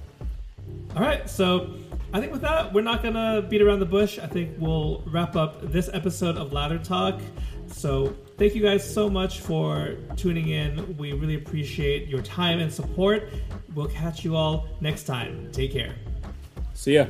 All 0.95 1.01
right, 1.01 1.29
so 1.31 1.77
I 2.13 2.21
think 2.21 2.31
with 2.31 2.43
that, 2.43 2.75
we're 2.75 2.83
not 2.83 3.03
gonna 3.03 3.41
beat 3.41 3.63
around 3.63 3.81
the 3.81 3.87
bush. 3.87 4.19
I 4.19 4.27
think 4.27 4.55
we'll 4.59 5.03
wrap 5.07 5.35
up 5.35 5.73
this 5.73 5.89
episode 5.95 6.37
of 6.37 6.53
Lather 6.53 6.77
Talk. 6.77 7.19
So 7.69 8.15
thank 8.37 8.55
you 8.55 8.61
guys 8.61 8.83
so 8.85 9.09
much 9.09 9.41
for 9.41 9.97
tuning 10.19 10.51
in. 10.51 10.95
We 10.99 11.15
really 11.15 11.37
appreciate 11.37 12.07
your 12.07 12.21
time 12.21 12.61
and 12.61 12.71
support. 12.71 13.31
We'll 13.75 13.89
catch 13.89 14.27
you 14.27 14.37
all 14.37 14.69
next 14.83 15.05
time. 15.05 15.51
Take 15.53 15.73
care. 15.73 15.95
See 16.75 16.97
ya. 16.97 17.07